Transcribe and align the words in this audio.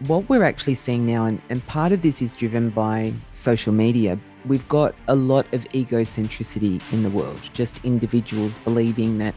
what 0.00 0.28
we're 0.28 0.44
actually 0.44 0.74
seeing 0.74 1.06
now, 1.06 1.24
and, 1.24 1.40
and 1.48 1.66
part 1.66 1.92
of 1.92 2.02
this 2.02 2.20
is 2.20 2.32
driven 2.32 2.70
by 2.70 3.12
social 3.32 3.72
media, 3.72 4.18
we've 4.46 4.68
got 4.68 4.94
a 5.08 5.14
lot 5.14 5.46
of 5.52 5.64
egocentricity 5.70 6.80
in 6.92 7.02
the 7.02 7.10
world, 7.10 7.40
just 7.52 7.84
individuals 7.84 8.58
believing 8.58 9.18
that 9.18 9.34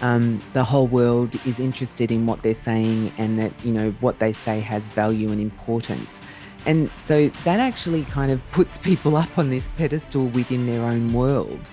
um, 0.00 0.42
the 0.54 0.64
whole 0.64 0.86
world 0.86 1.34
is 1.46 1.60
interested 1.60 2.10
in 2.10 2.26
what 2.26 2.42
they're 2.42 2.54
saying 2.54 3.12
and 3.18 3.38
that, 3.38 3.52
you 3.64 3.72
know, 3.72 3.90
what 4.00 4.18
they 4.18 4.32
say 4.32 4.60
has 4.60 4.88
value 4.88 5.30
and 5.30 5.40
importance. 5.40 6.20
And 6.66 6.90
so 7.02 7.28
that 7.44 7.60
actually 7.60 8.04
kind 8.04 8.32
of 8.32 8.40
puts 8.52 8.78
people 8.78 9.16
up 9.16 9.38
on 9.38 9.50
this 9.50 9.68
pedestal 9.76 10.28
within 10.28 10.66
their 10.66 10.82
own 10.82 11.12
world. 11.12 11.70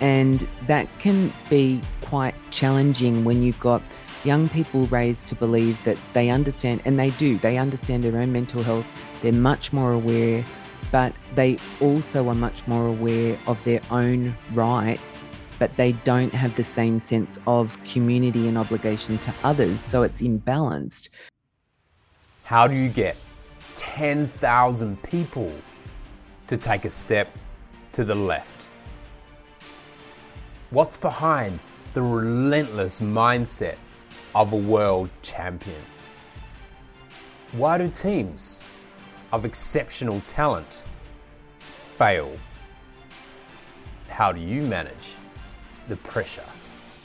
And 0.00 0.46
that 0.66 0.88
can 0.98 1.32
be 1.50 1.80
quite 2.02 2.34
challenging 2.50 3.24
when 3.24 3.42
you've 3.42 3.60
got 3.60 3.82
young 4.24 4.48
people 4.48 4.86
raised 4.86 5.26
to 5.28 5.34
believe 5.34 5.78
that 5.84 5.96
they 6.12 6.30
understand, 6.30 6.82
and 6.84 6.98
they 6.98 7.10
do, 7.10 7.38
they 7.38 7.58
understand 7.58 8.02
their 8.02 8.16
own 8.16 8.32
mental 8.32 8.62
health. 8.62 8.86
They're 9.22 9.32
much 9.32 9.72
more 9.72 9.92
aware, 9.92 10.44
but 10.90 11.12
they 11.34 11.58
also 11.80 12.28
are 12.28 12.34
much 12.34 12.66
more 12.66 12.86
aware 12.86 13.38
of 13.46 13.62
their 13.64 13.80
own 13.90 14.36
rights, 14.52 15.24
but 15.58 15.76
they 15.76 15.92
don't 15.92 16.34
have 16.34 16.54
the 16.56 16.64
same 16.64 17.00
sense 17.00 17.38
of 17.46 17.82
community 17.84 18.48
and 18.48 18.58
obligation 18.58 19.18
to 19.18 19.34
others. 19.44 19.80
So 19.80 20.02
it's 20.02 20.22
imbalanced. 20.22 21.10
How 22.44 22.66
do 22.66 22.74
you 22.74 22.88
get 22.88 23.16
10,000 23.76 25.02
people 25.02 25.52
to 26.46 26.56
take 26.56 26.84
a 26.84 26.90
step 26.90 27.30
to 27.92 28.04
the 28.04 28.14
left? 28.14 28.68
What's 30.70 30.96
behind 30.96 31.60
the 31.94 32.02
relentless 32.02 33.00
mindset 33.00 33.76
of 34.34 34.52
a 34.52 34.56
world 34.56 35.08
champion? 35.22 35.80
Why 37.52 37.78
do 37.78 37.88
teams 37.88 38.64
of 39.32 39.44
exceptional 39.44 40.20
talent 40.26 40.82
fail? 41.96 42.36
How 44.08 44.32
do 44.32 44.40
you 44.40 44.62
manage 44.62 45.14
the 45.88 45.96
pressure 45.96 46.44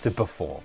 to 0.02 0.12
perform? 0.12 0.62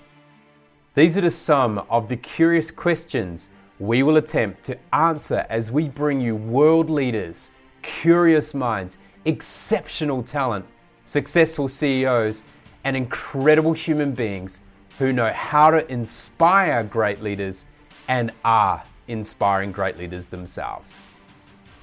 These 0.94 1.16
are 1.16 1.22
the 1.22 1.30
some 1.30 1.78
of 1.90 2.08
the 2.08 2.16
curious 2.16 2.70
questions 2.70 3.50
we 3.78 4.02
will 4.02 4.16
attempt 4.16 4.62
to 4.64 4.78
answer 4.94 5.44
as 5.50 5.70
we 5.70 5.88
bring 5.88 6.20
you 6.20 6.36
world 6.36 6.88
leaders, 6.88 7.50
curious 7.82 8.54
minds, 8.54 8.96
exceptional 9.24 10.22
talent, 10.22 10.64
successful 11.04 11.68
CEOs, 11.68 12.44
and 12.84 12.96
incredible 12.96 13.72
human 13.72 14.12
beings 14.12 14.60
who 14.98 15.12
know 15.12 15.32
how 15.32 15.70
to 15.70 15.90
inspire 15.90 16.82
great 16.84 17.22
leaders 17.22 17.64
and 18.08 18.30
are 18.44 18.84
inspiring 19.08 19.72
great 19.72 19.98
leaders 19.98 20.26
themselves. 20.26 20.98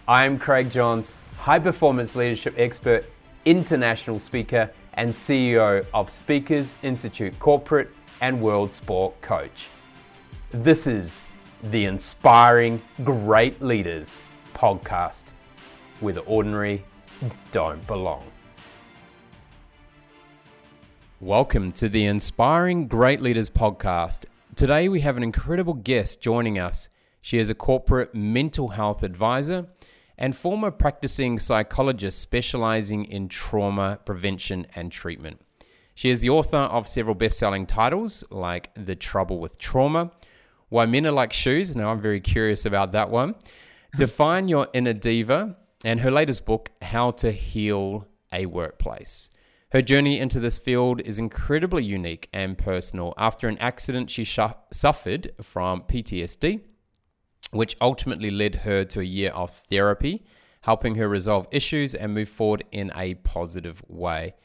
I 0.08 0.26
am 0.26 0.40
Craig 0.40 0.72
Johns, 0.72 1.12
high 1.38 1.60
performance 1.60 2.16
leadership 2.16 2.56
expert, 2.58 3.06
international 3.46 4.20
speaker, 4.20 4.72
and 4.94 5.12
CEO 5.12 5.86
of 5.94 6.10
Speakers 6.10 6.74
Institute 6.84 7.38
Corporate 7.40 7.90
and 8.22 8.42
World 8.42 8.74
Sport 8.74 9.20
Coach. 9.22 9.68
This 10.52 10.88
is 10.88 11.22
the 11.64 11.86
Inspiring 11.86 12.82
Great 13.04 13.62
Leaders 13.62 14.22
podcast, 14.54 15.26
where 16.00 16.14
the 16.14 16.22
ordinary 16.22 16.84
don't 17.52 17.86
belong. 17.88 18.31
Welcome 21.22 21.74
to 21.74 21.88
the 21.88 22.06
Inspiring 22.06 22.88
Great 22.88 23.22
Leaders 23.22 23.48
podcast. 23.48 24.26
Today 24.56 24.90
we 24.90 25.02
have 25.02 25.18
an 25.18 25.24
incredible 25.24 25.76
guest 25.76 26.20
joining 26.20 26.58
us. 26.58 26.90
She 27.22 27.38
is 27.38 27.52
a 27.52 27.54
corporate 27.54 28.16
mental 28.16 28.70
health 28.70 29.04
advisor 29.04 29.68
and 30.18 30.36
former 30.36 30.72
practicing 30.72 31.38
psychologist 31.38 32.20
specializing 32.20 33.06
in 33.06 33.28
trauma 33.28 34.00
prevention 34.04 34.66
and 34.74 34.92
treatment. 34.92 35.40
She 35.94 36.10
is 36.10 36.22
the 36.22 36.32
author 36.32 36.58
of 36.58 36.88
several 36.88 37.14
best 37.14 37.38
selling 37.38 37.68
titles 37.68 38.24
like 38.32 38.72
The 38.74 38.96
Trouble 38.96 39.38
with 39.38 39.60
Trauma, 39.60 40.10
Why 40.70 40.88
Men 40.88 41.06
Are 41.06 41.12
Like 41.12 41.34
Shoes. 41.34 41.76
Now, 41.76 41.92
I'm 41.92 42.02
very 42.02 42.20
curious 42.20 42.66
about 42.66 42.94
that 42.94 43.12
one. 43.12 43.36
Define 43.96 44.48
Your 44.48 44.70
Inner 44.74 44.94
Diva, 44.94 45.56
and 45.86 46.00
her 46.00 46.10
latest 46.10 46.48
book, 46.48 46.72
How 46.82 47.12
to 47.12 47.32
Heal 47.32 48.08
a 48.34 48.48
Workplace. 48.48 49.30
Her 49.72 49.82
journey 49.82 50.20
into 50.20 50.42
this 50.42 50.58
field 50.58 51.00
is 51.00 51.18
incredibly 51.18 51.86
unique 51.86 52.28
and 52.34 52.58
personal. 52.58 53.14
After 53.18 53.48
an 53.48 53.58
accident, 53.60 54.10
she 54.10 54.26
sh- 54.26 54.40
suffered 54.70 55.32
from 55.42 55.84
PTSD, 55.84 56.60
which 57.52 57.78
ultimately 57.80 58.32
led 58.32 58.56
her 58.56 58.84
to 58.84 59.00
a 59.00 59.04
year 59.04 59.32
of 59.32 59.56
therapy, 59.70 60.26
helping 60.64 60.96
her 60.96 61.08
resolve 61.08 61.48
issues 61.52 61.96
and 61.96 62.14
move 62.14 62.28
forward 62.28 62.66
in 62.74 62.92
a 62.98 63.14
positive 63.16 63.82
way. 63.88 64.36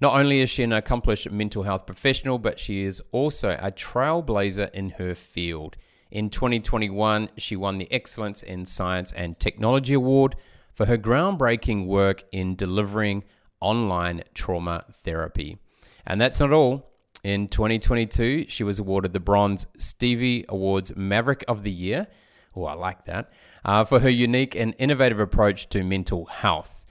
Not 0.00 0.18
only 0.18 0.40
is 0.40 0.50
she 0.50 0.64
an 0.64 0.72
accomplished 0.72 1.30
mental 1.30 1.62
health 1.62 1.86
professional, 1.86 2.40
but 2.40 2.58
she 2.58 2.82
is 2.82 3.00
also 3.12 3.56
a 3.60 3.70
trailblazer 3.70 4.68
in 4.74 4.90
her 4.90 5.14
field. 5.14 5.76
In 6.10 6.28
2021, 6.28 7.28
she 7.36 7.54
won 7.54 7.78
the 7.78 7.90
Excellence 7.92 8.42
in 8.42 8.66
Science 8.66 9.12
and 9.12 9.38
Technology 9.38 9.94
Award 9.94 10.34
for 10.74 10.86
her 10.86 10.98
groundbreaking 10.98 11.86
work 11.86 12.24
in 12.32 12.56
delivering 12.56 13.22
online 13.62 14.24
trauma 14.34 14.84
therapy. 15.04 15.58
And 16.06 16.20
that's 16.20 16.40
not 16.40 16.52
all. 16.52 16.90
In 17.24 17.46
2022, 17.46 18.46
she 18.48 18.64
was 18.64 18.80
awarded 18.80 19.12
the 19.12 19.20
Bronze 19.20 19.66
Stevie 19.78 20.44
Awards 20.48 20.96
Maverick 20.96 21.44
of 21.46 21.62
the 21.62 21.70
Year. 21.70 22.08
Oh, 22.56 22.64
I 22.64 22.74
like 22.74 23.04
that. 23.04 23.30
Uh, 23.64 23.84
for 23.84 24.00
her 24.00 24.10
unique 24.10 24.56
and 24.56 24.74
innovative 24.78 25.20
approach 25.20 25.68
to 25.68 25.84
mental 25.84 26.26
health. 26.26 26.84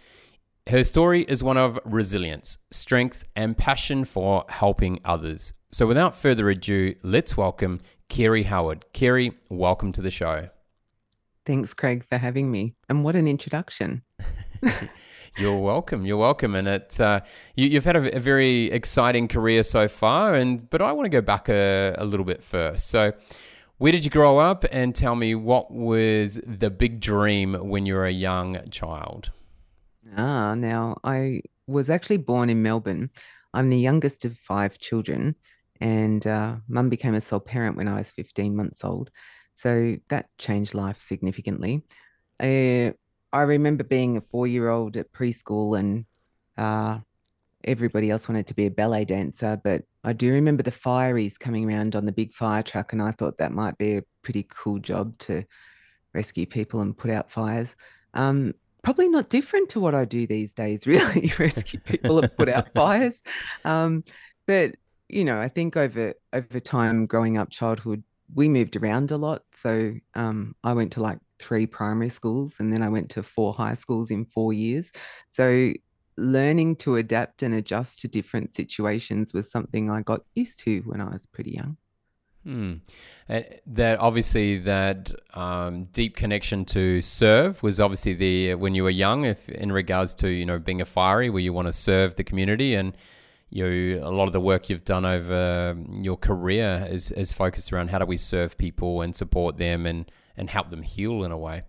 Her 0.69 0.83
story 0.85 1.23
is 1.23 1.43
one 1.43 1.57
of 1.57 1.77
resilience, 1.83 2.57
strength, 2.71 3.25
and 3.35 3.57
passion 3.57 4.05
for 4.05 4.45
helping 4.47 5.01
others. 5.03 5.53
So, 5.71 5.85
without 5.85 6.15
further 6.15 6.49
ado, 6.49 6.95
let's 7.03 7.35
welcome 7.35 7.81
Kerry 8.07 8.43
Howard. 8.43 8.85
Kerry, 8.93 9.33
welcome 9.49 9.91
to 9.91 10.01
the 10.01 10.11
show. 10.11 10.49
Thanks, 11.45 11.73
Craig, 11.73 12.05
for 12.07 12.17
having 12.17 12.51
me. 12.51 12.75
And 12.87 13.03
what 13.03 13.15
an 13.15 13.27
introduction. 13.27 14.03
You're 15.37 15.57
welcome. 15.57 16.05
You're 16.05 16.17
welcome. 16.17 16.55
And 16.55 16.67
it, 16.67 16.99
uh, 16.99 17.21
you, 17.55 17.71
have 17.75 17.85
had 17.85 17.95
a, 17.95 18.17
a, 18.17 18.19
very 18.19 18.65
exciting 18.65 19.27
career 19.27 19.63
so 19.63 19.87
far. 19.87 20.35
And 20.35 20.69
but 20.69 20.81
I 20.81 20.91
want 20.91 21.05
to 21.05 21.09
go 21.09 21.21
back 21.21 21.47
a, 21.47 21.95
a 21.97 22.05
little 22.05 22.25
bit 22.25 22.43
first. 22.43 22.89
So, 22.89 23.13
where 23.77 23.91
did 23.91 24.03
you 24.03 24.11
grow 24.11 24.37
up? 24.37 24.65
And 24.71 24.93
tell 24.93 25.15
me 25.15 25.33
what 25.35 25.71
was 25.71 26.39
the 26.45 26.69
big 26.69 26.99
dream 26.99 27.53
when 27.53 27.85
you 27.85 27.95
were 27.95 28.05
a 28.05 28.11
young 28.11 28.69
child? 28.69 29.31
Ah, 30.17 30.53
now 30.55 30.97
I 31.03 31.41
was 31.65 31.89
actually 31.89 32.17
born 32.17 32.49
in 32.49 32.61
Melbourne. 32.61 33.09
I'm 33.53 33.69
the 33.69 33.79
youngest 33.79 34.25
of 34.25 34.37
five 34.37 34.77
children, 34.77 35.35
and 35.79 36.25
uh, 36.27 36.57
mum 36.67 36.89
became 36.89 37.15
a 37.15 37.21
sole 37.21 37.39
parent 37.39 37.77
when 37.77 37.87
I 37.87 37.97
was 37.97 38.11
15 38.11 38.55
months 38.55 38.83
old. 38.83 39.09
So 39.55 39.97
that 40.09 40.29
changed 40.37 40.73
life 40.73 41.01
significantly. 41.01 41.83
Uh, 42.39 42.91
I 43.33 43.41
remember 43.41 43.83
being 43.83 44.17
a 44.17 44.21
four 44.21 44.47
year 44.47 44.69
old 44.69 44.97
at 44.97 45.11
preschool 45.13 45.79
and 45.79 46.05
uh, 46.57 46.99
everybody 47.63 48.09
else 48.09 48.27
wanted 48.27 48.47
to 48.47 48.53
be 48.53 48.65
a 48.65 48.71
ballet 48.71 49.05
dancer. 49.05 49.59
But 49.63 49.83
I 50.03 50.13
do 50.13 50.31
remember 50.31 50.63
the 50.63 50.71
fireys 50.71 51.39
coming 51.39 51.69
around 51.69 51.95
on 51.95 52.05
the 52.05 52.11
big 52.11 52.33
fire 52.33 52.63
truck, 52.63 52.93
and 52.93 53.01
I 53.01 53.11
thought 53.11 53.37
that 53.37 53.51
might 53.51 53.77
be 53.77 53.97
a 53.97 54.03
pretty 54.21 54.47
cool 54.49 54.79
job 54.79 55.17
to 55.19 55.43
rescue 56.13 56.45
people 56.45 56.81
and 56.81 56.97
put 56.97 57.11
out 57.11 57.31
fires. 57.31 57.75
Um, 58.13 58.53
probably 58.83 59.07
not 59.07 59.29
different 59.29 59.69
to 59.69 59.79
what 59.79 59.95
I 59.95 60.05
do 60.05 60.27
these 60.27 60.53
days, 60.53 60.87
really, 60.87 61.31
rescue 61.39 61.79
people 61.79 62.19
and 62.19 62.35
put 62.35 62.49
out 62.49 62.73
fires. 62.73 63.21
Um, 63.63 64.03
but 64.45 64.75
you 65.07 65.23
know, 65.25 65.39
I 65.39 65.49
think 65.49 65.77
over 65.77 66.13
over 66.33 66.59
time, 66.59 67.05
growing 67.05 67.37
up, 67.37 67.49
childhood, 67.49 68.03
we 68.33 68.49
moved 68.49 68.75
around 68.75 69.11
a 69.11 69.17
lot. 69.17 69.43
So 69.53 69.93
um, 70.15 70.55
I 70.63 70.73
went 70.73 70.93
to 70.93 71.01
like 71.01 71.19
three 71.41 71.65
primary 71.65 72.09
schools 72.09 72.59
and 72.59 72.71
then 72.71 72.83
I 72.83 72.89
went 72.89 73.09
to 73.11 73.23
four 73.23 73.53
high 73.53 73.73
schools 73.73 74.11
in 74.11 74.25
four 74.25 74.53
years. 74.53 74.91
So 75.29 75.73
learning 76.17 76.75
to 76.77 76.97
adapt 76.97 77.43
and 77.43 77.53
adjust 77.53 78.01
to 78.01 78.07
different 78.07 78.53
situations 78.53 79.33
was 79.33 79.51
something 79.51 79.89
I 79.89 80.01
got 80.01 80.21
used 80.35 80.59
to 80.59 80.81
when 80.81 81.01
I 81.01 81.09
was 81.09 81.25
pretty 81.25 81.51
young. 81.51 81.77
Hmm. 82.43 82.73
And 83.29 83.45
that 83.67 83.99
obviously 83.99 84.57
that 84.59 85.11
um, 85.33 85.85
deep 85.85 86.15
connection 86.15 86.65
to 86.65 87.01
serve 87.01 87.61
was 87.61 87.79
obviously 87.79 88.13
the 88.13 88.55
when 88.55 88.73
you 88.73 88.83
were 88.83 88.89
young, 88.89 89.25
if 89.25 89.47
in 89.47 89.71
regards 89.71 90.13
to 90.15 90.29
you 90.29 90.45
know 90.45 90.57
being 90.57 90.81
a 90.81 90.85
fiery, 90.85 91.29
where 91.29 91.41
you 91.41 91.53
want 91.53 91.67
to 91.67 91.73
serve 91.73 92.15
the 92.15 92.23
community 92.23 92.73
and 92.73 92.97
you 93.51 93.99
a 94.01 94.09
lot 94.09 94.25
of 94.25 94.33
the 94.33 94.39
work 94.39 94.69
you've 94.69 94.85
done 94.85 95.05
over 95.05 95.77
your 95.91 96.17
career 96.17 96.87
is 96.89 97.11
is 97.11 97.31
focused 97.31 97.71
around 97.71 97.89
how 97.89 97.99
do 97.99 98.05
we 98.05 98.17
serve 98.17 98.57
people 98.57 99.01
and 99.01 99.15
support 99.15 99.57
them 99.57 99.85
and 99.85 100.11
and 100.37 100.49
help 100.49 100.69
them 100.69 100.81
heal 100.81 101.23
in 101.23 101.31
a 101.31 101.37
way. 101.37 101.63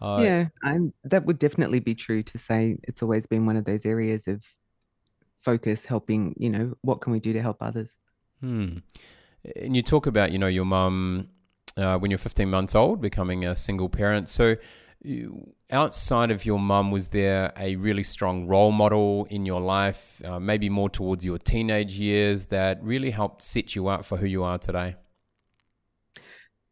Uh, 0.00 0.20
yeah, 0.22 0.46
and 0.62 0.92
that 1.04 1.24
would 1.24 1.38
definitely 1.38 1.80
be 1.80 1.94
true 1.94 2.22
to 2.22 2.38
say 2.38 2.78
it's 2.84 3.02
always 3.02 3.26
been 3.26 3.46
one 3.46 3.56
of 3.56 3.64
those 3.64 3.84
areas 3.84 4.28
of 4.28 4.44
focus, 5.38 5.84
helping. 5.84 6.34
You 6.38 6.50
know, 6.50 6.74
what 6.82 7.00
can 7.00 7.12
we 7.12 7.20
do 7.20 7.32
to 7.32 7.42
help 7.42 7.58
others? 7.60 7.96
Hmm. 8.40 8.78
And 9.56 9.74
you 9.74 9.82
talk 9.82 10.06
about, 10.06 10.30
you 10.30 10.38
know, 10.38 10.46
your 10.46 10.64
mum 10.64 11.28
uh, 11.76 11.98
when 11.98 12.10
you're 12.10 12.18
15 12.18 12.48
months 12.48 12.74
old, 12.74 13.00
becoming 13.00 13.44
a 13.44 13.56
single 13.56 13.88
parent. 13.88 14.28
So, 14.28 14.56
you, 15.00 15.54
outside 15.70 16.30
of 16.30 16.44
your 16.44 16.58
mum, 16.58 16.90
was 16.90 17.08
there 17.08 17.52
a 17.56 17.76
really 17.76 18.02
strong 18.02 18.46
role 18.46 18.72
model 18.72 19.26
in 19.30 19.46
your 19.46 19.60
life, 19.60 20.20
uh, 20.24 20.40
maybe 20.40 20.68
more 20.68 20.90
towards 20.90 21.24
your 21.24 21.38
teenage 21.38 21.98
years, 21.98 22.46
that 22.46 22.82
really 22.82 23.10
helped 23.10 23.42
set 23.42 23.76
you 23.76 23.88
up 23.88 24.04
for 24.04 24.18
who 24.18 24.26
you 24.26 24.42
are 24.42 24.58
today? 24.58 24.96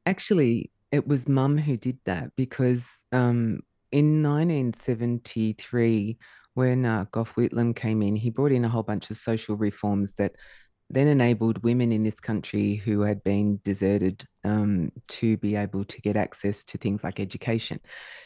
Actually, 0.05 0.71
it 0.97 1.07
was 1.07 1.29
mum 1.29 1.59
who 1.59 1.77
did 1.77 1.99
that 2.07 2.31
because 2.37 2.89
um, 3.13 3.61
in 3.93 4.23
1973, 4.23 6.19
when 6.55 6.85
uh, 6.85 7.05
Gough 7.13 7.35
Whitlam 7.35 7.77
came 7.77 8.03
in, 8.03 8.17
he 8.17 8.31
brought 8.31 8.53
in 8.53 8.65
a 8.65 8.69
whole 8.69 8.83
bunch 8.83 9.11
of 9.11 9.19
social 9.19 9.57
reforms 9.57 10.15
that 10.15 10.33
then 10.89 11.09
enabled 11.09 11.63
women 11.65 11.93
in 11.93 12.03
this 12.03 12.21
country 12.21 12.77
who 12.77 13.01
had 13.01 13.23
been 13.25 13.61
deserted 13.65 14.25
um, 14.45 14.91
to 15.09 15.37
be 15.39 15.57
able 15.57 15.85
to 15.85 16.01
get 16.01 16.17
access 16.17 16.65
to 16.65 16.79
things 16.79 17.03
like 17.03 17.19
education. 17.19 17.81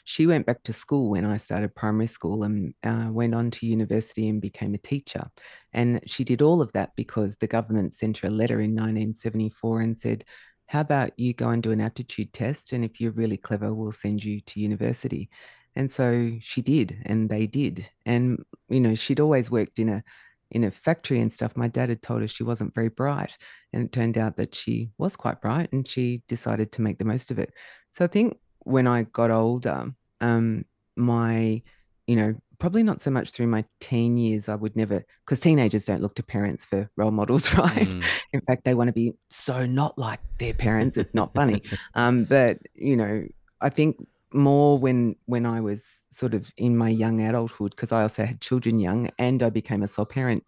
She 0.04 0.26
went 0.26 0.44
back 0.46 0.62
to 0.64 0.72
school 0.72 1.10
when 1.10 1.24
I 1.24 1.38
started 1.38 1.74
primary 1.74 2.06
school 2.06 2.44
and 2.44 2.74
uh, 2.84 3.08
went 3.10 3.34
on 3.34 3.50
to 3.52 3.66
university 3.66 4.28
and 4.28 4.42
became 4.42 4.74
a 4.74 4.78
teacher. 4.78 5.28
And 5.72 6.00
she 6.06 6.22
did 6.22 6.42
all 6.42 6.60
of 6.60 6.70
that 6.72 6.90
because 6.96 7.36
the 7.36 7.46
government 7.46 7.94
sent 7.94 8.18
her 8.18 8.28
a 8.28 8.30
letter 8.30 8.60
in 8.60 8.72
1974 8.72 9.80
and 9.80 9.96
said, 9.96 10.24
how 10.70 10.82
about 10.82 11.18
you 11.18 11.34
go 11.34 11.48
and 11.48 11.64
do 11.64 11.72
an 11.72 11.80
aptitude 11.80 12.32
test? 12.32 12.72
And 12.72 12.84
if 12.84 13.00
you're 13.00 13.10
really 13.10 13.36
clever, 13.36 13.74
we'll 13.74 13.90
send 13.90 14.22
you 14.22 14.40
to 14.42 14.60
university. 14.60 15.28
And 15.74 15.90
so 15.90 16.36
she 16.40 16.62
did, 16.62 16.96
and 17.06 17.28
they 17.28 17.48
did. 17.48 17.88
And, 18.06 18.44
you 18.68 18.78
know, 18.78 18.94
she'd 18.94 19.18
always 19.18 19.50
worked 19.50 19.80
in 19.80 19.88
a 19.88 20.04
in 20.52 20.64
a 20.64 20.70
factory 20.70 21.20
and 21.20 21.32
stuff, 21.32 21.56
my 21.56 21.68
dad 21.68 21.88
had 21.88 22.02
told 22.02 22.22
her 22.22 22.28
she 22.28 22.42
wasn't 22.42 22.74
very 22.74 22.88
bright. 22.88 23.36
And 23.72 23.84
it 23.84 23.92
turned 23.92 24.18
out 24.18 24.36
that 24.36 24.54
she 24.54 24.90
was 24.98 25.16
quite 25.16 25.40
bright 25.40 25.72
and 25.72 25.86
she 25.86 26.22
decided 26.28 26.72
to 26.72 26.82
make 26.82 26.98
the 26.98 27.04
most 27.04 27.30
of 27.30 27.38
it. 27.38 27.52
So 27.92 28.04
I 28.04 28.08
think 28.08 28.36
when 28.60 28.86
I 28.86 29.04
got 29.04 29.30
older, 29.30 29.92
um, 30.20 30.64
my, 30.96 31.62
you 32.10 32.16
know, 32.16 32.34
probably 32.58 32.82
not 32.82 33.00
so 33.00 33.08
much 33.08 33.30
through 33.30 33.46
my 33.46 33.64
teen 33.78 34.16
years, 34.16 34.48
I 34.48 34.56
would 34.56 34.74
never, 34.74 35.04
because 35.24 35.38
teenagers 35.38 35.84
don't 35.84 36.02
look 36.02 36.16
to 36.16 36.24
parents 36.24 36.64
for 36.64 36.90
role 36.96 37.12
models, 37.12 37.54
right? 37.54 37.86
Mm. 37.86 38.04
In 38.32 38.40
fact, 38.40 38.64
they 38.64 38.74
want 38.74 38.88
to 38.88 38.92
be 38.92 39.12
so 39.30 39.64
not 39.64 39.96
like 39.96 40.18
their 40.38 40.52
parents. 40.52 40.96
It's 40.96 41.14
not 41.14 41.32
funny. 41.34 41.62
um, 41.94 42.24
but, 42.24 42.58
you 42.74 42.96
know, 42.96 43.24
I 43.60 43.68
think 43.68 44.04
more 44.32 44.76
when 44.76 45.14
when 45.26 45.46
I 45.46 45.60
was 45.60 45.84
sort 46.10 46.34
of 46.34 46.50
in 46.56 46.76
my 46.76 46.88
young 46.88 47.20
adulthood, 47.20 47.76
because 47.76 47.92
I 47.92 48.02
also 48.02 48.24
had 48.24 48.40
children 48.40 48.80
young 48.80 49.08
and 49.16 49.40
I 49.40 49.50
became 49.50 49.84
a 49.84 49.88
sole 49.88 50.04
parent. 50.04 50.42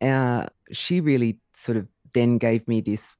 Uh, 0.00 0.46
she 0.72 1.00
really 1.00 1.38
sort 1.54 1.78
of 1.78 1.86
then 2.12 2.38
gave 2.38 2.66
me 2.66 2.80
this 2.80 3.16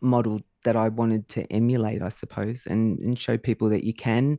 model 0.00 0.38
that 0.62 0.76
I 0.76 0.90
wanted 0.90 1.28
to 1.30 1.52
emulate, 1.52 2.02
I 2.02 2.10
suppose, 2.10 2.66
and, 2.66 3.00
and 3.00 3.18
show 3.18 3.36
people 3.36 3.68
that 3.70 3.82
you 3.82 3.94
can 3.94 4.38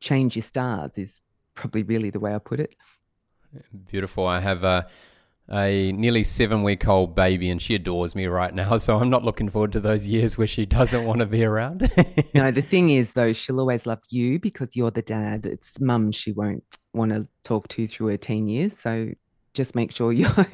change 0.00 0.36
your 0.36 0.42
stars 0.42 0.98
is 0.98 1.22
probably 1.56 1.82
really 1.82 2.10
the 2.10 2.20
way 2.20 2.34
I 2.34 2.38
put 2.38 2.60
it. 2.60 2.76
Beautiful. 3.88 4.26
I 4.26 4.40
have 4.40 4.62
a 4.62 4.86
a 5.48 5.92
nearly 5.92 6.24
seven 6.24 6.64
week 6.64 6.88
old 6.88 7.14
baby 7.14 7.48
and 7.50 7.62
she 7.62 7.74
adores 7.74 8.14
me 8.14 8.26
right 8.26 8.54
now. 8.54 8.76
So 8.86 8.98
I'm 8.98 9.10
not 9.10 9.24
looking 9.24 9.48
forward 9.48 9.72
to 9.72 9.80
those 9.80 10.06
years 10.06 10.36
where 10.36 10.46
she 10.46 10.66
doesn't 10.66 11.04
want 11.04 11.20
to 11.20 11.26
be 11.26 11.44
around. 11.44 11.90
no, 12.34 12.50
the 12.50 12.62
thing 12.62 12.90
is, 12.90 13.12
though, 13.14 13.32
she'll 13.32 13.58
always 13.58 13.86
love 13.86 14.00
you 14.10 14.38
because 14.38 14.76
you're 14.76 14.90
the 14.90 15.02
dad. 15.02 15.46
It's 15.46 15.80
mum 15.80 16.12
she 16.12 16.32
won't 16.32 16.62
want 16.92 17.12
to 17.12 17.26
talk 17.42 17.68
to 17.68 17.86
through 17.86 18.08
her 18.08 18.16
teen 18.16 18.48
years. 18.48 18.78
So 18.78 19.10
just 19.54 19.74
make 19.74 19.92
sure 19.92 20.12
you're, 20.12 20.46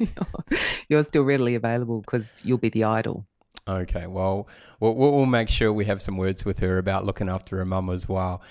you're 0.89 1.03
still 1.03 1.23
readily 1.23 1.55
available 1.55 2.01
because 2.01 2.41
you'll 2.43 2.57
be 2.57 2.69
the 2.69 2.85
idol. 2.85 3.27
Okay, 3.67 4.07
well, 4.07 4.47
well, 4.79 4.95
we'll 4.95 5.25
make 5.25 5.49
sure 5.49 5.71
we 5.71 5.85
have 5.85 6.01
some 6.01 6.17
words 6.17 6.43
with 6.43 6.59
her 6.59 6.77
about 6.77 7.05
looking 7.05 7.29
after 7.29 7.57
her 7.57 7.65
mum 7.65 7.89
as 7.89 8.09
well. 8.09 8.41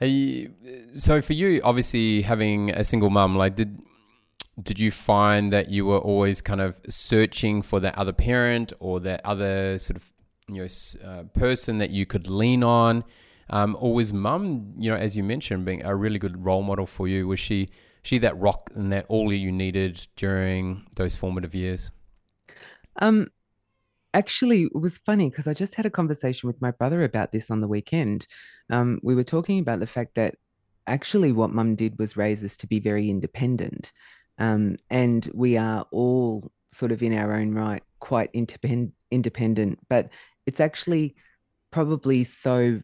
So 0.00 1.22
for 1.22 1.32
you, 1.32 1.60
obviously 1.62 2.22
having 2.22 2.70
a 2.70 2.84
single 2.84 3.10
mum, 3.10 3.36
like 3.36 3.54
did 3.54 3.80
did 4.60 4.78
you 4.78 4.90
find 4.90 5.52
that 5.52 5.70
you 5.70 5.86
were 5.86 5.98
always 5.98 6.40
kind 6.42 6.60
of 6.60 6.80
searching 6.88 7.62
for 7.62 7.80
that 7.80 7.96
other 7.96 8.12
parent 8.12 8.72
or 8.80 9.00
that 9.00 9.24
other 9.24 9.78
sort 9.78 9.96
of 9.96 10.12
you 10.48 10.62
know 10.62 11.08
uh, 11.08 11.22
person 11.38 11.78
that 11.78 11.90
you 11.90 12.06
could 12.06 12.28
lean 12.28 12.62
on? 12.62 13.04
Um, 13.50 13.76
or 13.80 13.94
was 13.94 14.12
mum 14.12 14.74
you 14.78 14.90
know 14.90 14.96
as 14.96 15.16
you 15.16 15.22
mentioned 15.22 15.64
being 15.64 15.84
a 15.84 15.94
really 15.94 16.18
good 16.18 16.44
role 16.44 16.62
model 16.62 16.86
for 16.86 17.06
you? 17.06 17.28
Was 17.28 17.40
she 17.40 17.70
she 18.02 18.18
that 18.18 18.36
rock 18.38 18.70
and 18.74 18.90
that 18.90 19.06
all 19.08 19.32
you 19.32 19.52
needed 19.52 20.06
during 20.16 20.84
those 20.96 21.14
formative 21.14 21.54
years? 21.54 21.90
Um 22.96 23.28
actually 24.14 24.64
it 24.64 24.78
was 24.78 24.98
funny 24.98 25.30
because 25.30 25.46
i 25.46 25.54
just 25.54 25.74
had 25.74 25.86
a 25.86 25.90
conversation 25.90 26.46
with 26.46 26.60
my 26.60 26.70
brother 26.70 27.02
about 27.02 27.32
this 27.32 27.50
on 27.50 27.60
the 27.60 27.68
weekend 27.68 28.26
um, 28.72 28.98
we 29.02 29.14
were 29.14 29.22
talking 29.22 29.60
about 29.60 29.78
the 29.78 29.86
fact 29.86 30.14
that 30.16 30.34
actually 30.86 31.30
what 31.30 31.50
mum 31.50 31.76
did 31.76 31.96
was 31.98 32.16
raise 32.16 32.42
us 32.42 32.56
to 32.56 32.66
be 32.66 32.80
very 32.80 33.08
independent 33.08 33.92
um, 34.38 34.76
and 34.90 35.30
we 35.32 35.56
are 35.56 35.86
all 35.92 36.50
sort 36.72 36.90
of 36.90 37.02
in 37.02 37.16
our 37.16 37.34
own 37.34 37.54
right 37.54 37.84
quite 38.00 38.30
independent 38.32 38.92
independent 39.10 39.78
but 39.88 40.08
it's 40.46 40.58
actually 40.58 41.14
probably 41.70 42.24
so 42.24 42.80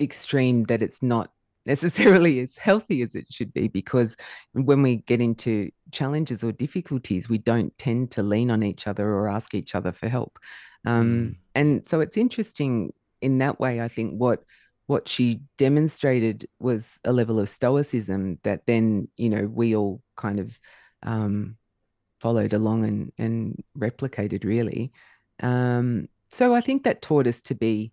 extreme 0.00 0.64
that 0.64 0.82
it's 0.82 1.02
not 1.02 1.32
necessarily 1.66 2.40
as 2.46 2.56
healthy 2.56 3.02
as 3.02 3.14
it 3.14 3.26
should 3.30 3.52
be 3.52 3.68
because 3.68 4.16
when 4.52 4.80
we 4.80 4.96
get 4.96 5.20
into 5.20 5.70
challenges 5.90 6.42
or 6.42 6.52
difficulties 6.52 7.28
we 7.28 7.36
don't 7.36 7.76
tend 7.76 8.10
to 8.10 8.22
lean 8.22 8.50
on 8.50 8.62
each 8.62 8.86
other 8.86 9.12
or 9.12 9.28
ask 9.28 9.54
each 9.54 9.74
other 9.74 9.92
for 9.92 10.08
help 10.08 10.38
um, 10.86 11.04
mm. 11.04 11.36
and 11.54 11.86
so 11.86 12.00
it's 12.00 12.16
interesting 12.16 12.92
in 13.20 13.38
that 13.38 13.60
way 13.60 13.82
i 13.82 13.88
think 13.88 14.14
what 14.14 14.44
what 14.90 15.08
she 15.08 15.40
demonstrated 15.56 16.48
was 16.58 16.98
a 17.04 17.12
level 17.12 17.38
of 17.38 17.48
stoicism 17.48 18.40
that 18.42 18.66
then 18.66 19.06
you 19.16 19.30
know 19.30 19.46
we 19.46 19.76
all 19.76 20.02
kind 20.16 20.40
of 20.40 20.58
um, 21.04 21.56
followed 22.18 22.52
along 22.52 22.84
and 22.84 23.12
and 23.16 23.62
replicated 23.78 24.42
really. 24.42 24.92
Um, 25.44 26.08
so 26.32 26.54
i 26.54 26.60
think 26.60 26.82
that 26.82 27.02
taught 27.02 27.28
us 27.28 27.40
to 27.42 27.54
be 27.54 27.92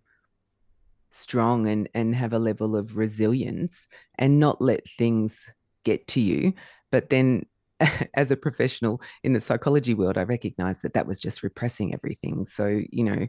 strong 1.10 1.68
and 1.68 1.88
and 1.94 2.16
have 2.16 2.32
a 2.32 2.44
level 2.50 2.74
of 2.74 2.96
resilience 2.96 3.86
and 4.18 4.40
not 4.40 4.60
let 4.60 4.82
things 4.88 5.48
get 5.84 6.04
to 6.08 6.20
you. 6.20 6.52
But 6.90 7.10
then 7.10 7.46
as 8.14 8.32
a 8.32 8.36
professional 8.36 9.00
in 9.22 9.34
the 9.34 9.40
psychology 9.40 9.94
world 9.94 10.18
i 10.18 10.24
recognized 10.24 10.82
that 10.82 10.94
that 10.94 11.06
was 11.06 11.20
just 11.20 11.44
repressing 11.44 11.94
everything. 11.94 12.44
So 12.44 12.82
you 12.90 13.04
know 13.04 13.26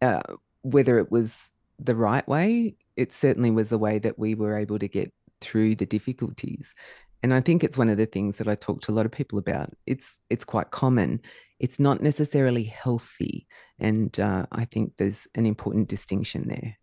uh, 0.00 0.22
whether 0.62 0.98
it 0.98 1.12
was 1.12 1.50
the 1.78 1.96
right 1.96 2.26
way 2.26 2.76
it 3.00 3.12
certainly 3.14 3.50
was 3.50 3.72
a 3.72 3.78
way 3.78 3.98
that 3.98 4.18
we 4.18 4.34
were 4.34 4.58
able 4.58 4.78
to 4.78 4.86
get 4.86 5.10
through 5.40 5.74
the 5.74 5.86
difficulties. 5.86 6.74
And 7.22 7.32
I 7.32 7.40
think 7.40 7.64
it's 7.64 7.78
one 7.78 7.88
of 7.88 7.96
the 7.96 8.06
things 8.06 8.36
that 8.36 8.48
I 8.48 8.54
talk 8.54 8.82
to 8.82 8.92
a 8.92 8.96
lot 8.98 9.06
of 9.06 9.12
people 9.12 9.38
about. 9.38 9.70
It's 9.86 10.16
it's 10.28 10.44
quite 10.44 10.70
common. 10.70 11.20
It's 11.58 11.78
not 11.78 12.02
necessarily 12.02 12.64
healthy, 12.64 13.46
and 13.78 14.18
uh, 14.20 14.46
I 14.52 14.64
think 14.66 14.96
there's 14.96 15.26
an 15.34 15.46
important 15.46 15.88
distinction 15.88 16.48
there. 16.48 16.78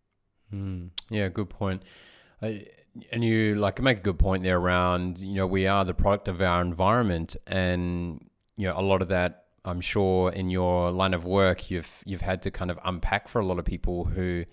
Mm, 0.52 0.90
yeah, 1.10 1.28
good 1.28 1.50
point. 1.50 1.82
And 2.40 3.24
you 3.24 3.54
like 3.56 3.80
make 3.80 3.98
a 3.98 4.02
good 4.02 4.18
point 4.18 4.42
there 4.42 4.58
around 4.58 5.20
you 5.20 5.34
know 5.34 5.46
we 5.46 5.66
are 5.66 5.84
the 5.84 5.94
product 5.94 6.28
of 6.28 6.40
our 6.42 6.60
environment, 6.62 7.36
and 7.46 8.28
you 8.56 8.66
know 8.68 8.78
a 8.78 8.82
lot 8.82 9.02
of 9.02 9.08
that 9.08 9.44
I'm 9.64 9.80
sure 9.80 10.32
in 10.32 10.50
your 10.50 10.92
line 10.92 11.14
of 11.14 11.24
work 11.24 11.70
you've 11.70 12.02
you've 12.04 12.20
had 12.20 12.42
to 12.42 12.50
kind 12.50 12.70
of 12.70 12.78
unpack 12.84 13.28
for 13.28 13.40
a 13.40 13.46
lot 13.46 13.58
of 13.58 13.64
people 13.64 14.04
who 14.04 14.44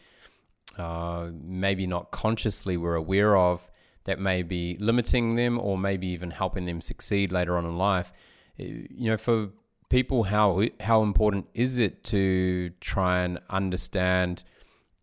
uh, 0.77 1.29
maybe 1.43 1.87
not 1.87 2.11
consciously 2.11 2.77
were 2.77 2.95
aware 2.95 3.35
of 3.35 3.69
that 4.05 4.19
may 4.19 4.43
be 4.43 4.77
limiting 4.79 5.35
them 5.35 5.59
or 5.59 5.77
maybe 5.77 6.07
even 6.07 6.31
helping 6.31 6.65
them 6.65 6.81
succeed 6.81 7.31
later 7.31 7.57
on 7.57 7.65
in 7.65 7.77
life. 7.77 8.13
Uh, 8.59 8.63
you 8.63 9.09
know, 9.09 9.17
for 9.17 9.49
people, 9.89 10.23
how 10.23 10.63
how 10.79 11.03
important 11.03 11.47
is 11.53 11.77
it 11.77 12.03
to 12.05 12.71
try 12.81 13.19
and 13.19 13.39
understand, 13.49 14.43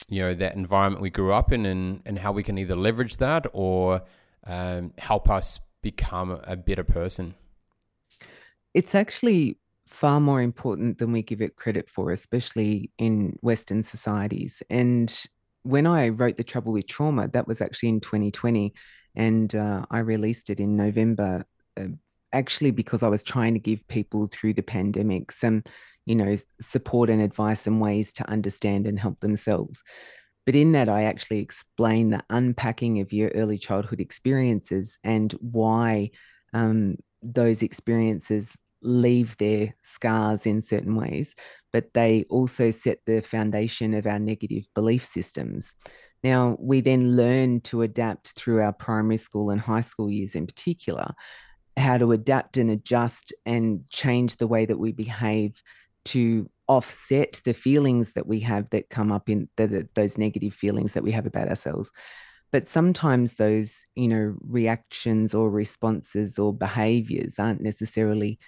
you 0.09 0.23
know, 0.23 0.35
that 0.35 0.55
environment 0.55 1.03
we 1.03 1.11
grew 1.11 1.33
up 1.33 1.53
in 1.53 1.67
and, 1.67 2.01
and 2.07 2.19
how 2.19 2.33
we 2.33 2.43
can 2.43 2.59
either 2.59 2.77
leverage 2.77 3.17
that 3.19 3.47
or 3.53 4.03
um, 4.47 4.93
help 4.99 5.29
us 5.29 5.59
become 5.83 6.41
a 6.45 6.57
better 6.57 6.85
person? 6.85 7.35
It's 8.75 8.95
actually 8.95 9.59
far 9.87 10.21
more 10.21 10.41
important 10.41 10.99
than 10.99 11.13
we 11.13 11.23
give 11.23 11.43
it 11.43 11.57
credit 11.57 11.89
for, 11.91 12.13
especially 12.13 12.91
in 12.99 13.37
Western 13.43 13.83
societies. 13.83 14.63
And 14.71 15.15
when 15.63 15.87
I 15.87 16.09
wrote 16.09 16.37
The 16.37 16.45
Trouble 16.45 16.73
with 16.73 16.87
Trauma, 16.87 17.29
that 17.29 17.47
was 17.47 17.61
actually 17.61 17.91
in 17.91 18.01
2020. 18.01 18.73
And 19.15 19.55
uh, 19.55 19.85
I 19.91 19.99
released 19.99 20.51
it 20.51 20.61
in 20.61 20.77
November, 20.77 21.45
uh, 21.79 21.89
actually, 22.33 22.71
because 22.71 23.03
I 23.03 23.09
was 23.09 23.23
trying 23.23 23.55
to 23.55 23.61
give 23.61 23.87
people 23.89 24.27
through 24.27 24.55
the 24.55 24.63
pandemic 24.63 25.31
some, 25.31 25.63
you 26.07 26.15
know, 26.15 26.37
support 26.61 27.11
and 27.11 27.21
advice 27.21 27.67
and 27.67 27.81
ways 27.81 28.13
to 28.15 28.29
understand 28.29 28.87
and 28.87 28.99
help 28.99 29.21
themselves. 29.21 29.83
But 30.45 30.55
in 30.55 30.73
that, 30.73 30.89
I 30.89 31.05
actually 31.05 31.39
explain 31.39 32.11
the 32.11 32.25
unpacking 32.31 33.01
of 33.01 33.13
your 33.13 33.31
early 33.31 33.59
childhood 33.59 34.01
experiences 34.01 34.99
and 35.05 35.33
why 35.35 36.11
um, 36.53 36.97
those 37.23 37.63
experiences 37.63 38.57
leave 38.83 39.37
their 39.39 39.75
scars 39.83 40.47
in 40.47 40.63
certain 40.63 40.97
ways, 40.97 41.35
but 41.73 41.93
they 41.95 42.25
also 42.29 42.71
set 42.71 42.99
the 43.07 43.21
foundation 43.21 43.95
of 43.95 44.07
our 44.07 44.19
negative 44.19 44.67
belief 44.75 45.05
systems. 45.05 45.75
Now, 46.23 46.57
we 46.61 46.81
then 46.81 47.17
learn 47.17 47.61
to 47.63 47.83
adapt 47.83 48.33
through 48.33 48.61
our 48.63 48.73
primary 48.73 49.17
school 49.17 49.51
and 49.51 49.61
high 49.61 49.81
school 49.81 50.11
years 50.11 50.35
in 50.35 50.47
particular, 50.47 51.13
how 51.77 51.99
to 51.99 52.13
adapt 52.13 52.57
and 52.57 52.71
adjust 52.71 53.33
and 53.45 53.89
change 53.91 54.37
the 54.37 54.47
way 54.47 54.67
that 54.67 54.79
we 54.79 54.93
behave 54.93 55.61
to 56.05 56.49
offset 56.69 57.41
the 57.45 57.55
feelings 57.55 58.13
that 58.13 58.27
we 58.27 58.41
have 58.41 58.71
that 58.71 58.91
come 58.91 59.11
up 59.11 59.29
in 59.29 59.49
the, 59.57 59.89
those 59.95 60.17
negative 60.17 60.55
feelings 60.55 60.93
that 60.93 61.03
we 61.03 61.11
have 61.11 61.27
about 61.27 61.49
ourselves 61.49 61.91
but 62.53 62.69
sometimes 62.69 63.35
those 63.35 63.85
you 63.97 64.07
know 64.07 64.37
reactions 64.47 65.35
or 65.35 65.51
responses 65.51 66.39
or 66.39 66.55
behaviors 66.55 67.39
aren't 67.39 67.63
necessarily 67.63 68.39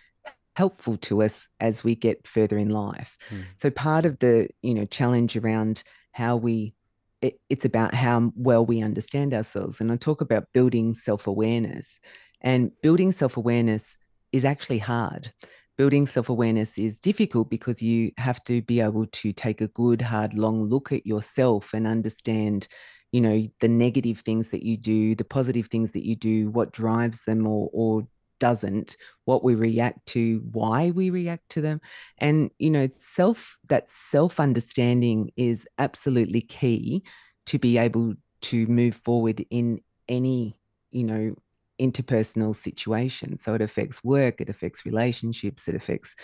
helpful 0.57 0.97
to 0.97 1.23
us 1.23 1.49
as 1.61 1.83
we 1.83 1.95
get 1.95 2.27
further 2.27 2.59
in 2.59 2.69
life 2.69 3.17
mm. 3.31 3.45
so 3.57 3.71
part 3.71 4.07
of 4.07 4.19
the 4.21 4.49
you 4.63 4.75
know 4.75 4.85
challenge 4.87 5.37
around 5.37 5.83
how 6.13 6.37
we 6.37 6.75
it, 7.23 7.41
it's 7.49 7.65
about 7.65 7.95
how 7.95 8.33
well 8.37 8.65
we 8.65 8.83
understand 8.83 9.35
ourselves 9.35 9.81
and 9.81 9.91
i 9.91 9.97
talk 9.97 10.21
about 10.21 10.53
building 10.53 10.95
self-awareness 10.95 12.01
and 12.41 12.71
building 12.83 13.13
self-awareness 13.13 13.97
is 14.33 14.45
actually 14.45 14.79
hard 14.79 15.33
building 15.77 16.07
self-awareness 16.07 16.79
is 16.79 17.01
difficult 17.01 17.51
because 17.51 17.83
you 17.83 18.13
have 18.17 18.43
to 18.45 18.63
be 18.63 18.81
able 18.81 19.07
to 19.07 19.33
take 19.33 19.61
a 19.61 19.69
good 19.69 20.01
hard 20.01 20.35
long 20.35 20.63
look 20.63 20.93
at 20.93 21.07
yourself 21.07 21.75
and 21.75 21.87
understand 21.87 22.69
you 23.13 23.21
know 23.21 23.47
the 23.61 23.69
negative 23.69 24.21
things 24.21 24.51
that 24.51 24.65
you 24.65 24.77
do 24.77 25.15
the 25.15 25.25
positive 25.25 25.69
things 25.69 25.93
that 25.93 26.05
you 26.05 26.17
do 26.17 26.51
what 26.51 26.73
drives 26.73 27.21
them 27.27 27.47
or 27.47 27.71
or 27.73 28.07
doesn't 28.45 28.99
what 29.25 29.43
we 29.43 29.55
react 29.55 30.05
to 30.05 30.43
why 30.53 30.91
we 30.91 31.09
react 31.09 31.49
to 31.49 31.63
them. 31.63 31.81
And 32.19 32.51
you 32.59 32.71
know 32.71 32.89
self 32.99 33.59
that 33.71 33.89
self 33.89 34.39
understanding 34.39 35.31
is 35.37 35.67
absolutely 35.79 36.43
key 36.43 37.03
to 37.47 37.59
be 37.59 37.79
able 37.79 38.13
to 38.43 38.67
move 38.67 38.97
forward 38.97 39.43
in 39.49 39.81
any 40.11 40.59
you 40.91 41.05
know 41.05 41.35
interpersonal 41.81 42.55
situation. 42.55 43.39
So 43.39 43.55
it 43.55 43.63
affects 43.63 44.05
work 44.05 44.43
it 44.43 44.51
affects 44.51 44.85
relationships 44.85 45.67
it 45.67 45.75
affects 45.75 46.15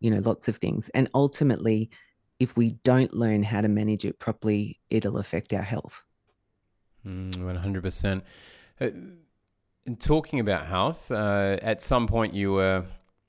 you 0.00 0.10
know 0.10 0.20
lots 0.20 0.48
of 0.48 0.58
things. 0.58 0.90
And 0.92 1.08
ultimately 1.14 1.88
if 2.40 2.58
we 2.58 2.72
don't 2.84 3.14
learn 3.14 3.42
how 3.42 3.62
to 3.62 3.68
manage 3.68 4.04
it 4.04 4.18
properly 4.18 4.78
it'll 4.90 5.16
affect 5.16 5.54
our 5.54 5.62
health. 5.62 6.02
Mm, 7.06 7.36
100%. 7.36 8.22
Uh, 8.82 8.90
in 9.90 9.96
talking 9.96 10.38
about 10.38 10.66
health, 10.66 11.10
uh, 11.10 11.56
at 11.62 11.82
some 11.82 12.06
point 12.06 12.32
you 12.32 12.52
were 12.52 12.84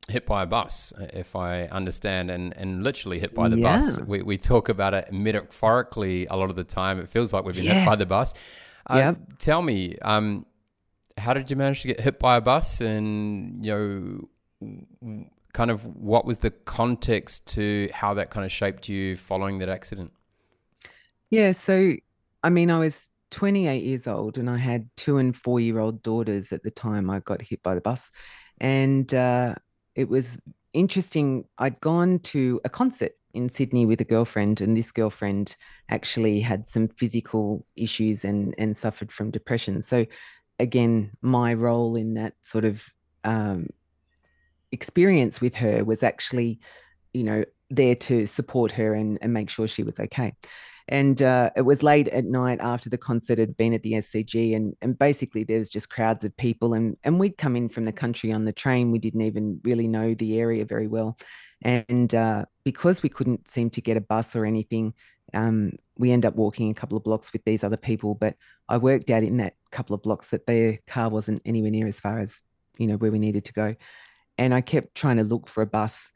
hit 0.08 0.28
by 0.28 0.44
a 0.44 0.46
bus, 0.46 0.94
if 1.00 1.36
I 1.36 1.64
understand, 1.64 2.30
and, 2.30 2.56
and 2.56 2.84
literally 2.84 3.20
hit 3.20 3.34
by 3.34 3.50
the 3.50 3.58
yeah. 3.58 3.78
bus. 3.78 4.00
We, 4.02 4.22
we 4.22 4.38
talk 4.38 4.70
about 4.70 4.94
it 4.94 5.12
metaphorically 5.12 6.28
a 6.28 6.36
lot 6.36 6.52
of 6.52 6.56
the 6.56 6.64
time. 6.64 7.00
It 7.00 7.10
feels 7.10 7.34
like 7.34 7.46
we've 7.46 7.56
been 7.56 7.64
yes. 7.64 7.80
hit 7.80 7.86
by 7.88 7.96
the 7.96 8.06
bus. 8.06 8.36
Uh, 8.88 8.96
yep. 8.96 9.18
Tell 9.40 9.64
me, 9.64 9.98
um, 10.04 10.46
how 11.18 11.34
did 11.34 11.50
you 11.50 11.56
manage 11.56 11.82
to 11.82 11.88
get 11.88 12.00
hit 12.00 12.20
by 12.20 12.36
a 12.36 12.42
bus? 12.42 12.80
And, 12.80 13.66
you 13.66 14.30
know, 14.62 14.78
kind 15.54 15.72
of 15.72 15.84
what 15.96 16.26
was 16.26 16.40
the 16.40 16.52
context 16.52 17.48
to 17.56 17.90
how 17.92 18.14
that 18.14 18.30
kind 18.30 18.46
of 18.46 18.52
shaped 18.52 18.88
you 18.88 19.16
following 19.16 19.58
that 19.60 19.70
accident? 19.70 20.12
Yeah. 21.32 21.54
So, 21.54 21.94
I 22.44 22.50
mean, 22.52 22.70
I 22.70 22.78
was 22.78 23.10
28 23.32 23.84
years 23.84 24.08
old 24.08 24.38
and 24.38 24.50
I 24.50 24.58
had 24.58 24.90
two 24.96 25.18
and 25.18 25.36
four 25.36 25.60
year 25.60 25.80
old 25.80 26.04
daughters 26.04 26.52
at 26.52 26.64
the 26.64 26.72
time 26.72 27.10
I 27.10 27.20
got 27.20 27.42
hit 27.42 27.64
by 27.64 27.76
the 27.76 27.82
bus. 27.82 28.12
And 28.60 29.12
uh, 29.14 29.56
it 29.96 30.08
was 30.08 30.38
interesting. 30.74 31.46
I'd 31.58 31.82
gone 31.82 32.20
to 32.20 32.62
a 32.64 32.70
concert 32.70 33.14
in 33.34 33.50
Sydney 33.50 33.86
with 33.86 34.02
a 34.02 34.06
girlfriend, 34.06 34.62
and 34.62 34.76
this 34.76 34.92
girlfriend 34.92 35.56
actually 35.90 36.42
had 36.42 36.68
some 36.68 36.88
physical 36.88 37.66
issues 37.76 38.26
and, 38.26 38.54
and 38.58 38.76
suffered 38.76 39.12
from 39.12 39.32
depression. 39.32 39.82
So, 39.82 40.06
again, 40.60 41.12
my 41.22 41.54
role 41.54 41.96
in 41.96 42.16
that 42.16 42.34
sort 42.42 42.66
of 42.66 42.86
um, 43.24 43.68
experience 44.72 45.42
with 45.42 45.56
her 45.56 45.84
was 45.84 46.04
actually, 46.04 46.60
you 47.14 47.24
know, 47.24 47.46
there 47.70 47.96
to 47.96 48.26
support 48.26 48.72
her 48.74 48.94
and, 48.94 49.18
and 49.22 49.34
make 49.34 49.50
sure 49.50 49.68
she 49.68 49.84
was 49.84 50.00
okay. 50.00 50.36
And 50.92 51.22
uh, 51.22 51.52
it 51.56 51.62
was 51.62 51.84
late 51.84 52.10
at 52.10 52.26
night 52.26 52.60
after 52.60 52.90
the 52.90 52.98
concert 52.98 53.40
had 53.40 53.56
been 53.56 53.74
at 53.74 53.82
the 53.82 53.94
SCG, 53.94 54.54
and 54.58 54.76
and 54.82 55.00
basically 55.00 55.46
there 55.46 55.58
was 55.58 55.70
just 55.70 55.90
crowds 55.90 56.26
of 56.26 56.36
people, 56.36 56.74
and 56.74 56.98
and 57.06 57.18
we'd 57.18 57.38
come 57.38 57.56
in 57.56 57.70
from 57.70 57.86
the 57.86 57.94
country 57.94 58.34
on 58.34 58.44
the 58.44 58.52
train. 58.52 58.92
We 58.92 59.00
didn't 59.00 59.22
even 59.22 59.62
really 59.64 59.88
know 59.88 60.14
the 60.14 60.38
area 60.38 60.66
very 60.66 60.88
well, 60.88 61.18
and 61.62 62.14
uh, 62.14 62.44
because 62.66 63.02
we 63.02 63.08
couldn't 63.08 63.50
seem 63.50 63.70
to 63.70 63.82
get 63.82 63.96
a 63.96 64.02
bus 64.02 64.36
or 64.36 64.46
anything, 64.46 64.94
um, 65.34 65.72
we 65.98 66.12
end 66.12 66.26
up 66.26 66.36
walking 66.36 66.70
a 66.70 66.76
couple 66.76 66.98
of 66.98 67.06
blocks 67.06 67.32
with 67.32 67.46
these 67.46 67.64
other 67.64 67.78
people. 67.78 68.14
But 68.14 68.36
I 68.68 68.78
worked 68.78 69.10
out 69.10 69.24
in 69.24 69.38
that 69.38 69.54
couple 69.72 69.94
of 69.96 70.04
blocks 70.04 70.28
that 70.32 70.46
their 70.46 70.78
car 70.88 71.08
wasn't 71.08 71.42
anywhere 71.46 71.72
near 71.72 71.88
as 71.88 72.02
far 72.02 72.20
as 72.20 72.42
you 72.78 72.88
know 72.88 72.98
where 72.98 73.14
we 73.14 73.20
needed 73.20 73.46
to 73.46 73.54
go, 73.54 73.76
and 74.38 74.54
I 74.54 74.60
kept 74.60 74.96
trying 74.96 75.18
to 75.18 75.24
look 75.24 75.48
for 75.48 75.64
a 75.64 75.68
bus 75.68 76.12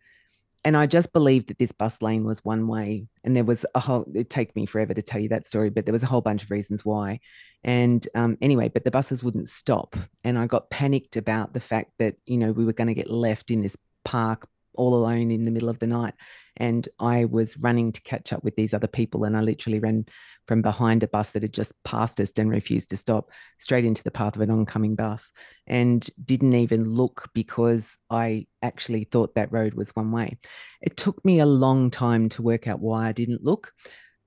and 0.66 0.76
I 0.76 0.88
just 0.88 1.14
believed 1.14 1.50
that 1.50 1.60
this 1.60 1.72
bus 1.72 2.02
lane 2.02 2.26
was 2.26 2.44
one 2.44 2.68
way. 2.68 3.08
And 3.24 3.36
there 3.36 3.44
was 3.44 3.68
a 3.76 3.80
whole, 3.80 4.04
it'd 4.16 4.32
take 4.32 4.56
me 4.56 4.66
forever 4.66 4.96
to 4.96 5.02
tell 5.04 5.22
you 5.22 5.30
that 5.30 5.46
story, 5.46 5.70
but 5.70 5.86
there 5.86 5.94
was 5.94 6.02
a 6.02 6.08
whole 6.08 6.22
bunch 6.22 6.42
of 6.42 6.50
reasons 6.50 6.84
why. 6.84 7.20
And 7.64 8.06
um, 8.16 8.36
anyway, 8.42 8.70
but 8.70 8.84
the 8.84 8.90
buses 8.90 9.24
wouldn't 9.24 9.48
stop. 9.48 9.96
And 10.24 10.40
I 10.40 10.48
got 10.48 10.72
panicked 10.72 11.18
about 11.18 11.54
the 11.54 11.60
fact 11.60 11.92
that, 12.00 12.16
you 12.26 12.38
know, 12.38 12.52
we 12.52 12.66
were 12.66 12.74
going 12.74 12.88
to 12.88 12.96
get 12.96 13.12
left 13.12 13.52
in 13.52 13.62
this 13.62 13.78
park 14.04 14.48
all 14.74 14.96
alone 14.96 15.30
in 15.30 15.46
the 15.46 15.52
middle 15.52 15.70
of 15.70 15.78
the 15.78 15.88
night. 15.88 16.16
And 16.58 16.90
I 17.00 17.26
was 17.26 17.60
running 17.60 17.92
to 17.92 18.02
catch 18.02 18.34
up 18.34 18.44
with 18.44 18.56
these 18.56 18.74
other 18.74 18.88
people. 18.88 19.24
And 19.24 19.38
I 19.38 19.42
literally 19.42 19.80
ran 19.80 20.08
from 20.48 20.62
behind 20.62 21.04
a 21.04 21.08
bus 21.08 21.32
that 21.32 21.42
had 21.42 21.54
just 21.54 21.74
passed 21.84 22.20
us 22.20 22.32
and 22.38 22.50
refused 22.50 22.90
to 22.90 22.98
stop 22.98 23.30
straight 23.58 23.86
into 23.86 24.04
the 24.04 24.12
path 24.12 24.36
of 24.36 24.42
an 24.42 24.52
oncoming 24.52 24.96
bus 24.96 25.32
and 25.68 26.08
didn't 26.24 26.54
even 26.54 26.94
look 26.94 27.30
because 27.34 27.98
I 28.10 28.48
actually 28.62 29.06
thought 29.06 29.36
that 29.36 29.52
road 29.52 29.74
was 29.74 29.96
one 29.96 30.12
way. 30.12 30.38
It 30.82 30.98
took 30.98 31.24
me 31.26 31.40
a 31.40 31.46
long 31.46 31.92
time 31.92 32.30
to 32.30 32.42
work 32.42 32.68
out 32.68 32.80
why 32.80 33.08
I 33.08 33.12
didn't 33.12 33.44
look. 33.44 33.74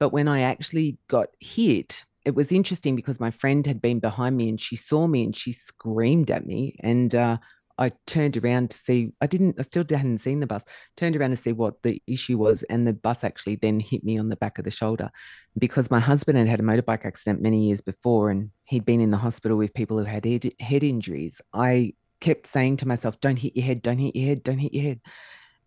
But 0.00 0.10
when 0.10 0.28
I 0.28 0.42
actually 0.42 0.98
got 1.08 1.28
hit, 1.40 2.04
it 2.24 2.34
was 2.34 2.52
interesting 2.52 2.94
because 2.94 3.20
my 3.20 3.30
friend 3.30 3.66
had 3.66 3.80
been 3.80 4.00
behind 4.00 4.36
me 4.36 4.48
and 4.48 4.60
she 4.60 4.76
saw 4.76 5.06
me 5.06 5.24
and 5.24 5.34
she 5.34 5.52
screamed 5.52 6.30
at 6.30 6.46
me. 6.46 6.76
And 6.80 7.14
uh, 7.14 7.38
I 7.78 7.92
turned 8.06 8.36
around 8.36 8.70
to 8.70 8.78
see, 8.78 9.12
I 9.20 9.26
didn't, 9.26 9.56
I 9.58 9.62
still 9.62 9.84
hadn't 9.88 10.18
seen 10.18 10.40
the 10.40 10.46
bus, 10.46 10.64
turned 10.96 11.16
around 11.16 11.30
to 11.30 11.36
see 11.36 11.52
what 11.52 11.82
the 11.82 12.02
issue 12.06 12.36
was. 12.36 12.64
And 12.64 12.86
the 12.86 12.92
bus 12.92 13.22
actually 13.24 13.56
then 13.56 13.80
hit 13.80 14.02
me 14.04 14.18
on 14.18 14.28
the 14.28 14.36
back 14.36 14.58
of 14.58 14.64
the 14.64 14.70
shoulder 14.70 15.10
because 15.56 15.90
my 15.90 16.00
husband 16.00 16.38
had 16.38 16.48
had 16.48 16.60
a 16.60 16.62
motorbike 16.62 17.04
accident 17.04 17.40
many 17.40 17.66
years 17.66 17.80
before 17.80 18.30
and 18.30 18.50
he'd 18.64 18.84
been 18.84 19.00
in 19.00 19.10
the 19.10 19.16
hospital 19.16 19.56
with 19.56 19.74
people 19.74 19.98
who 19.98 20.04
had 20.04 20.24
head, 20.24 20.50
head 20.60 20.82
injuries. 20.82 21.40
I 21.52 21.94
kept 22.20 22.46
saying 22.46 22.78
to 22.78 22.88
myself, 22.88 23.20
don't 23.20 23.38
hit 23.38 23.56
your 23.56 23.64
head, 23.64 23.82
don't 23.82 23.98
hit 23.98 24.16
your 24.16 24.28
head, 24.28 24.42
don't 24.42 24.58
hit 24.58 24.74
your 24.74 24.84
head. 24.84 25.00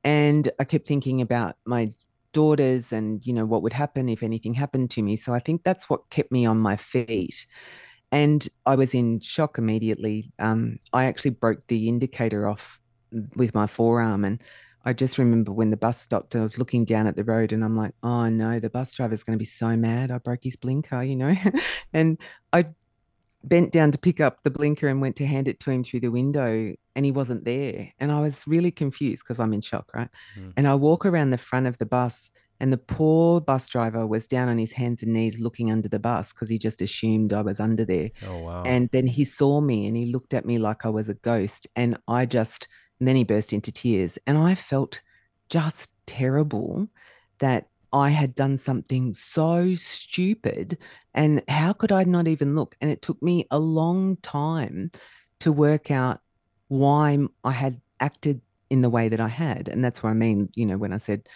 And 0.03 0.51
I 0.59 0.65
kept 0.65 0.87
thinking 0.87 1.21
about 1.21 1.55
my 1.65 1.91
daughters 2.33 2.91
and, 2.91 3.25
you 3.25 3.33
know, 3.33 3.45
what 3.45 3.61
would 3.61 3.73
happen 3.73 4.09
if 4.09 4.23
anything 4.23 4.53
happened 4.53 4.91
to 4.91 5.01
me. 5.01 5.15
So 5.15 5.33
I 5.33 5.39
think 5.39 5.63
that's 5.63 5.89
what 5.89 6.09
kept 6.09 6.31
me 6.31 6.45
on 6.45 6.57
my 6.57 6.75
feet 6.75 7.45
and 8.11 8.47
I 8.65 8.75
was 8.75 8.93
in 8.93 9.19
shock 9.19 9.57
immediately. 9.57 10.33
Um, 10.39 10.79
I 10.93 11.05
actually 11.05 11.31
broke 11.31 11.65
the 11.67 11.87
indicator 11.87 12.47
off 12.47 12.79
with 13.35 13.55
my 13.55 13.67
forearm, 13.67 14.25
and 14.25 14.41
I 14.83 14.93
just 14.93 15.17
remember 15.17 15.51
when 15.51 15.69
the 15.69 15.77
bus 15.77 16.01
stopped, 16.01 16.35
I 16.35 16.41
was 16.41 16.57
looking 16.57 16.85
down 16.85 17.07
at 17.07 17.15
the 17.15 17.23
road, 17.23 17.51
and 17.51 17.63
I'm 17.63 17.77
like, 17.77 17.93
"Oh 18.03 18.29
no, 18.29 18.59
the 18.59 18.69
bus 18.69 18.93
driver's 18.93 19.23
going 19.23 19.37
to 19.37 19.41
be 19.41 19.45
so 19.45 19.75
mad! 19.77 20.11
I 20.11 20.17
broke 20.17 20.43
his 20.43 20.55
blinker," 20.55 21.03
you 21.03 21.15
know. 21.15 21.35
and 21.93 22.17
I 22.51 22.67
bent 23.43 23.71
down 23.71 23.91
to 23.91 23.97
pick 23.97 24.19
up 24.19 24.43
the 24.43 24.51
blinker 24.51 24.87
and 24.87 25.01
went 25.01 25.15
to 25.15 25.25
hand 25.25 25.47
it 25.47 25.59
to 25.61 25.71
him 25.71 25.83
through 25.83 26.01
the 26.01 26.09
window, 26.09 26.73
and 26.95 27.05
he 27.05 27.11
wasn't 27.11 27.45
there, 27.45 27.93
and 27.99 28.11
I 28.11 28.19
was 28.19 28.45
really 28.47 28.71
confused 28.71 29.23
because 29.23 29.39
I'm 29.39 29.53
in 29.53 29.61
shock, 29.61 29.91
right? 29.93 30.09
Mm. 30.37 30.53
And 30.57 30.67
I 30.67 30.75
walk 30.75 31.05
around 31.05 31.29
the 31.29 31.37
front 31.37 31.67
of 31.67 31.77
the 31.77 31.85
bus 31.85 32.29
and 32.61 32.71
the 32.71 32.77
poor 32.77 33.41
bus 33.41 33.67
driver 33.67 34.05
was 34.05 34.27
down 34.27 34.47
on 34.47 34.59
his 34.59 34.71
hands 34.71 35.01
and 35.01 35.13
knees 35.13 35.39
looking 35.39 35.71
under 35.71 35.89
the 35.89 35.97
bus 35.97 36.31
because 36.31 36.47
he 36.47 36.59
just 36.59 36.79
assumed 36.79 37.33
I 37.33 37.41
was 37.41 37.59
under 37.59 37.83
there. 37.83 38.11
Oh, 38.23 38.37
wow. 38.37 38.63
And 38.63 38.87
then 38.91 39.07
he 39.07 39.25
saw 39.25 39.61
me 39.61 39.87
and 39.87 39.97
he 39.97 40.05
looked 40.05 40.35
at 40.35 40.45
me 40.45 40.59
like 40.59 40.85
I 40.85 40.89
was 40.89 41.09
a 41.09 41.15
ghost. 41.15 41.65
And 41.75 41.97
I 42.07 42.27
just, 42.27 42.67
and 42.99 43.07
then 43.07 43.15
he 43.15 43.23
burst 43.23 43.51
into 43.51 43.71
tears. 43.71 44.19
And 44.27 44.37
I 44.37 44.53
felt 44.53 45.01
just 45.49 45.89
terrible 46.05 46.87
that 47.39 47.67
I 47.93 48.11
had 48.11 48.35
done 48.35 48.59
something 48.59 49.15
so 49.15 49.73
stupid. 49.73 50.77
And 51.15 51.41
how 51.47 51.73
could 51.73 51.91
I 51.91 52.03
not 52.03 52.27
even 52.27 52.53
look? 52.53 52.75
And 52.79 52.91
it 52.91 53.01
took 53.01 53.19
me 53.23 53.47
a 53.49 53.57
long 53.57 54.17
time 54.17 54.91
to 55.39 55.51
work 55.51 55.89
out 55.89 56.21
why 56.67 57.17
I 57.43 57.53
had 57.53 57.81
acted 57.99 58.39
in 58.69 58.81
the 58.81 58.89
way 58.91 59.09
that 59.09 59.19
I 59.19 59.29
had. 59.29 59.67
And 59.67 59.83
that's 59.83 60.03
what 60.03 60.11
I 60.11 60.13
mean, 60.13 60.49
you 60.53 60.67
know, 60.67 60.77
when 60.77 60.93
I 60.93 60.99
said, 60.99 61.27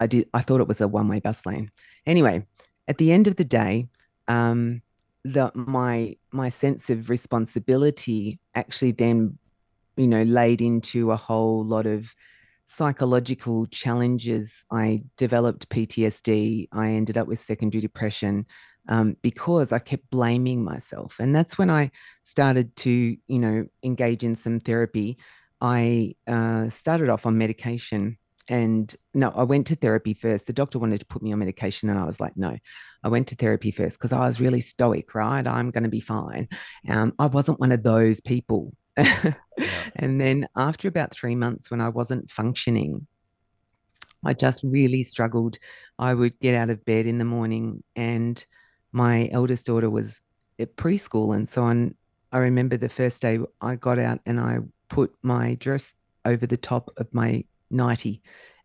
I 0.00 0.06
did. 0.06 0.28
I 0.34 0.40
thought 0.42 0.60
it 0.60 0.68
was 0.68 0.80
a 0.80 0.88
one-way 0.88 1.20
bus 1.20 1.44
lane. 1.46 1.70
Anyway, 2.06 2.46
at 2.88 2.98
the 2.98 3.12
end 3.12 3.26
of 3.26 3.36
the 3.36 3.44
day, 3.44 3.88
um, 4.28 4.82
the 5.24 5.50
my 5.54 6.16
my 6.32 6.48
sense 6.48 6.90
of 6.90 7.10
responsibility 7.10 8.38
actually 8.54 8.92
then 8.92 9.38
you 9.96 10.06
know, 10.06 10.22
laid 10.22 10.60
into 10.60 11.10
a 11.10 11.16
whole 11.16 11.64
lot 11.64 11.86
of 11.86 12.14
psychological 12.66 13.66
challenges. 13.66 14.64
I 14.70 15.02
developed 15.16 15.68
PTSD. 15.68 16.68
I 16.72 16.90
ended 16.90 17.16
up 17.16 17.26
with 17.26 17.40
secondary 17.40 17.80
depression 17.80 18.46
um, 18.88 19.16
because 19.22 19.72
I 19.72 19.78
kept 19.78 20.10
blaming 20.10 20.62
myself. 20.64 21.16
And 21.18 21.34
that's 21.34 21.58
when 21.58 21.70
I 21.70 21.90
started 22.22 22.74
to, 22.76 22.90
you 22.90 23.38
know, 23.38 23.66
engage 23.82 24.22
in 24.22 24.36
some 24.36 24.60
therapy. 24.60 25.16
I 25.60 26.14
uh, 26.26 26.68
started 26.68 27.08
off 27.08 27.26
on 27.26 27.38
medication. 27.38 28.18
And 28.48 28.94
no, 29.12 29.30
I 29.30 29.42
went 29.42 29.66
to 29.68 29.76
therapy 29.76 30.14
first. 30.14 30.46
The 30.46 30.52
doctor 30.52 30.78
wanted 30.78 31.00
to 31.00 31.06
put 31.06 31.22
me 31.22 31.32
on 31.32 31.38
medication, 31.38 31.88
and 31.88 31.98
I 31.98 32.04
was 32.04 32.20
like, 32.20 32.36
no, 32.36 32.56
I 33.02 33.08
went 33.08 33.28
to 33.28 33.36
therapy 33.36 33.70
first 33.70 33.98
because 33.98 34.12
I 34.12 34.26
was 34.26 34.40
really 34.40 34.60
stoic, 34.60 35.14
right? 35.14 35.46
I'm 35.46 35.70
going 35.70 35.84
to 35.84 35.90
be 35.90 36.00
fine. 36.00 36.48
Um, 36.88 37.12
I 37.18 37.26
wasn't 37.26 37.60
one 37.60 37.72
of 37.72 37.82
those 37.82 38.20
people. 38.20 38.74
yeah. 38.96 39.34
And 39.98 40.20
then 40.20 40.46
after 40.54 40.88
about 40.88 41.14
three 41.14 41.34
months, 41.34 41.70
when 41.70 41.80
I 41.80 41.88
wasn't 41.88 42.30
functioning, 42.30 43.06
I 44.24 44.34
just 44.34 44.62
really 44.62 45.02
struggled. 45.02 45.58
I 45.98 46.12
would 46.12 46.38
get 46.40 46.54
out 46.54 46.70
of 46.70 46.84
bed 46.84 47.06
in 47.06 47.18
the 47.18 47.24
morning 47.24 47.82
and 47.94 48.44
my 48.92 49.28
eldest 49.32 49.66
daughter 49.66 49.88
was 49.88 50.20
at 50.58 50.76
preschool. 50.76 51.34
And 51.34 51.48
so 51.48 51.62
on, 51.62 51.94
I 52.32 52.38
remember 52.38 52.76
the 52.76 52.88
first 52.88 53.22
day 53.22 53.38
I 53.60 53.76
got 53.76 53.98
out 53.98 54.20
and 54.26 54.40
I 54.40 54.58
put 54.88 55.14
my 55.22 55.54
dress 55.54 55.94
over 56.24 56.46
the 56.46 56.56
top 56.56 56.90
of 56.96 57.06
my 57.12 57.44
nightie 57.70 58.22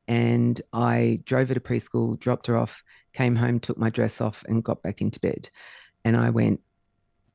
and 0.07 0.61
I 0.73 1.21
drove 1.25 1.49
her 1.49 1.53
to 1.53 1.59
preschool, 1.59 2.19
dropped 2.19 2.47
her 2.47 2.57
off, 2.57 2.83
came 3.13 3.35
home, 3.35 3.59
took 3.59 3.77
my 3.77 3.89
dress 3.89 4.19
off, 4.19 4.43
and 4.47 4.63
got 4.63 4.81
back 4.81 5.01
into 5.01 5.19
bed. 5.19 5.49
And 6.03 6.17
I 6.17 6.29
went, 6.31 6.59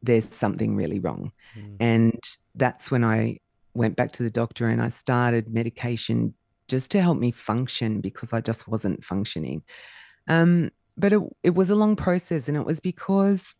there's 0.02 0.28
something 0.32 0.76
really 0.76 0.98
wrong. 0.98 1.32
Mm. 1.58 1.76
And 1.80 2.20
that's 2.54 2.90
when 2.90 3.04
I 3.04 3.38
went 3.74 3.96
back 3.96 4.12
to 4.12 4.22
the 4.22 4.30
doctor 4.30 4.66
and 4.68 4.82
I 4.82 4.88
started 4.88 5.52
medication 5.52 6.34
just 6.68 6.90
to 6.90 7.00
help 7.00 7.18
me 7.18 7.30
function 7.30 8.00
because 8.00 8.32
I 8.32 8.40
just 8.40 8.66
wasn't 8.66 9.04
functioning. 9.04 9.62
Um, 10.28 10.70
but 10.96 11.12
it, 11.12 11.20
it 11.42 11.54
was 11.54 11.70
a 11.70 11.76
long 11.76 11.94
process 11.94 12.48
and 12.48 12.56
it 12.56 12.66
was 12.66 12.80
because 12.80 13.54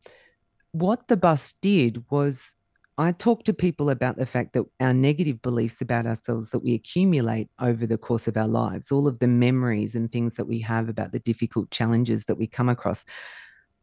what 0.72 1.08
the 1.08 1.16
bus 1.16 1.54
did 1.62 2.04
was 2.10 2.54
I 2.98 3.12
talk 3.12 3.44
to 3.44 3.52
people 3.52 3.90
about 3.90 4.16
the 4.16 4.24
fact 4.24 4.54
that 4.54 4.64
our 4.80 4.94
negative 4.94 5.42
beliefs 5.42 5.82
about 5.82 6.06
ourselves 6.06 6.48
that 6.50 6.60
we 6.60 6.72
accumulate 6.72 7.50
over 7.60 7.86
the 7.86 7.98
course 7.98 8.26
of 8.26 8.38
our 8.38 8.48
lives, 8.48 8.90
all 8.90 9.06
of 9.06 9.18
the 9.18 9.28
memories 9.28 9.94
and 9.94 10.10
things 10.10 10.34
that 10.34 10.46
we 10.46 10.60
have 10.60 10.88
about 10.88 11.12
the 11.12 11.18
difficult 11.18 11.70
challenges 11.70 12.24
that 12.24 12.36
we 12.36 12.46
come 12.46 12.70
across. 12.70 13.04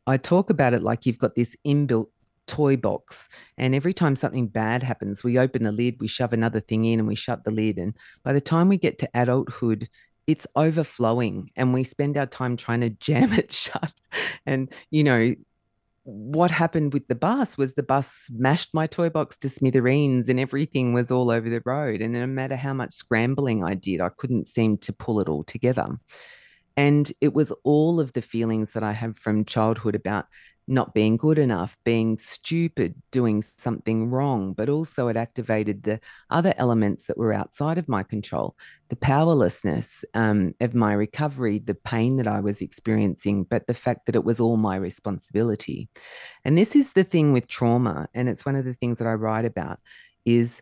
I 0.08 0.18
talk 0.18 0.50
about 0.50 0.74
it 0.74 0.82
like 0.82 1.06
you've 1.06 1.20
got 1.20 1.36
this 1.36 1.56
inbuilt 1.66 2.08
toy 2.48 2.76
box. 2.76 3.30
And 3.58 3.76
every 3.76 3.94
time 3.94 4.16
something 4.16 4.48
bad 4.48 4.82
happens, 4.82 5.24
we 5.24 5.38
open 5.38 5.64
the 5.64 5.72
lid, 5.72 5.98
we 6.00 6.08
shove 6.08 6.34
another 6.34 6.60
thing 6.60 6.86
in, 6.86 7.00
and 7.00 7.08
we 7.08 7.16
shut 7.16 7.44
the 7.44 7.52
lid. 7.52 7.78
And 7.78 7.94
by 8.24 8.34
the 8.34 8.42
time 8.42 8.68
we 8.68 8.78
get 8.78 8.98
to 9.00 9.10
adulthood, 9.14 9.90
it's 10.26 10.48
overflowing 10.56 11.52
and 11.56 11.74
we 11.74 11.84
spend 11.84 12.18
our 12.18 12.26
time 12.26 12.58
trying 12.58 12.82
to 12.82 12.90
jam 12.90 13.32
it 13.34 13.52
shut. 13.52 13.94
And, 14.46 14.72
you 14.90 15.04
know, 15.04 15.36
what 16.04 16.52
happened 16.52 16.94
with 16.94 17.08
the 17.08 17.16
bus 17.16 17.58
was 17.58 17.74
the 17.74 17.84
bus 17.84 18.12
smashed 18.12 18.74
my 18.74 18.88
toy 18.88 19.10
box 19.10 19.38
to 19.38 19.50
smithereens 19.50 20.28
and 20.28 20.40
everything 20.40 20.94
was 20.94 21.12
all 21.12 21.32
over 21.32 21.50
the 21.50 21.62
road. 21.66 22.02
And 22.02 22.14
no 22.14 22.28
matter 22.28 22.56
how 22.56 22.74
much 22.74 22.94
scrambling 22.94 23.64
I 23.64 23.76
did, 23.76 24.02
I 24.02 24.10
couldn't 24.10 24.48
seem 24.48 24.78
to 24.80 24.94
pull 24.94 25.22
it 25.22 25.30
all 25.30 25.44
together. 25.44 25.88
And 26.76 27.12
it 27.22 27.34
was 27.34 27.54
all 27.64 28.00
of 28.00 28.14
the 28.14 28.22
feelings 28.22 28.72
that 28.72 28.84
I 28.84 28.92
have 28.92 29.18
from 29.18 29.46
childhood 29.46 29.96
about 29.96 30.26
not 30.68 30.94
being 30.94 31.18
good 31.18 31.38
enough, 31.38 31.78
being 31.84 32.18
stupid, 32.18 32.96
doing 33.12 33.44
something 33.58 34.10
wrong, 34.10 34.54
but 34.54 34.70
also 34.70 35.08
it 35.08 35.18
activated 35.18 35.84
the 35.84 36.00
other 36.30 36.54
elements 36.58 37.04
that 37.04 37.18
were 37.18 37.34
outside 37.34 37.78
of 37.78 37.90
my 37.90 38.04
control 38.04 38.56
the 38.90 38.96
powerlessness 38.98 40.06
um, 40.14 40.54
of 40.62 40.76
my 40.76 40.94
recovery, 40.94 41.58
the 41.58 41.74
pain 41.74 42.18
that 42.18 42.28
I 42.28 42.42
was 42.42 42.62
experiencing, 42.62 43.44
but 43.44 43.66
the 43.66 43.74
fact 43.74 44.06
that 44.06 44.16
it 44.16 44.24
was 44.24 44.40
all 44.40 44.56
my 44.56 44.76
responsibility. 44.76 45.90
And 46.46 46.56
this 46.56 46.76
is 46.76 46.92
the 46.92 47.04
thing 47.04 47.34
with 47.34 47.48
trauma, 47.48 48.08
and 48.14 48.30
it's 48.30 48.46
one 48.46 48.56
of 48.56 48.66
the 48.66 48.76
things 48.76 49.00
that 49.00 49.08
I 49.08 49.14
write 49.14 49.46
about 49.46 49.80
is 50.26 50.62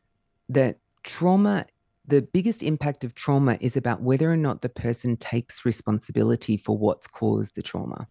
that 0.49 0.77
trauma 1.03 1.65
the 2.07 2.21
biggest 2.21 2.63
impact 2.63 3.03
of 3.03 3.13
trauma 3.13 3.57
is 3.61 3.77
about 3.77 4.01
whether 4.01 4.31
or 4.31 4.37
not 4.37 4.61
the 4.61 4.69
person 4.69 5.15
takes 5.17 5.65
responsibility 5.65 6.57
for 6.57 6.77
what's 6.77 7.07
caused 7.07 7.55
the 7.55 7.61
trauma 7.61 8.07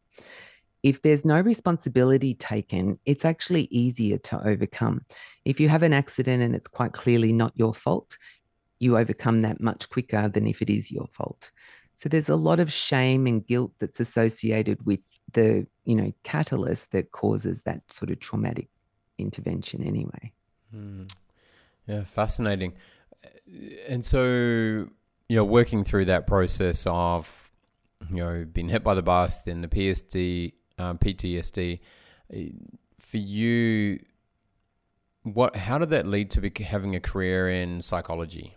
if 0.82 1.02
there's 1.02 1.24
no 1.24 1.40
responsibility 1.40 2.34
taken, 2.34 2.98
it's 3.04 3.24
actually 3.24 3.68
easier 3.70 4.18
to 4.18 4.46
overcome. 4.46 5.04
If 5.44 5.60
you 5.60 5.68
have 5.68 5.82
an 5.82 5.92
accident 5.92 6.42
and 6.42 6.54
it's 6.54 6.68
quite 6.68 6.92
clearly 6.92 7.32
not 7.32 7.52
your 7.54 7.74
fault, 7.74 8.16
you 8.78 8.96
overcome 8.96 9.42
that 9.42 9.60
much 9.60 9.88
quicker 9.90 10.28
than 10.28 10.46
if 10.46 10.62
it 10.62 10.70
is 10.70 10.90
your 10.90 11.06
fault. 11.12 11.50
So 11.96 12.08
there's 12.08 12.30
a 12.30 12.36
lot 12.36 12.60
of 12.60 12.72
shame 12.72 13.26
and 13.26 13.46
guilt 13.46 13.72
that's 13.78 14.00
associated 14.00 14.84
with 14.86 15.00
the, 15.34 15.66
you 15.84 15.94
know, 15.94 16.12
catalyst 16.24 16.90
that 16.92 17.12
causes 17.12 17.60
that 17.62 17.82
sort 17.92 18.10
of 18.10 18.20
traumatic 18.20 18.68
intervention 19.18 19.84
anyway. 19.84 20.32
Mm. 20.74 21.12
Yeah, 21.86 22.04
fascinating. 22.04 22.72
And 23.88 24.02
so, 24.02 24.88
you 25.28 25.36
know, 25.36 25.44
working 25.44 25.84
through 25.84 26.06
that 26.06 26.26
process 26.26 26.84
of, 26.86 27.50
you 28.08 28.16
know, 28.16 28.46
being 28.50 28.70
hit 28.70 28.82
by 28.82 28.94
the 28.94 29.02
bus, 29.02 29.42
then 29.42 29.60
the 29.60 29.68
PSD, 29.68 30.54
um, 30.80 30.98
PTSD. 30.98 31.80
For 33.00 33.16
you, 33.16 34.00
what? 35.22 35.56
How 35.56 35.78
did 35.78 35.90
that 35.90 36.06
lead 36.06 36.30
to 36.32 36.64
having 36.64 36.94
a 36.94 37.00
career 37.00 37.50
in 37.50 37.82
psychology? 37.82 38.56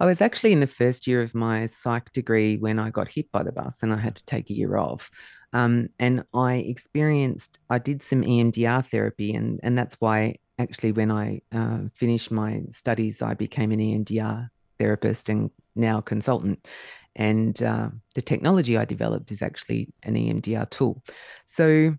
I 0.00 0.06
was 0.06 0.20
actually 0.20 0.52
in 0.52 0.60
the 0.60 0.66
first 0.66 1.06
year 1.06 1.22
of 1.22 1.34
my 1.34 1.66
psych 1.66 2.12
degree 2.12 2.56
when 2.56 2.78
I 2.78 2.90
got 2.90 3.08
hit 3.08 3.30
by 3.32 3.42
the 3.42 3.52
bus 3.52 3.82
and 3.82 3.92
I 3.92 3.96
had 3.96 4.14
to 4.16 4.24
take 4.24 4.48
a 4.48 4.54
year 4.54 4.76
off. 4.76 5.10
Um, 5.52 5.88
and 5.98 6.24
I 6.34 6.54
experienced, 6.56 7.58
I 7.68 7.78
did 7.78 8.02
some 8.02 8.22
EMDR 8.22 8.88
therapy, 8.90 9.34
and, 9.34 9.58
and 9.62 9.76
that's 9.76 9.96
why 9.98 10.36
actually 10.58 10.92
when 10.92 11.10
I 11.10 11.40
uh, 11.52 11.80
finished 11.94 12.30
my 12.30 12.62
studies, 12.70 13.22
I 13.22 13.34
became 13.34 13.72
an 13.72 13.80
EMDR 13.80 14.50
therapist 14.78 15.28
and 15.28 15.50
now 15.74 16.00
consultant. 16.00 16.68
And 17.18 17.60
uh, 17.62 17.90
the 18.14 18.22
technology 18.22 18.78
I 18.78 18.84
developed 18.84 19.30
is 19.32 19.42
actually 19.42 19.92
an 20.04 20.14
EMDR 20.14 20.70
tool. 20.70 21.02
So, 21.46 21.96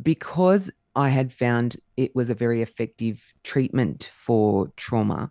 because 0.00 0.70
I 0.94 1.08
had 1.08 1.32
found 1.32 1.76
it 1.96 2.14
was 2.14 2.30
a 2.30 2.34
very 2.34 2.62
effective 2.62 3.22
treatment 3.42 4.10
for 4.14 4.70
trauma, 4.76 5.30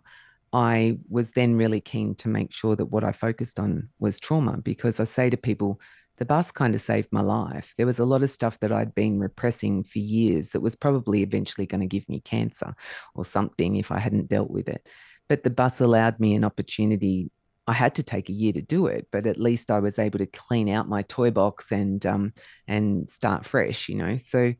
I 0.52 0.98
was 1.08 1.30
then 1.30 1.54
really 1.56 1.80
keen 1.80 2.16
to 2.16 2.28
make 2.28 2.52
sure 2.52 2.74
that 2.74 2.86
what 2.86 3.04
I 3.04 3.12
focused 3.12 3.60
on 3.60 3.88
was 4.00 4.18
trauma 4.18 4.58
because 4.58 4.98
I 4.98 5.04
say 5.04 5.30
to 5.30 5.36
people, 5.36 5.80
the 6.18 6.24
bus 6.24 6.50
kind 6.50 6.74
of 6.74 6.80
saved 6.80 7.08
my 7.12 7.20
life. 7.20 7.72
There 7.78 7.86
was 7.86 8.00
a 8.00 8.04
lot 8.04 8.22
of 8.22 8.30
stuff 8.30 8.58
that 8.60 8.72
I'd 8.72 8.94
been 8.94 9.20
repressing 9.20 9.84
for 9.84 10.00
years 10.00 10.50
that 10.50 10.60
was 10.60 10.74
probably 10.74 11.22
eventually 11.22 11.66
going 11.66 11.80
to 11.80 11.86
give 11.86 12.08
me 12.08 12.20
cancer 12.20 12.74
or 13.14 13.24
something 13.24 13.76
if 13.76 13.90
I 13.92 13.98
hadn't 13.98 14.28
dealt 14.28 14.50
with 14.50 14.68
it. 14.68 14.86
But 15.28 15.44
the 15.44 15.50
bus 15.50 15.80
allowed 15.80 16.18
me 16.18 16.34
an 16.34 16.44
opportunity 16.44 17.30
I 17.70 17.72
had 17.72 17.94
to 17.94 18.02
take 18.02 18.28
a 18.28 18.32
year 18.32 18.52
to 18.54 18.62
do 18.62 18.88
it, 18.88 19.06
but 19.12 19.28
at 19.28 19.38
least 19.38 19.70
I 19.70 19.78
was 19.78 20.00
able 20.00 20.18
to 20.18 20.26
clean 20.26 20.68
out 20.68 20.88
my 20.88 21.02
toy 21.02 21.30
box 21.30 21.70
and 21.70 22.04
um, 22.04 22.32
and 22.66 23.08
start 23.08 23.46
fresh, 23.46 23.88
you 23.88 23.94
know. 23.94 24.16
So, 24.16 24.54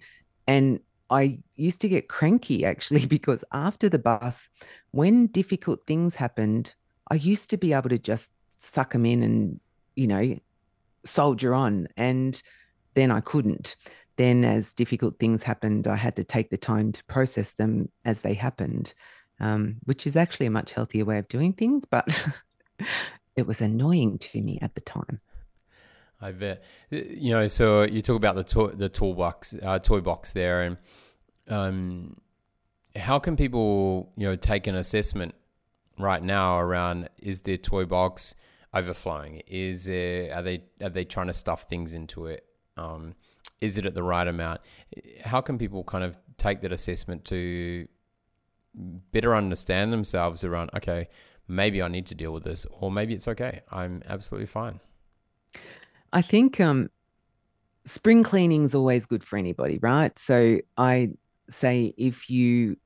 and 0.46 0.78
I 1.10 1.40
used 1.56 1.80
to 1.80 1.88
get 1.88 2.08
cranky 2.08 2.64
actually 2.64 3.06
because 3.16 3.42
after 3.52 3.88
the 3.88 3.98
bus, 3.98 4.48
when 4.92 5.26
difficult 5.26 5.84
things 5.84 6.14
happened, 6.14 6.72
I 7.10 7.16
used 7.16 7.50
to 7.50 7.56
be 7.56 7.72
able 7.72 7.88
to 7.88 7.98
just 7.98 8.30
suck 8.60 8.92
them 8.92 9.04
in 9.04 9.24
and 9.24 9.60
you 9.96 10.06
know 10.06 10.38
soldier 11.04 11.52
on, 11.52 11.88
and 11.96 12.40
then 12.94 13.10
I 13.10 13.22
couldn't. 13.22 13.74
Then, 14.18 14.44
as 14.44 14.72
difficult 14.72 15.18
things 15.18 15.42
happened, 15.42 15.88
I 15.88 15.96
had 15.96 16.14
to 16.14 16.22
take 16.22 16.50
the 16.50 16.58
time 16.58 16.92
to 16.92 17.04
process 17.06 17.50
them 17.54 17.88
as 18.04 18.20
they 18.20 18.34
happened, 18.34 18.94
um, 19.40 19.78
which 19.82 20.06
is 20.06 20.14
actually 20.14 20.46
a 20.46 20.50
much 20.52 20.74
healthier 20.74 21.04
way 21.04 21.18
of 21.18 21.26
doing 21.26 21.54
things, 21.54 21.84
but. 21.84 22.06
it 23.36 23.46
was 23.46 23.60
annoying 23.60 24.18
to 24.18 24.40
me 24.40 24.58
at 24.62 24.74
the 24.74 24.80
time. 24.80 25.20
I 26.20 26.32
bet. 26.32 26.62
You 26.90 27.32
know, 27.32 27.46
so 27.46 27.82
you 27.82 28.02
talk 28.02 28.16
about 28.16 28.36
the 28.36 28.44
to- 28.44 28.74
the 28.76 28.88
toolbox, 28.88 29.54
uh, 29.62 29.78
toy 29.78 30.00
box 30.00 30.32
there, 30.32 30.62
and 30.62 30.76
um, 31.48 32.20
how 32.96 33.18
can 33.18 33.36
people, 33.36 34.12
you 34.16 34.26
know, 34.26 34.36
take 34.36 34.66
an 34.66 34.74
assessment 34.74 35.34
right 35.98 36.22
now 36.22 36.58
around 36.58 37.08
is 37.18 37.40
their 37.42 37.56
toy 37.56 37.84
box 37.84 38.34
overflowing? 38.74 39.42
Is 39.46 39.84
there 39.84 40.34
are 40.34 40.42
they 40.42 40.64
are 40.82 40.90
they 40.90 41.04
trying 41.04 41.28
to 41.28 41.32
stuff 41.32 41.68
things 41.68 41.94
into 41.94 42.26
it? 42.26 42.44
Um, 42.76 43.14
is 43.60 43.78
it 43.78 43.86
at 43.86 43.94
the 43.94 44.02
right 44.02 44.26
amount? 44.26 44.60
How 45.24 45.40
can 45.40 45.58
people 45.58 45.84
kind 45.84 46.04
of 46.04 46.16
take 46.36 46.60
that 46.62 46.72
assessment 46.72 47.24
to 47.26 47.86
better 48.74 49.34
understand 49.34 49.92
themselves 49.92 50.44
around? 50.44 50.70
Okay, 50.76 51.08
maybe 51.50 51.82
I 51.82 51.88
need 51.88 52.06
to 52.06 52.14
deal 52.14 52.32
with 52.32 52.44
this, 52.44 52.64
or 52.70 52.90
maybe 52.90 53.12
it's 53.12 53.28
okay. 53.28 53.60
I'm 53.70 54.02
absolutely 54.08 54.46
fine. 54.46 54.80
I 56.12 56.22
think 56.22 56.60
um, 56.60 56.90
spring 57.84 58.22
cleaning 58.22 58.64
is 58.64 58.74
always 58.74 59.04
good 59.06 59.24
for 59.24 59.36
anybody, 59.36 59.78
right? 59.78 60.16
So 60.18 60.60
I 60.76 61.10
say 61.50 61.92
if 61.98 62.30
you 62.30 62.76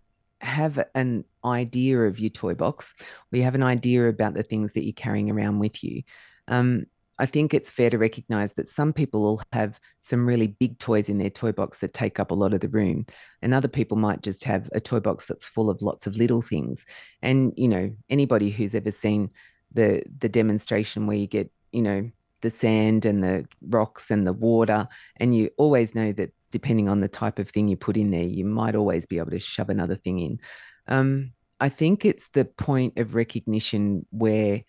have 0.41 0.83
an 0.95 1.25
idea 1.45 2.01
of 2.03 2.19
your 2.19 2.31
toy 2.31 2.55
box, 2.55 2.95
or 3.33 3.37
you 3.37 3.45
have 3.45 3.55
an 3.55 3.63
idea 3.63 4.09
about 4.09 4.35
the 4.35 4.43
things 4.43 4.73
that 4.73 4.85
you're 4.85 4.93
carrying 4.93 5.31
around 5.31 5.59
with 5.59 5.85
you. 5.85 6.03
Um, 6.49 6.87
I 7.19 7.27
think 7.27 7.55
it's 7.55 7.71
fair 7.71 7.91
to 7.91 7.99
recognize 7.99 8.55
that 8.55 8.69
some 8.69 8.93
people 8.93 9.23
will 9.23 9.43
have 9.53 9.79
some 10.01 10.27
really 10.27 10.49
big 10.49 10.79
toys 10.79 11.09
in 11.09 11.19
their 11.19 11.31
toy 11.31 11.53
box 11.53 11.79
that 11.79 11.95
take 11.95 12.19
up 12.19 12.31
a 12.31 12.35
lot 12.35 12.55
of 12.55 12.61
the 12.61 12.69
room, 12.69 13.05
and 13.43 13.55
other 13.55 13.69
people 13.69 13.97
might 13.97 14.23
just 14.23 14.45
have 14.45 14.69
a 14.73 14.81
toy 14.81 15.01
box 15.01 15.27
that's 15.27 15.47
full 15.47 15.71
of 15.71 15.83
lots 15.83 16.07
of 16.07 16.17
little 16.17 16.43
things. 16.43 16.85
And 17.23 17.53
you 17.57 17.69
know, 17.69 17.91
anybody 18.11 18.51
who's 18.51 18.75
ever 18.75 18.91
seen 18.91 19.31
the 19.73 20.03
the 20.19 20.29
demonstration 20.29 21.07
where 21.07 21.17
you 21.17 21.27
get, 21.27 21.51
you 21.73 21.83
know, 21.83 22.11
the 22.43 22.51
sand 22.51 23.07
and 23.07 23.23
the 23.23 23.47
rocks 23.63 24.11
and 24.11 24.27
the 24.27 24.33
water, 24.33 24.89
and 25.17 25.37
you 25.37 25.51
always 25.57 25.95
know 25.95 26.13
that 26.13 26.33
depending 26.51 26.89
on 26.89 27.01
the 27.01 27.09
type 27.09 27.39
of 27.39 27.49
thing 27.49 27.67
you 27.69 27.77
put 27.77 27.97
in 27.97 28.11
there, 28.11 28.23
you 28.23 28.45
might 28.45 28.77
always 28.77 29.07
be 29.07 29.19
able 29.19 29.31
to 29.31 29.41
shove 29.41 29.71
another 29.71 29.97
thing 29.97 30.21
in. 30.21 30.41
Um, 30.87 31.33
I 31.61 31.69
think 31.69 32.05
it's 32.05 32.29
the 32.33 32.45
point 32.45 32.99
of 32.99 33.15
recognition 33.15 34.07
where 34.11 34.63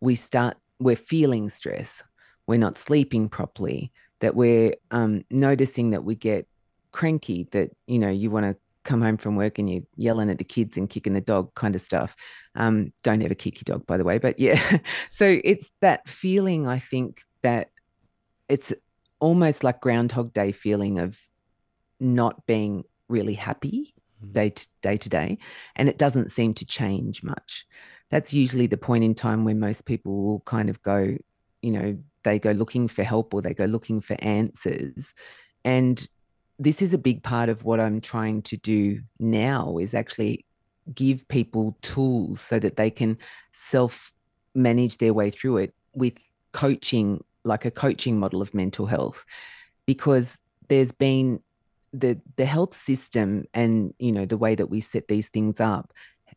we 0.00 0.14
start, 0.14 0.56
we're 0.82 0.96
feeling 0.96 1.48
stress, 1.48 2.02
we're 2.46 2.58
not 2.58 2.78
sleeping 2.78 3.28
properly, 3.28 3.92
that 4.20 4.34
we're 4.34 4.74
um, 4.90 5.24
noticing 5.30 5.90
that 5.90 6.04
we 6.04 6.14
get 6.14 6.46
cranky, 6.92 7.48
that, 7.52 7.70
you 7.86 7.98
know, 7.98 8.10
you 8.10 8.30
want 8.30 8.46
to 8.46 8.56
come 8.84 9.00
home 9.00 9.16
from 9.16 9.36
work 9.36 9.58
and 9.58 9.70
you're 9.70 9.82
yelling 9.96 10.30
at 10.30 10.38
the 10.38 10.44
kids 10.44 10.76
and 10.76 10.90
kicking 10.90 11.14
the 11.14 11.20
dog 11.20 11.54
kind 11.54 11.74
of 11.74 11.80
stuff. 11.80 12.16
Um, 12.54 12.92
don't 13.02 13.22
ever 13.22 13.34
kick 13.34 13.56
your 13.56 13.76
dog, 13.76 13.86
by 13.86 13.96
the 13.96 14.04
way. 14.04 14.18
But 14.18 14.38
yeah, 14.38 14.78
so 15.10 15.40
it's 15.44 15.70
that 15.80 16.08
feeling, 16.08 16.66
I 16.66 16.78
think, 16.78 17.22
that 17.42 17.70
it's 18.48 18.72
almost 19.20 19.64
like 19.64 19.80
Groundhog 19.80 20.32
Day 20.32 20.52
feeling 20.52 20.98
of 20.98 21.18
not 22.00 22.44
being 22.46 22.84
really 23.08 23.34
happy 23.34 23.94
mm. 24.24 24.32
day 24.32 24.50
to 24.50 24.66
day 24.82 24.96
to 24.96 25.08
day, 25.08 25.38
and 25.76 25.88
it 25.88 25.98
doesn't 25.98 26.32
seem 26.32 26.54
to 26.54 26.66
change 26.66 27.22
much. 27.22 27.66
That's 28.12 28.32
usually 28.32 28.68
the 28.68 28.76
point 28.76 29.02
in 29.02 29.14
time 29.14 29.44
where 29.44 29.54
most 29.54 29.86
people 29.86 30.22
will 30.22 30.40
kind 30.40 30.68
of 30.70 30.80
go, 30.82 31.16
you 31.62 31.72
know, 31.72 31.98
they 32.24 32.38
go 32.38 32.52
looking 32.52 32.86
for 32.86 33.02
help 33.02 33.34
or 33.34 33.42
they 33.42 33.54
go 33.54 33.64
looking 33.64 34.00
for 34.00 34.16
answers. 34.20 35.14
And 35.64 36.06
this 36.58 36.82
is 36.82 36.92
a 36.92 36.98
big 36.98 37.22
part 37.22 37.48
of 37.48 37.64
what 37.64 37.80
I'm 37.80 38.00
trying 38.00 38.42
to 38.42 38.56
do 38.58 39.00
now 39.18 39.78
is 39.78 39.94
actually 39.94 40.44
give 40.94 41.26
people 41.28 41.76
tools 41.80 42.40
so 42.40 42.58
that 42.58 42.76
they 42.76 42.90
can 42.90 43.16
self 43.52 44.12
manage 44.54 44.98
their 44.98 45.14
way 45.14 45.30
through 45.30 45.56
it 45.56 45.74
with 45.94 46.18
coaching 46.52 47.24
like 47.44 47.64
a 47.64 47.70
coaching 47.70 48.18
model 48.18 48.42
of 48.42 48.52
mental 48.52 48.84
health 48.84 49.24
because 49.86 50.38
there's 50.68 50.92
been 50.92 51.40
the 51.92 52.20
the 52.36 52.44
health 52.44 52.76
system 52.76 53.44
and 53.54 53.94
you 53.98 54.12
know 54.12 54.26
the 54.26 54.36
way 54.36 54.54
that 54.54 54.70
we 54.70 54.80
set 54.80 55.08
these 55.08 55.28
things 55.28 55.60
up 55.60 55.92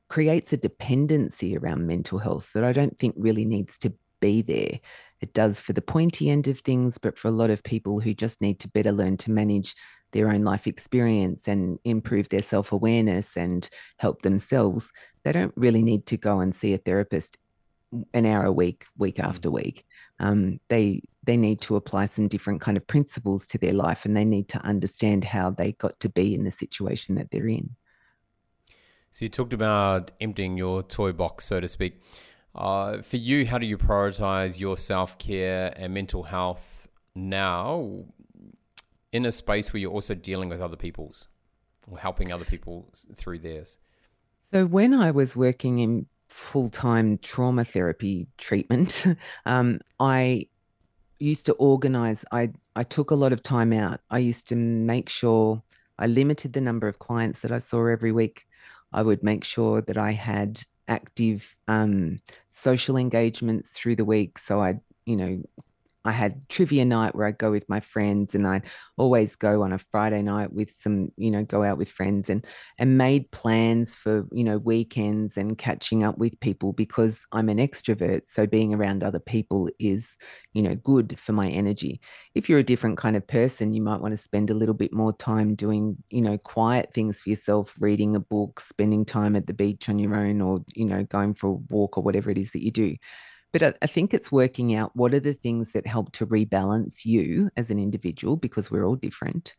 creates 0.10 0.53
a 0.53 0.58
dependency 0.58 1.58
around 1.58 1.88
mental 1.88 2.19
health 2.19 2.51
that 2.53 2.63
I 2.63 2.73
don't 2.73 2.97
think 2.99 3.15
really 3.17 3.45
needs 3.45 3.77
to 3.79 3.93
be 4.21 4.41
there. 4.41 4.79
It 5.21 5.34
does 5.34 5.60
for 5.60 5.73
the 5.73 5.81
pointy 5.81 6.29
end 6.29 6.47
of 6.47 6.60
things, 6.60 6.97
but 6.97 7.17
for 7.17 7.27
a 7.27 7.31
lot 7.31 7.49
of 7.49 7.63
people 7.63 7.99
who 7.99 8.13
just 8.13 8.41
need 8.41 8.60
to 8.60 8.67
better 8.69 8.91
learn 8.91 9.17
to 9.17 9.31
manage 9.31 9.75
their 10.12 10.29
own 10.29 10.43
life 10.43 10.67
experience 10.67 11.47
and 11.47 11.77
improve 11.84 12.29
their 12.29 12.41
self 12.41 12.71
awareness 12.71 13.36
and 13.36 13.69
help 13.97 14.21
themselves, 14.21 14.91
they 15.23 15.31
don't 15.31 15.53
really 15.55 15.81
need 15.81 16.05
to 16.08 16.17
go 16.17 16.39
and 16.39 16.53
see 16.55 16.73
a 16.73 16.77
therapist 16.77 17.38
an 18.13 18.25
hour 18.25 18.45
a 18.45 18.51
week, 18.51 18.86
week 18.97 19.17
mm. 19.17 19.23
after 19.23 19.49
week. 19.49 19.86
Um, 20.19 20.60
they 20.69 21.01
they 21.23 21.38
need 21.38 21.62
to 21.62 21.75
apply 21.75 22.05
some 22.05 22.27
different 22.27 22.62
kind 22.62 22.77
of 22.77 22.86
principles 22.88 23.47
to 23.47 23.58
their 23.58 23.73
life, 23.73 24.05
and 24.05 24.15
they 24.15 24.25
need 24.25 24.49
to 24.49 24.60
understand 24.60 25.23
how 25.23 25.49
they 25.49 25.73
got 25.73 25.99
to 26.01 26.10
be 26.10 26.36
in 26.36 26.43
the 26.43 26.51
situation 26.51 27.15
that 27.15 27.31
they're 27.31 27.47
in. 27.47 27.75
So 29.15 29.23
you 29.23 29.30
talked 29.30 29.54
about 29.54 30.12
emptying 30.19 30.58
your 30.58 30.84
toy 30.84 31.13
box, 31.13 31.45
so 31.45 31.62
to 31.62 31.69
speak. 31.69 32.01
Uh, 32.54 33.01
for 33.01 33.15
you, 33.15 33.45
how 33.45 33.58
do 33.58 33.65
you 33.65 33.78
prioritize 33.78 34.60
your 34.60 34.75
self 34.75 35.17
care 35.17 35.73
and 35.78 35.93
mental 35.93 36.23
health 36.23 36.89
now 37.15 38.04
in 39.13 39.25
a 39.25 39.32
space 39.32 39.71
where 39.71 39.80
you're 39.80 39.93
also 39.93 40.15
dealing 40.15 40.49
with 40.49 40.60
other 40.60 40.75
people's 40.75 41.30
or 41.89 41.97
helping 41.97 42.34
other 42.34 42.43
people 42.43 42.91
through 43.15 43.39
theirs? 43.39 43.78
So 44.51 44.65
when 44.65 44.93
I 44.93 45.12
was 45.12 45.34
working 45.34 45.80
in 45.80 46.08
full 46.28 46.69
time 46.69 47.17
trauma 47.19 47.63
therapy 47.63 48.28
treatment, 48.38 49.06
um, 49.45 49.80
I 49.97 50.49
used 51.19 51.45
to 51.45 51.54
organize. 51.54 52.25
I 52.34 52.51
I 52.75 52.84
took 52.84 53.12
a 53.12 53.15
lot 53.15 53.32
of 53.32 53.41
time 53.43 53.71
out. 53.71 54.01
I 54.10 54.17
used 54.17 54.49
to 54.49 54.58
make 54.58 55.08
sure 55.08 55.63
I 55.97 56.08
limited 56.08 56.51
the 56.51 56.60
number 56.60 56.89
of 56.89 56.99
clients 56.99 57.39
that 57.39 57.54
I 57.54 57.60
saw 57.60 57.88
every 57.88 58.12
week. 58.12 58.45
I 58.95 59.03
would 59.03 59.21
make 59.21 59.43
sure 59.43 59.81
that 59.81 59.97
I 59.97 60.13
had 60.13 60.62
active 60.88 61.55
um, 61.67 62.21
social 62.49 62.95
engagements 62.95 63.71
through 63.71 63.97
the 63.97 64.05
week. 64.05 64.39
So 64.39 64.62
I'd 64.62 64.79
you 65.05 65.17
know 65.17 65.43
I 66.06 66.12
had 66.12 66.48
trivia 66.50 66.86
night 66.86 67.15
where 67.15 67.26
I'd 67.28 67.38
go 67.39 67.52
with 67.52 67.68
my 67.68 67.80
friends 67.80 68.36
and 68.36 68.48
I'd 68.48 68.63
always 68.98 69.36
go 69.36 69.63
on 69.63 69.74
a 69.74 69.80
Friday 69.80 70.22
night 70.22 70.54
with 70.54 70.70
some, 70.70 71.12
you 71.18 71.32
know, 71.32 71.44
go 71.44 71.63
out 71.63 71.78
with 71.78 71.89
friends 71.89 72.30
and 72.30 72.46
and 72.78 72.98
made 72.98 73.32
plans 73.32 73.96
for, 73.96 74.28
you 74.32 74.44
know, 74.44 74.58
weekends 74.60 75.36
and 75.38 75.58
catching 75.58 76.04
up 76.04 76.18
with 76.18 76.39
people 76.39 76.74
because 76.74 77.26
I'm 77.32 77.50
an 77.50 77.58
extrovert. 77.58 78.28
So 78.28 78.46
being 78.46 78.74
around 78.74 79.04
other 79.04 79.20
people 79.20 79.70
is, 79.80 80.15
you 80.54 80.62
know, 80.62 80.76
good 80.76 81.20
for 81.20 81.34
my 81.34 81.48
energy. 81.48 82.00
If 82.34 82.50
you're 82.50 82.60
a 82.60 82.63
different 82.63 82.98
kind 82.98 83.15
of 83.15 83.26
person, 83.28 83.74
you 83.74 83.82
might 83.82 84.02
want 84.02 84.12
to 84.13 84.18
spend 84.18 84.50
a 84.50 84.54
little 84.56 84.76
bit 84.76 84.94
more 84.94 85.13
time 85.13 85.56
doing, 85.56 85.98
you 86.10 86.22
know, 86.22 86.38
quiet 86.38 86.94
things 86.94 87.22
for 87.22 87.30
yourself, 87.30 87.76
reading 87.80 88.15
a 88.15 88.20
book, 88.20 88.60
spending 88.60 89.06
time 89.06 89.36
at 89.36 89.48
the 89.48 89.54
beach 89.54 89.89
on 89.89 90.00
your 90.00 90.15
own 90.15 90.41
or, 90.41 90.60
you 90.76 90.86
know, 90.86 91.04
going 91.04 91.34
for 91.34 91.48
a 91.48 91.74
walk 91.74 91.98
or 91.98 92.04
whatever 92.04 92.30
it 92.30 92.38
is 92.38 92.52
that 92.52 92.63
you 92.63 92.72
do 92.72 92.96
but 93.56 93.63
I, 93.63 93.74
I 93.82 93.88
think 93.88 94.13
it's 94.13 94.34
working 94.34 94.76
out 94.76 94.94
what 94.98 95.13
are 95.13 95.20
the 95.22 95.34
things 95.34 95.72
that 95.72 95.88
help 95.88 96.12
to 96.12 96.28
rebalance 96.28 97.06
you 97.06 97.50
as 97.56 97.72
an 97.72 97.80
individual 97.80 98.36
because 98.36 98.70
we're 98.70 98.86
all 98.86 98.98
different 98.98 99.56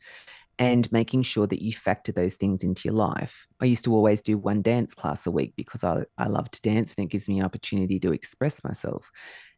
and 0.58 0.92
making 0.92 1.22
sure 1.22 1.46
that 1.46 1.62
you 1.62 1.72
factor 1.72 2.12
those 2.12 2.34
things 2.34 2.62
into 2.62 2.82
your 2.84 2.92
life. 2.92 3.46
I 3.58 3.64
used 3.64 3.84
to 3.84 3.94
always 3.94 4.20
do 4.20 4.36
one 4.36 4.60
dance 4.60 4.92
class 4.92 5.26
a 5.26 5.30
week 5.30 5.54
because 5.56 5.82
I, 5.82 6.02
I 6.18 6.26
love 6.26 6.50
to 6.50 6.60
dance 6.60 6.94
and 6.94 7.06
it 7.06 7.10
gives 7.10 7.26
me 7.26 7.38
an 7.38 7.46
opportunity 7.46 7.98
to 8.00 8.12
express 8.12 8.62
myself. 8.62 9.10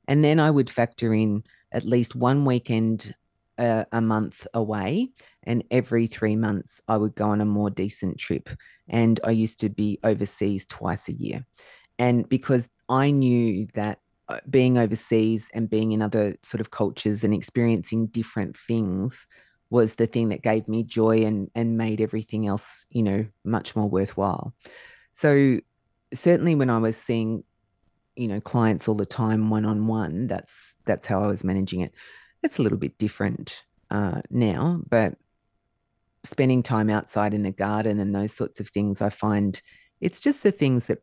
And 0.07 0.23
then 0.23 0.39
I 0.39 0.53
would 0.53 0.71
factor 0.71 1.13
in 1.13 1.43
at 1.73 1.85
least 1.85 2.15
one 2.15 2.45
weekend 2.45 3.17
a, 3.59 3.87
a 3.91 4.01
month 4.01 4.47
away. 4.55 5.09
And 5.43 5.65
every 5.73 6.07
three 6.07 6.37
months, 6.37 6.81
I 6.87 6.97
would 6.97 7.17
go 7.17 7.25
on 7.25 7.41
a 7.41 7.45
more 7.45 7.71
decent 7.71 8.19
trip. 8.19 8.51
And 8.89 9.19
I 9.25 9.33
used 9.33 9.59
to 9.61 9.69
be 9.69 9.99
overseas 10.05 10.65
twice 10.65 11.09
a 11.09 11.13
year. 11.13 11.45
And 11.99 12.29
because 12.29 12.69
I 12.89 13.11
knew 13.11 13.67
that 13.75 13.99
uh, 13.99 14.01
being 14.51 14.77
overseas 14.77 15.51
and 15.55 15.71
being 15.71 15.93
in 15.93 16.03
other 16.03 16.37
sort 16.43 16.61
of 16.61 16.71
cultures 16.71 17.25
and 17.25 17.33
experiencing 17.33 18.07
different 18.09 18.57
things 18.57 19.27
was 19.71 19.95
the 19.95 20.07
thing 20.07 20.29
that 20.31 20.43
gave 20.43 20.67
me 20.69 20.83
joy 20.83 21.25
and 21.25 21.51
and 21.55 21.77
made 21.77 22.01
everything 22.01 22.47
else 22.47 22.87
you 22.91 23.03
know 23.03 23.27
much 23.45 23.75
more 23.77 23.89
worthwhile. 23.89 24.55
So 25.13 25.61
certainly 26.15 26.55
when 26.55 26.71
i 26.71 26.79
was 26.79 26.97
seeing 26.97 27.45
you 28.17 28.27
know 28.27 28.41
clients 28.41 28.89
all 28.89 28.95
the 28.95 29.05
time 29.05 29.51
one 29.51 29.67
on 29.67 29.87
one 29.87 30.27
that's 30.27 30.75
that's 30.87 31.07
how 31.07 31.23
i 31.23 31.27
was 31.27 31.45
managing 31.45 31.81
it. 31.81 31.93
It's 32.43 32.59
a 32.59 32.63
little 32.63 32.79
bit 32.79 32.99
different 32.99 33.65
uh, 33.91 34.21
now 34.31 34.81
but 34.89 35.15
spending 36.25 36.63
time 36.63 36.91
outside 36.91 37.33
in 37.33 37.43
the 37.43 37.51
garden 37.51 38.01
and 38.01 38.15
those 38.15 38.33
sorts 38.33 38.61
of 38.61 38.69
things 38.69 39.01
i 39.01 39.09
find 39.09 39.63
it's 40.01 40.21
just 40.21 40.43
the 40.43 40.53
things 40.53 40.87
that 40.87 40.99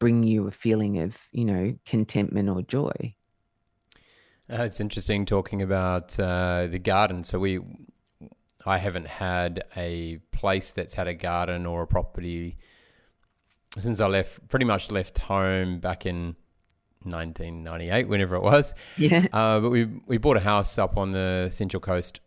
bring 0.00 0.24
you 0.24 0.48
a 0.48 0.50
feeling 0.50 0.98
of, 0.98 1.16
you 1.30 1.44
know, 1.44 1.76
contentment 1.86 2.48
or 2.48 2.62
joy. 2.62 3.14
Uh, 4.52 4.64
it's 4.64 4.80
interesting 4.80 5.24
talking 5.24 5.62
about 5.62 6.18
uh, 6.18 6.66
the 6.66 6.80
garden. 6.80 7.22
So 7.22 7.38
we, 7.38 7.60
I 8.66 8.78
haven't 8.78 9.06
had 9.06 9.62
a 9.76 10.18
place 10.32 10.72
that's 10.72 10.94
had 10.94 11.06
a 11.06 11.14
garden 11.14 11.66
or 11.66 11.82
a 11.82 11.86
property 11.86 12.56
since 13.78 14.00
I 14.00 14.08
left. 14.08 14.48
Pretty 14.48 14.64
much 14.64 14.90
left 14.90 15.18
home 15.18 15.78
back 15.78 16.04
in 16.04 16.34
1998, 17.04 18.08
whenever 18.08 18.34
it 18.34 18.42
was. 18.42 18.74
Yeah. 18.96 19.26
Uh, 19.32 19.60
but 19.60 19.70
we 19.70 19.84
we 20.06 20.18
bought 20.18 20.36
a 20.36 20.40
house 20.40 20.76
up 20.78 20.96
on 20.96 21.12
the 21.12 21.48
Central 21.50 21.80
Coast 21.80 22.20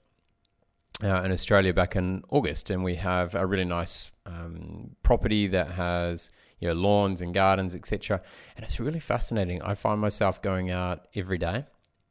uh, 1.03 1.21
in 1.23 1.31
Australia 1.31 1.73
back 1.73 1.95
in 1.95 2.23
August, 2.29 2.69
and 2.69 2.83
we 2.83 2.95
have 2.95 3.36
a 3.36 3.45
really 3.45 3.65
nice 3.65 4.12
um, 4.25 4.95
property 5.03 5.47
that 5.47 5.71
has 5.71 6.29
you 6.63 6.69
know, 6.69 6.76
lawns 6.76 7.19
and 7.21 7.34
gardens, 7.34 7.76
etc. 7.76 8.21
And 8.56 8.63
it's 8.63 8.80
really 8.80 9.02
fascinating. 9.02 9.62
I 9.62 9.76
find 9.76 9.99
myself 9.99 10.41
going 10.41 10.71
out 10.71 11.10
every 11.13 11.38
day, 11.38 11.65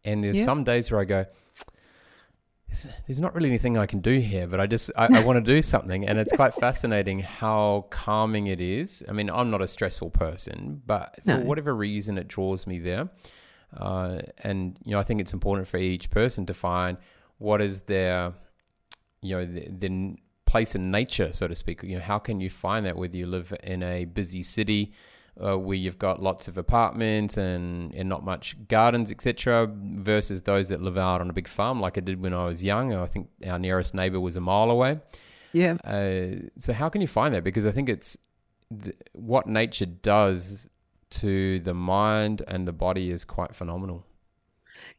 and 0.05 0.23
there's 0.23 0.41
yeah. 0.41 0.45
some 0.45 0.62
days 0.62 0.91
where 0.91 1.01
I 1.01 1.05
go, 1.05 1.25
there's, 3.07 3.21
not 3.21 3.35
really 3.35 3.49
anything 3.49 3.79
I 3.79 3.87
can 3.87 4.01
do 4.01 4.19
here, 4.19 4.47
but 4.47 4.61
I 4.61 4.67
just 4.67 4.91
I, 4.95 5.07
I 5.07 5.25
want 5.25 5.38
to 5.38 5.41
do 5.55 5.62
something, 5.62 6.07
and 6.07 6.19
it's 6.19 6.35
quite 6.35 6.55
fascinating 6.67 7.21
how 7.21 7.87
calming 7.88 8.49
it 8.49 8.61
is. 8.61 9.03
I 9.09 9.12
mean, 9.12 9.31
I'm 9.31 9.51
not 9.51 9.62
a 9.62 9.67
stressful 9.67 10.11
person, 10.11 10.83
but 10.85 11.19
no. 11.25 11.38
for 11.38 11.47
whatever 11.47 11.75
reason, 11.75 12.19
it 12.19 12.29
draws 12.29 12.67
me 12.67 12.79
there. 12.79 13.09
Uh, 13.75 14.21
and 14.45 14.79
you 14.85 14.93
know, 14.93 14.99
I 14.99 15.03
think 15.03 15.23
it's 15.23 15.33
important 15.33 15.67
for 15.67 15.79
each 15.79 16.11
person 16.11 16.45
to 16.45 16.53
find 16.53 16.99
what 17.38 17.62
is 17.62 17.83
their, 17.83 18.35
you 19.23 19.35
know, 19.35 19.47
the, 19.47 19.69
the 19.71 20.17
place 20.53 20.75
in 20.75 20.91
nature, 20.91 21.33
so 21.33 21.49
to 21.49 21.55
speak? 21.55 21.83
You 21.83 21.97
know, 21.97 22.03
how 22.03 22.19
can 22.19 22.38
you 22.38 22.51
find 22.51 22.85
that 22.85 22.97
whether 22.97 23.17
you 23.17 23.27
live 23.27 23.55
in 23.65 23.83
a 23.83 24.05
busy 24.05 24.43
city 24.43 24.93
uh, 25.43 25.59
where 25.59 25.79
you've 25.79 25.99
got 25.99 26.23
lots 26.23 26.47
of 26.47 26.59
apartments 26.59 27.38
and, 27.38 27.95
and 27.95 28.07
not 28.07 28.23
much 28.23 28.57
gardens, 28.69 29.11
etc., 29.11 29.67
versus 30.11 30.43
those 30.43 30.69
that 30.69 30.83
live 30.83 30.99
out 30.99 31.23
on 31.23 31.31
a 31.31 31.33
big 31.33 31.49
farm 31.49 31.81
like 31.81 31.97
I 31.97 32.03
did 32.03 32.21
when 32.21 32.35
I 32.35 32.45
was 32.45 32.62
young. 32.62 32.93
I 32.93 33.07
think 33.07 33.31
our 33.47 33.59
nearest 33.59 33.95
neighbor 33.95 34.21
was 34.21 34.37
a 34.37 34.43
mile 34.43 34.71
away. 34.71 35.01
Yeah. 35.55 35.79
Uh, 35.85 36.49
so 36.59 36.75
how 36.75 36.91
can 36.91 37.01
you 37.01 37.09
find 37.09 37.35
that? 37.35 37.45
Because 37.45 37.65
I 37.65 37.71
think 37.71 37.88
it's 37.88 38.19
th- 38.83 38.97
what 39.12 39.47
nature 39.47 39.87
does 39.87 40.69
to 41.23 41.61
the 41.61 41.75
mind 41.75 42.43
and 42.47 42.69
the 42.69 42.73
body 42.73 43.11
is 43.11 43.25
quite 43.25 43.55
phenomenal. 43.55 44.05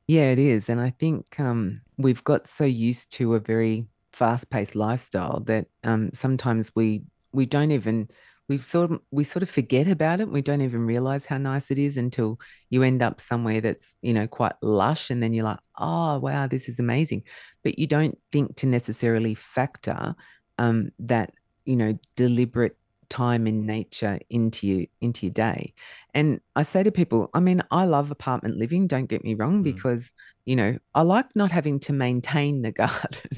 Yeah, 0.08 0.32
it 0.32 0.40
is. 0.40 0.68
And 0.68 0.82
I 0.82 0.90
think 0.90 1.40
um, 1.40 1.82
we've 1.98 2.24
got 2.24 2.48
so 2.48 2.66
used 2.66 3.12
to 3.14 3.36
a 3.36 3.40
very 3.40 3.86
fast-paced 4.14 4.76
lifestyle 4.76 5.42
that 5.42 5.68
um, 5.84 6.12
sometimes 6.14 6.72
we 6.76 7.04
we 7.32 7.46
don't 7.46 7.72
even 7.72 8.08
we 8.50 8.58
sort 8.58 8.92
of 8.92 9.00
we 9.12 9.24
sort 9.24 9.44
of 9.44 9.50
forget 9.50 9.88
about 9.88 10.20
it. 10.20 10.30
We 10.30 10.42
don't 10.42 10.62
even 10.62 10.86
realize 10.86 11.26
how 11.26 11.38
nice 11.38 11.72
it 11.72 11.80
is 11.80 11.98
until 11.98 12.40
you 12.70 12.84
end 12.84 13.02
up 13.02 13.22
somewhere 13.22 13.62
that's 13.62 13.96
you 14.02 14.14
know 14.14 14.28
quite 14.28 14.54
lush, 14.62 15.10
and 15.10 15.24
then 15.24 15.34
you're 15.34 15.46
like, 15.46 15.60
oh 15.78 16.20
wow, 16.20 16.48
this 16.48 16.68
is 16.68 16.80
amazing. 16.80 17.24
But 17.64 17.80
you 17.80 17.88
don't 17.88 18.18
think 18.32 18.56
to 18.58 18.68
necessarily 18.68 19.36
factor 19.36 20.16
um, 20.58 20.92
that 21.00 21.34
you 21.66 21.76
know 21.76 21.98
deliberate 22.16 22.78
time 23.14 23.46
in 23.46 23.64
nature 23.64 24.20
into 24.32 24.66
you 24.66 24.88
into 25.00 25.28
your 25.28 25.34
day 25.34 25.72
and 26.16 26.42
i 26.56 26.64
say 26.64 26.82
to 26.82 26.92
people 26.92 27.30
i 27.36 27.40
mean 27.40 27.62
i 27.70 27.86
love 27.86 28.10
apartment 28.10 28.58
living 28.58 28.88
don't 28.88 29.06
get 29.06 29.24
me 29.24 29.36
wrong 29.36 29.60
mm. 29.60 29.64
because 29.64 30.14
you 30.46 30.56
know 30.56 30.76
i 30.96 31.02
like 31.04 31.28
not 31.36 31.52
having 31.52 31.80
to 31.80 31.94
maintain 31.94 32.64
the 32.64 32.72
garden 32.84 33.30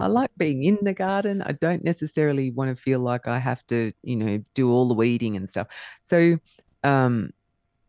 i 0.00 0.06
like 0.18 0.30
being 0.38 0.64
in 0.64 0.78
the 0.80 0.94
garden 0.94 1.42
i 1.42 1.52
don't 1.52 1.84
necessarily 1.84 2.50
want 2.52 2.74
to 2.74 2.82
feel 2.82 3.00
like 3.00 3.28
i 3.28 3.38
have 3.38 3.62
to 3.66 3.92
you 4.02 4.16
know 4.16 4.42
do 4.54 4.72
all 4.72 4.88
the 4.88 4.94
weeding 4.94 5.36
and 5.36 5.46
stuff 5.50 5.66
so 6.02 6.38
um 6.84 7.30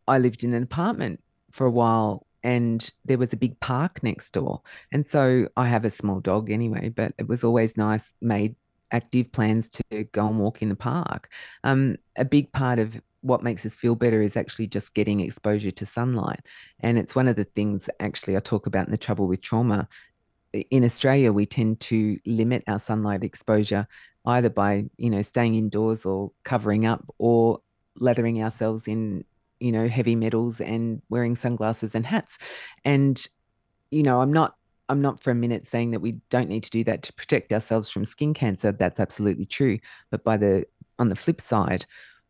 i 0.06 0.18
lived 0.18 0.44
in 0.44 0.52
an 0.52 0.62
apartment 0.62 1.22
for 1.50 1.66
a 1.66 1.70
while 1.70 2.26
and 2.42 2.90
there 3.06 3.18
was 3.18 3.32
a 3.32 3.36
big 3.36 3.58
park 3.60 4.02
next 4.02 4.30
door. 4.30 4.62
And 4.92 5.06
so 5.06 5.46
I 5.58 5.66
have 5.66 5.84
a 5.84 5.90
small 5.90 6.20
dog 6.20 6.50
anyway, 6.50 6.88
but 6.88 7.12
it 7.18 7.28
was 7.28 7.44
always 7.44 7.76
nice 7.76 8.14
made 8.22 8.56
active 8.92 9.30
plans 9.32 9.68
to 9.68 10.04
go 10.12 10.26
and 10.26 10.38
walk 10.38 10.62
in 10.62 10.68
the 10.68 10.76
park. 10.76 11.28
Um, 11.64 11.96
a 12.16 12.24
big 12.24 12.52
part 12.52 12.78
of 12.78 13.00
what 13.22 13.42
makes 13.42 13.66
us 13.66 13.76
feel 13.76 13.94
better 13.94 14.22
is 14.22 14.36
actually 14.36 14.66
just 14.66 14.94
getting 14.94 15.20
exposure 15.20 15.70
to 15.70 15.86
sunlight. 15.86 16.40
And 16.80 16.98
it's 16.98 17.14
one 17.14 17.28
of 17.28 17.36
the 17.36 17.44
things 17.44 17.90
actually 18.00 18.36
I 18.36 18.40
talk 18.40 18.66
about 18.66 18.86
in 18.86 18.92
the 18.92 18.98
trouble 18.98 19.26
with 19.26 19.42
trauma. 19.42 19.88
In 20.70 20.84
Australia, 20.84 21.32
we 21.32 21.46
tend 21.46 21.80
to 21.80 22.18
limit 22.26 22.64
our 22.66 22.78
sunlight 22.78 23.22
exposure 23.22 23.86
either 24.26 24.50
by, 24.50 24.84
you 24.96 25.10
know, 25.10 25.22
staying 25.22 25.54
indoors 25.54 26.04
or 26.04 26.32
covering 26.44 26.86
up 26.86 27.04
or 27.18 27.60
lathering 27.96 28.42
ourselves 28.42 28.88
in, 28.88 29.24
you 29.60 29.72
know, 29.72 29.88
heavy 29.88 30.14
metals 30.16 30.60
and 30.60 31.02
wearing 31.08 31.36
sunglasses 31.36 31.94
and 31.94 32.06
hats. 32.06 32.38
And, 32.84 33.22
you 33.90 34.02
know, 34.02 34.20
I'm 34.20 34.32
not 34.32 34.56
I'm 34.90 35.00
not 35.00 35.20
for 35.20 35.30
a 35.30 35.36
minute 35.36 35.66
saying 35.66 35.92
that 35.92 36.00
we 36.00 36.12
don't 36.30 36.48
need 36.48 36.64
to 36.64 36.70
do 36.70 36.84
that 36.84 37.02
to 37.04 37.12
protect 37.12 37.52
ourselves 37.52 37.88
from 37.88 38.04
skin 38.04 38.34
cancer. 38.34 38.72
That's 38.72 39.00
absolutely 39.00 39.46
true. 39.46 39.78
But 40.10 40.24
by 40.24 40.36
the 40.36 40.66
on 40.98 41.08
the 41.08 41.16
flip 41.16 41.40
side, 41.40 41.86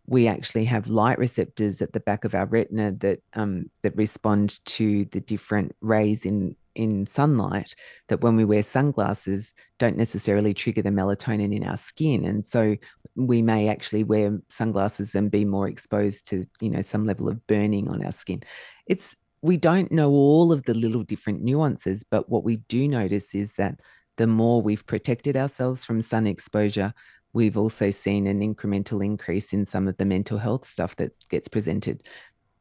we 0.06 0.28
actually 0.28 0.64
have 0.66 0.88
light 0.88 1.18
receptors 1.18 1.80
at 1.80 1.92
the 1.92 2.00
back 2.00 2.24
of 2.24 2.34
our 2.34 2.46
retina 2.46 2.92
that 2.92 3.22
um, 3.34 3.70
that 3.82 3.96
respond 3.96 4.64
to 4.66 5.06
the 5.06 5.20
different 5.20 5.74
rays 5.80 6.26
in 6.26 6.54
in 6.76 7.04
sunlight 7.04 7.74
that 8.08 8.20
when 8.20 8.36
we 8.36 8.44
wear 8.44 8.62
sunglasses 8.62 9.54
don't 9.78 9.96
necessarily 9.96 10.54
trigger 10.54 10.82
the 10.82 10.90
melatonin 10.90 11.54
in 11.54 11.64
our 11.64 11.76
skin 11.76 12.24
and 12.24 12.44
so 12.44 12.76
we 13.16 13.42
may 13.42 13.68
actually 13.68 14.04
wear 14.04 14.38
sunglasses 14.48 15.16
and 15.16 15.32
be 15.32 15.44
more 15.44 15.66
exposed 15.68 16.28
to 16.28 16.46
you 16.60 16.70
know 16.70 16.80
some 16.80 17.04
level 17.04 17.28
of 17.28 17.44
burning 17.48 17.88
on 17.88 18.04
our 18.04 18.12
skin 18.12 18.40
it's 18.86 19.16
we 19.42 19.56
don't 19.56 19.90
know 19.90 20.10
all 20.10 20.52
of 20.52 20.64
the 20.64 20.74
little 20.74 21.02
different 21.02 21.42
nuances, 21.42 22.04
but 22.04 22.28
what 22.28 22.44
we 22.44 22.58
do 22.68 22.86
notice 22.86 23.34
is 23.34 23.54
that 23.54 23.80
the 24.16 24.26
more 24.26 24.60
we've 24.60 24.86
protected 24.86 25.36
ourselves 25.36 25.84
from 25.84 26.02
sun 26.02 26.26
exposure, 26.26 26.92
we've 27.32 27.56
also 27.56 27.90
seen 27.90 28.26
an 28.26 28.40
incremental 28.40 29.04
increase 29.04 29.52
in 29.52 29.64
some 29.64 29.88
of 29.88 29.96
the 29.96 30.04
mental 30.04 30.36
health 30.36 30.68
stuff 30.68 30.96
that 30.96 31.12
gets 31.28 31.48
presented. 31.48 32.02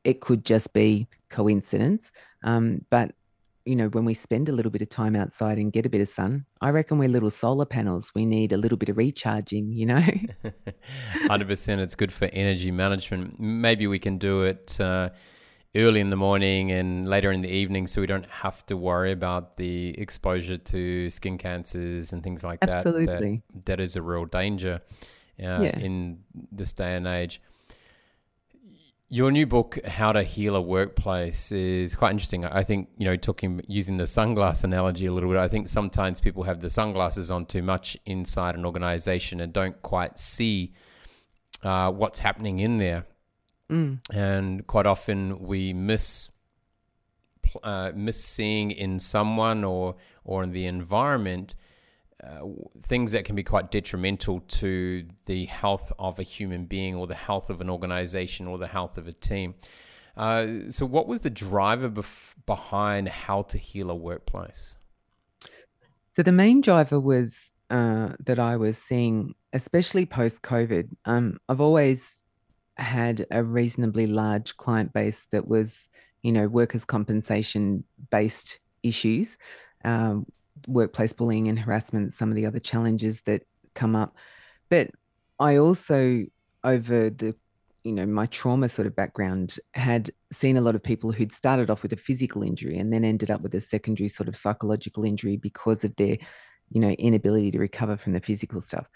It 0.03 0.21
could 0.21 0.45
just 0.45 0.71
be 0.71 1.07
coincidence, 1.29 2.11
um, 2.43 2.85
but 2.89 3.13
you 3.65 3.75
know, 3.75 3.87
when 3.89 4.05
we 4.05 4.15
spend 4.15 4.49
a 4.49 4.51
little 4.51 4.71
bit 4.71 4.81
of 4.81 4.89
time 4.89 5.15
outside 5.15 5.59
and 5.59 5.71
get 5.71 5.85
a 5.85 5.89
bit 5.89 6.01
of 6.01 6.09
sun, 6.09 6.43
I 6.59 6.69
reckon 6.69 6.97
we're 6.97 7.09
little 7.09 7.29
solar 7.29 7.65
panels. 7.65 8.11
We 8.15 8.25
need 8.25 8.51
a 8.51 8.57
little 8.57 8.79
bit 8.79 8.89
of 8.89 8.97
recharging, 8.97 9.71
you 9.71 9.85
know? 9.85 10.03
100%. 11.25 11.77
It's 11.77 11.93
good 11.93 12.11
for 12.11 12.25
energy 12.33 12.71
management. 12.71 13.39
Maybe 13.39 13.85
we 13.85 13.99
can 13.99 14.17
do 14.17 14.41
it. 14.41 14.79
Uh, 14.79 15.09
early 15.75 15.99
in 15.99 16.09
the 16.09 16.15
morning 16.15 16.71
and 16.71 17.07
later 17.07 17.31
in 17.31 17.41
the 17.41 17.49
evening 17.49 17.85
so 17.85 18.01
we 18.01 18.07
don't 18.07 18.25
have 18.25 18.65
to 18.65 18.75
worry 18.75 19.11
about 19.11 19.57
the 19.57 19.89
exposure 19.99 20.57
to 20.57 21.09
skin 21.09 21.37
cancers 21.37 22.11
and 22.11 22.23
things 22.23 22.43
like 22.43 22.59
Absolutely. 22.61 23.05
that. 23.05 23.13
Absolutely. 23.13 23.43
That 23.65 23.79
is 23.79 23.95
a 23.95 24.01
real 24.01 24.25
danger 24.25 24.81
uh, 25.39 25.61
yeah. 25.61 25.79
in 25.79 26.23
this 26.51 26.73
day 26.73 26.95
and 26.95 27.05
age. 27.05 27.41
Your 29.11 29.31
new 29.31 29.47
book, 29.47 29.83
How 29.87 30.11
to 30.11 30.21
Heal 30.21 30.55
a 30.55 30.61
Workplace, 30.61 31.51
is 31.51 31.95
quite 31.95 32.11
interesting. 32.11 32.45
I 32.45 32.61
think, 32.61 32.89
you 32.97 33.05
know, 33.05 33.15
talking 33.15 33.59
using 33.67 33.97
the 33.97 34.03
sunglass 34.03 34.63
analogy 34.63 35.07
a 35.07 35.11
little 35.11 35.29
bit, 35.29 35.39
I 35.39 35.47
think 35.47 35.67
sometimes 35.67 36.19
people 36.19 36.43
have 36.43 36.61
the 36.61 36.69
sunglasses 36.69 37.31
on 37.31 37.47
too 37.47 37.63
much 37.63 37.97
inside 38.05 38.53
an 38.53 38.65
organization 38.65 39.39
and 39.39 39.51
don't 39.51 39.81
quite 39.81 40.19
see 40.19 40.73
uh, 41.63 41.91
what's 41.91 42.19
happening 42.19 42.59
in 42.59 42.77
there. 42.77 43.07
Mm. 43.69 43.99
And 44.11 44.65
quite 44.65 44.85
often 44.85 45.39
we 45.39 45.73
miss 45.73 46.29
uh, 47.63 47.91
miss 47.95 48.23
seeing 48.23 48.71
in 48.71 48.99
someone 48.99 49.63
or 49.63 49.95
or 50.23 50.43
in 50.43 50.51
the 50.51 50.65
environment 50.65 51.55
uh, 52.23 52.41
things 52.81 53.13
that 53.13 53.23
can 53.23 53.35
be 53.35 53.43
quite 53.43 53.71
detrimental 53.71 54.41
to 54.41 55.05
the 55.25 55.45
health 55.45 55.91
of 55.97 56.19
a 56.19 56.23
human 56.23 56.65
being 56.65 56.95
or 56.95 57.07
the 57.07 57.15
health 57.15 57.49
of 57.49 57.61
an 57.61 57.69
organization 57.69 58.45
or 58.45 58.57
the 58.57 58.67
health 58.67 58.97
of 58.97 59.07
a 59.07 59.13
team. 59.13 59.55
Uh, 60.17 60.69
so, 60.69 60.85
what 60.85 61.07
was 61.07 61.21
the 61.21 61.29
driver 61.29 61.89
bef- 61.89 62.33
behind 62.45 63.07
how 63.07 63.41
to 63.41 63.57
heal 63.57 63.89
a 63.89 63.95
workplace? 63.95 64.77
So, 66.09 66.21
the 66.21 66.33
main 66.33 66.59
driver 66.59 66.99
was 66.99 67.53
uh, 67.69 68.13
that 68.25 68.37
I 68.37 68.57
was 68.57 68.77
seeing, 68.77 69.33
especially 69.53 70.05
post 70.05 70.41
COVID. 70.41 70.89
Um, 71.05 71.39
I've 71.47 71.61
always 71.61 72.18
had 72.79 73.25
a 73.31 73.43
reasonably 73.43 74.07
large 74.07 74.55
client 74.57 74.93
base 74.93 75.25
that 75.31 75.47
was, 75.47 75.89
you 76.23 76.31
know, 76.31 76.47
workers' 76.47 76.85
compensation 76.85 77.83
based 78.11 78.59
issues, 78.83 79.37
um, 79.85 80.25
workplace 80.67 81.13
bullying 81.13 81.47
and 81.47 81.59
harassment, 81.59 82.13
some 82.13 82.29
of 82.29 82.35
the 82.35 82.45
other 82.45 82.59
challenges 82.59 83.21
that 83.21 83.43
come 83.75 83.95
up. 83.95 84.15
But 84.69 84.91
I 85.39 85.57
also, 85.57 86.25
over 86.63 87.09
the 87.09 87.35
you 87.83 87.93
know 87.93 88.05
my 88.05 88.25
trauma 88.27 88.67
sort 88.67 88.85
of 88.85 88.95
background 88.95 89.57
had 89.73 90.11
seen 90.31 90.57
a 90.57 90.61
lot 90.61 90.75
of 90.75 90.83
people 90.83 91.11
who'd 91.11 91.31
started 91.31 91.69
off 91.69 91.81
with 91.81 91.93
a 91.93 91.97
physical 91.97 92.43
injury 92.43 92.77
and 92.77 92.91
then 92.91 93.05
ended 93.05 93.31
up 93.31 93.41
with 93.41 93.55
a 93.55 93.61
secondary 93.61 94.09
sort 94.09 94.27
of 94.27 94.35
psychological 94.35 95.05
injury 95.05 95.37
because 95.37 95.83
of 95.83 95.95
their 95.95 96.17
you 96.71 96.81
know 96.81 96.89
inability 96.91 97.51
to 97.51 97.59
recover 97.59 97.95
from 97.95 98.13
the 98.13 98.19
physical 98.19 98.59
stuff 98.59 98.89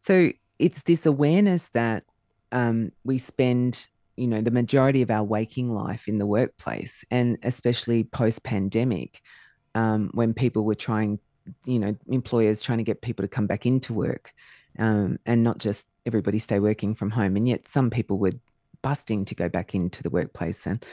so 0.00 0.30
it's 0.58 0.82
this 0.82 1.04
awareness 1.04 1.68
that 1.74 2.04
um, 2.52 2.92
we 3.04 3.18
spend 3.18 3.86
you 4.16 4.26
know 4.26 4.40
the 4.40 4.50
majority 4.50 5.02
of 5.02 5.10
our 5.10 5.22
waking 5.22 5.70
life 5.70 6.08
in 6.08 6.18
the 6.18 6.26
workplace 6.26 7.04
and 7.10 7.38
especially 7.42 8.04
post 8.04 8.42
pandemic 8.42 9.22
um, 9.74 10.10
when 10.12 10.34
people 10.34 10.64
were 10.64 10.74
trying 10.74 11.18
you 11.64 11.78
know 11.78 11.96
employers 12.08 12.60
trying 12.60 12.78
to 12.78 12.84
get 12.84 13.00
people 13.00 13.22
to 13.22 13.28
come 13.28 13.46
back 13.46 13.64
into 13.64 13.94
work 13.94 14.32
um, 14.78 15.18
and 15.26 15.42
not 15.42 15.58
just 15.58 15.86
everybody 16.06 16.38
stay 16.38 16.58
working 16.58 16.94
from 16.94 17.10
home 17.10 17.36
and 17.36 17.48
yet 17.48 17.68
some 17.68 17.90
people 17.90 18.18
were 18.18 18.32
busting 18.82 19.24
to 19.24 19.34
go 19.34 19.48
back 19.48 19.74
into 19.74 20.02
the 20.02 20.10
workplace. 20.10 20.66
And 20.66 20.84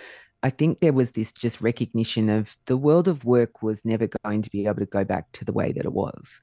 i 0.44 0.50
think 0.50 0.80
there 0.80 0.94
was 0.94 1.12
this 1.12 1.32
just 1.32 1.62
recognition 1.62 2.30
of 2.30 2.56
the 2.65 2.78
world 2.78 3.08
of 3.08 3.26
work 3.26 3.63
was 3.63 3.86
never 3.86 4.08
going 4.24 4.41
to 4.44 4.50
be 4.52 4.68
able 4.68 4.80
to 4.80 4.86
go 4.86 5.04
back 5.04 5.32
to 5.32 5.46
the 5.46 5.54
way 5.54 5.72
that 5.72 5.86
it 5.86 5.94
was. 5.94 6.41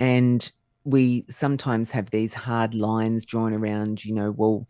And 0.00 0.50
we 0.84 1.24
sometimes 1.30 1.90
have 1.90 2.10
these 2.10 2.34
hard 2.34 2.74
lines 2.74 3.24
drawn 3.24 3.52
around, 3.54 4.04
you 4.04 4.14
know, 4.14 4.30
well, 4.30 4.66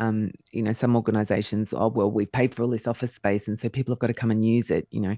um, 0.00 0.30
you 0.52 0.62
know, 0.62 0.72
some 0.72 0.96
organizations, 0.96 1.74
oh, 1.76 1.88
well, 1.88 2.10
we 2.10 2.26
paid 2.26 2.54
for 2.54 2.62
all 2.62 2.70
this 2.70 2.86
office 2.86 3.14
space, 3.14 3.48
and 3.48 3.58
so 3.58 3.68
people 3.68 3.92
have 3.92 3.98
got 3.98 4.06
to 4.08 4.14
come 4.14 4.30
and 4.30 4.44
use 4.44 4.70
it, 4.70 4.86
you 4.90 5.00
know. 5.00 5.16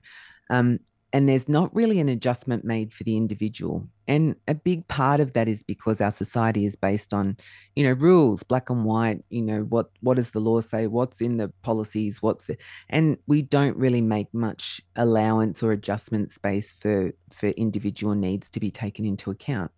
Um, 0.50 0.80
and 1.12 1.28
there's 1.28 1.48
not 1.48 1.74
really 1.74 1.98
an 1.98 2.08
adjustment 2.08 2.64
made 2.64 2.92
for 2.92 3.02
the 3.04 3.16
individual. 3.16 3.88
And 4.06 4.36
a 4.46 4.54
big 4.54 4.86
part 4.88 5.20
of 5.20 5.32
that 5.32 5.48
is 5.48 5.62
because 5.62 6.00
our 6.00 6.10
society 6.10 6.66
is 6.66 6.76
based 6.76 7.12
on, 7.12 7.36
you 7.74 7.84
know, 7.84 7.92
rules, 7.92 8.42
black 8.42 8.70
and 8.70 8.84
white, 8.84 9.24
you 9.28 9.42
know, 9.42 9.62
what 9.62 9.90
what 10.00 10.16
does 10.16 10.30
the 10.30 10.40
law 10.40 10.60
say, 10.60 10.86
what's 10.86 11.20
in 11.20 11.36
the 11.36 11.52
policies, 11.62 12.22
what's 12.22 12.46
the 12.46 12.56
and 12.88 13.16
we 13.26 13.42
don't 13.42 13.76
really 13.76 14.00
make 14.00 14.32
much 14.32 14.80
allowance 14.96 15.62
or 15.62 15.72
adjustment 15.72 16.30
space 16.30 16.72
for 16.72 17.12
for 17.32 17.48
individual 17.48 18.14
needs 18.14 18.50
to 18.50 18.60
be 18.60 18.70
taken 18.70 19.04
into 19.04 19.30
account. 19.30 19.70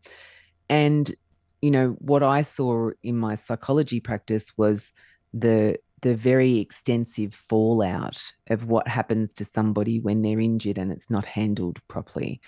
And 0.72 1.14
you 1.60 1.70
know, 1.70 1.90
what 2.00 2.22
I 2.22 2.42
saw 2.42 2.90
in 3.02 3.16
my 3.16 3.36
psychology 3.36 4.00
practice 4.00 4.46
was 4.56 4.92
the 5.32 5.78
the 6.00 6.16
very 6.16 6.58
extensive 6.58 7.32
fallout 7.32 8.20
of 8.48 8.64
what 8.64 8.88
happens 8.88 9.32
to 9.32 9.44
somebody 9.44 10.00
when 10.00 10.22
they're 10.22 10.40
injured 10.40 10.76
and 10.76 10.90
it's 10.90 11.08
not 11.08 11.24
handled 11.24 11.78
properly. 11.86 12.40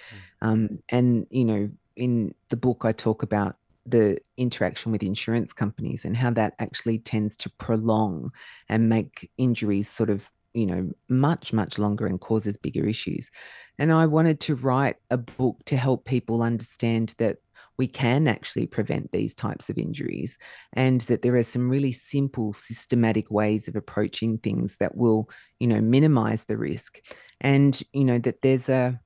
Mm. 0.42 0.48
Um, 0.48 0.78
and 0.88 1.26
you 1.30 1.44
know, 1.44 1.70
in 1.94 2.34
the 2.48 2.56
book, 2.56 2.82
I 2.84 2.90
talk 2.90 3.22
about 3.22 3.56
the 3.86 4.18
interaction 4.38 4.90
with 4.90 5.02
insurance 5.02 5.52
companies 5.52 6.04
and 6.04 6.16
how 6.16 6.30
that 6.30 6.54
actually 6.58 6.98
tends 6.98 7.36
to 7.36 7.50
prolong 7.50 8.32
and 8.68 8.88
make 8.88 9.30
injuries 9.36 9.88
sort 9.88 10.08
of 10.10 10.22
you 10.54 10.66
know 10.66 10.90
much 11.08 11.52
much 11.52 11.78
longer 11.78 12.06
and 12.06 12.20
causes 12.20 12.56
bigger 12.56 12.86
issues 12.86 13.30
and 13.78 13.92
i 13.92 14.06
wanted 14.06 14.38
to 14.40 14.54
write 14.54 14.96
a 15.10 15.18
book 15.18 15.58
to 15.66 15.76
help 15.76 16.04
people 16.04 16.42
understand 16.42 17.14
that 17.18 17.38
we 17.78 17.86
can 17.86 18.28
actually 18.28 18.66
prevent 18.66 19.10
these 19.12 19.34
types 19.34 19.68
of 19.68 19.78
injuries 19.78 20.38
and 20.74 21.02
that 21.02 21.22
there 21.22 21.36
are 21.36 21.42
some 21.42 21.68
really 21.68 21.92
simple 21.92 22.52
systematic 22.52 23.30
ways 23.30 23.68
of 23.68 23.76
approaching 23.76 24.38
things 24.38 24.76
that 24.80 24.96
will 24.96 25.28
you 25.60 25.66
know 25.66 25.80
minimize 25.80 26.44
the 26.44 26.56
risk. 26.56 27.00
And 27.40 27.80
you 27.92 28.04
know 28.04 28.18
that 28.18 28.42
there's 28.42 28.68
a, 28.68 29.00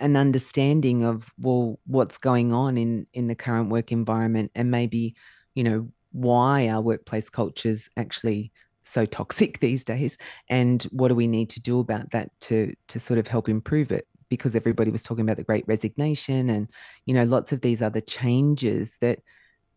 an 0.00 0.16
understanding 0.16 1.02
of 1.02 1.30
well 1.38 1.78
what's 1.86 2.18
going 2.18 2.52
on 2.52 2.76
in 2.76 3.06
in 3.12 3.26
the 3.26 3.34
current 3.34 3.70
work 3.70 3.92
environment 3.92 4.50
and 4.54 4.70
maybe 4.70 5.14
you 5.54 5.64
know 5.64 5.88
why 6.12 6.68
our 6.68 6.82
workplace 6.82 7.30
cultures 7.30 7.88
actually 7.96 8.52
so 8.84 9.06
toxic 9.06 9.58
these 9.60 9.84
days? 9.84 10.16
And 10.48 10.82
what 10.84 11.08
do 11.08 11.14
we 11.14 11.26
need 11.26 11.50
to 11.50 11.60
do 11.60 11.80
about 11.80 12.10
that 12.10 12.30
to 12.42 12.74
to 12.88 13.00
sort 13.00 13.18
of 13.18 13.26
help 13.26 13.48
improve 13.48 13.90
it 13.90 14.06
because 14.32 14.56
everybody 14.56 14.90
was 14.90 15.02
talking 15.02 15.26
about 15.26 15.36
the 15.36 15.42
great 15.42 15.68
resignation 15.68 16.48
and 16.48 16.66
you 17.04 17.12
know 17.12 17.24
lots 17.24 17.52
of 17.52 17.60
these 17.60 17.82
other 17.82 18.00
changes 18.00 18.96
that 19.02 19.18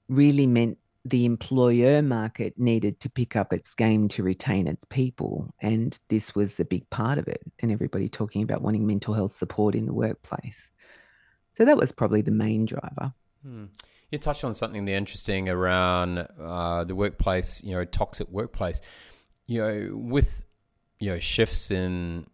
really 0.07 0.47
meant 0.47 0.77
the 1.03 1.25
employer 1.25 2.01
market 2.01 2.57
needed 2.57 3.01
to 3.01 3.09
pick 3.09 3.35
up 3.35 3.51
its 3.51 3.75
game 3.75 4.07
to 4.07 4.23
retain 4.23 4.65
its 4.65 4.85
people. 4.85 5.53
And 5.61 5.99
this 6.07 6.33
was 6.33 6.57
a 6.57 6.63
big 6.63 6.89
part 6.89 7.17
of 7.17 7.27
it 7.27 7.41
and 7.59 7.69
everybody 7.69 8.07
talking 8.07 8.43
about 8.43 8.61
wanting 8.61 8.87
mental 8.87 9.13
health 9.13 9.35
support 9.35 9.75
in 9.75 9.87
the 9.87 9.93
workplace. 9.93 10.71
So 11.57 11.65
that 11.65 11.75
was 11.75 11.91
probably 11.91 12.21
the 12.21 12.31
main 12.31 12.65
driver. 12.65 13.13
Hmm. 13.43 13.65
you 14.09 14.19
touched 14.19 14.45
on 14.45 14.53
something 14.53 14.85
there 14.85 14.97
interesting 14.97 15.49
around 15.49 16.27
uh, 16.39 16.85
the 16.85 16.95
workplace 16.95 17.61
you 17.61 17.73
know 17.73 17.83
toxic 17.83 18.29
workplace. 18.29 18.79
You 19.47 19.59
know 19.61 19.97
with 19.97 20.45
you 20.99 21.11
know 21.11 21.19
shifts 21.19 21.71
in 21.71 22.27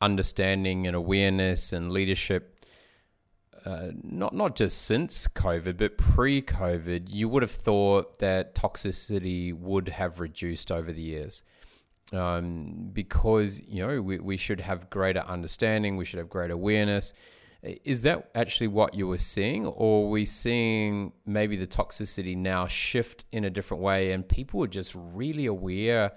understanding 0.00 0.86
and 0.86 0.96
awareness 0.96 1.72
and 1.72 1.90
leadership. 1.90 2.52
Uh, 3.64 3.90
not 4.02 4.32
not 4.32 4.54
just 4.54 4.82
since 4.82 5.26
COVID, 5.26 5.76
but 5.76 5.98
pre-COVID, 5.98 7.08
you 7.08 7.28
would 7.28 7.42
have 7.42 7.50
thought 7.50 8.18
that 8.18 8.54
toxicity 8.54 9.52
would 9.52 9.88
have 9.88 10.20
reduced 10.20 10.70
over 10.70 10.92
the 10.92 11.02
years, 11.02 11.42
um, 12.12 12.90
because 12.92 13.60
you 13.66 13.84
know 13.84 14.00
we, 14.00 14.20
we 14.20 14.36
should 14.36 14.60
have 14.60 14.88
greater 14.88 15.20
understanding, 15.20 15.96
we 15.96 16.04
should 16.04 16.18
have 16.18 16.30
greater 16.30 16.54
awareness. 16.54 17.12
Is 17.62 18.02
that 18.02 18.30
actually 18.36 18.68
what 18.68 18.94
you 18.94 19.08
were 19.08 19.18
seeing, 19.18 19.66
or 19.66 20.06
are 20.06 20.10
we 20.10 20.24
seeing 20.26 21.12
maybe 21.24 21.56
the 21.56 21.66
toxicity 21.66 22.36
now 22.36 22.68
shift 22.68 23.24
in 23.32 23.44
a 23.44 23.50
different 23.50 23.82
way, 23.82 24.12
and 24.12 24.28
people 24.28 24.62
are 24.62 24.68
just 24.68 24.92
really 24.94 25.46
aware 25.46 26.12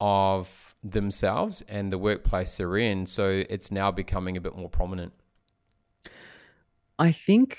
of 0.00 0.69
themselves 0.82 1.62
and 1.68 1.92
the 1.92 1.98
workplace 1.98 2.56
they're 2.56 2.76
in. 2.76 3.06
So 3.06 3.44
it's 3.48 3.70
now 3.70 3.90
becoming 3.90 4.36
a 4.36 4.40
bit 4.40 4.56
more 4.56 4.68
prominent. 4.68 5.12
I 6.98 7.12
think 7.12 7.58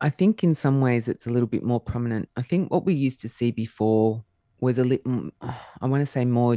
I 0.00 0.10
think 0.10 0.44
in 0.44 0.54
some 0.54 0.80
ways 0.80 1.08
it's 1.08 1.26
a 1.26 1.30
little 1.30 1.48
bit 1.48 1.62
more 1.62 1.80
prominent. 1.80 2.28
I 2.36 2.42
think 2.42 2.70
what 2.70 2.84
we 2.84 2.94
used 2.94 3.20
to 3.22 3.28
see 3.28 3.50
before 3.50 4.24
was 4.60 4.78
a 4.78 4.84
little 4.84 5.30
I 5.42 5.86
want 5.86 6.02
to 6.02 6.06
say 6.06 6.24
more 6.24 6.56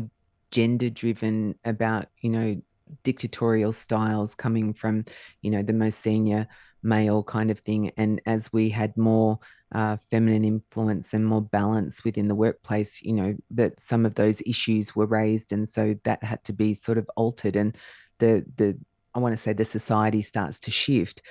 gender 0.51 0.89
driven 0.89 1.55
about, 1.65 2.07
you 2.19 2.29
know, 2.29 2.61
dictatorial 3.03 3.71
styles 3.71 4.35
coming 4.35 4.73
from, 4.73 5.05
you 5.41 5.51
know, 5.51 5.63
the 5.63 5.73
most 5.73 5.99
senior 5.99 6.47
male 6.83 7.23
kind 7.23 7.51
of 7.51 7.59
thing. 7.59 7.91
And 7.97 8.21
as 8.25 8.51
we 8.51 8.69
had 8.69 8.97
more 8.97 9.39
uh, 9.73 9.97
feminine 10.09 10.43
influence 10.43 11.13
and 11.13 11.25
more 11.25 11.41
balance 11.41 12.03
within 12.03 12.27
the 12.27 12.35
workplace, 12.35 13.01
you 13.01 13.13
know, 13.13 13.35
that 13.51 13.79
some 13.79 14.05
of 14.05 14.15
those 14.15 14.41
issues 14.45 14.95
were 14.95 15.05
raised. 15.05 15.51
And 15.51 15.67
so 15.67 15.95
that 16.03 16.23
had 16.23 16.43
to 16.45 16.53
be 16.53 16.73
sort 16.73 16.97
of 16.97 17.09
altered. 17.15 17.55
And 17.55 17.77
the, 18.19 18.45
the, 18.57 18.77
I 19.15 19.19
want 19.19 19.33
to 19.35 19.41
say 19.41 19.53
the 19.53 19.65
society 19.65 20.21
starts 20.21 20.59
to 20.61 20.71
shift. 20.71 21.21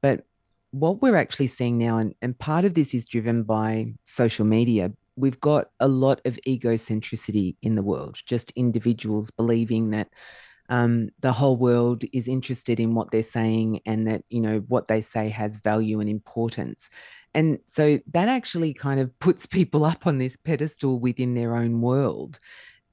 But 0.00 0.24
what 0.70 1.02
we're 1.02 1.16
actually 1.16 1.48
seeing 1.48 1.78
now, 1.78 1.98
and, 1.98 2.14
and 2.22 2.38
part 2.38 2.64
of 2.64 2.74
this 2.74 2.94
is 2.94 3.04
driven 3.04 3.42
by 3.42 3.94
social 4.04 4.46
media, 4.46 4.92
we've 5.16 5.40
got 5.40 5.70
a 5.80 5.88
lot 5.88 6.20
of 6.24 6.38
egocentricity 6.46 7.56
in 7.62 7.74
the 7.74 7.82
world, 7.82 8.16
just 8.24 8.52
individuals 8.52 9.30
believing 9.30 9.90
that 9.90 10.08
um, 10.70 11.10
the 11.20 11.32
whole 11.32 11.56
world 11.56 12.04
is 12.12 12.28
interested 12.28 12.78
in 12.78 12.94
what 12.94 13.10
they're 13.10 13.22
saying 13.24 13.80
and 13.86 14.06
that 14.06 14.22
you 14.30 14.40
know 14.40 14.60
what 14.68 14.86
they 14.86 15.00
say 15.00 15.28
has 15.28 15.58
value 15.58 16.00
and 16.00 16.08
importance. 16.08 16.88
And 17.34 17.58
so 17.66 17.98
that 18.12 18.28
actually 18.28 18.72
kind 18.72 19.00
of 19.00 19.16
puts 19.18 19.46
people 19.46 19.84
up 19.84 20.06
on 20.06 20.18
this 20.18 20.36
pedestal 20.36 21.00
within 21.00 21.34
their 21.34 21.56
own 21.56 21.80
world. 21.80 22.38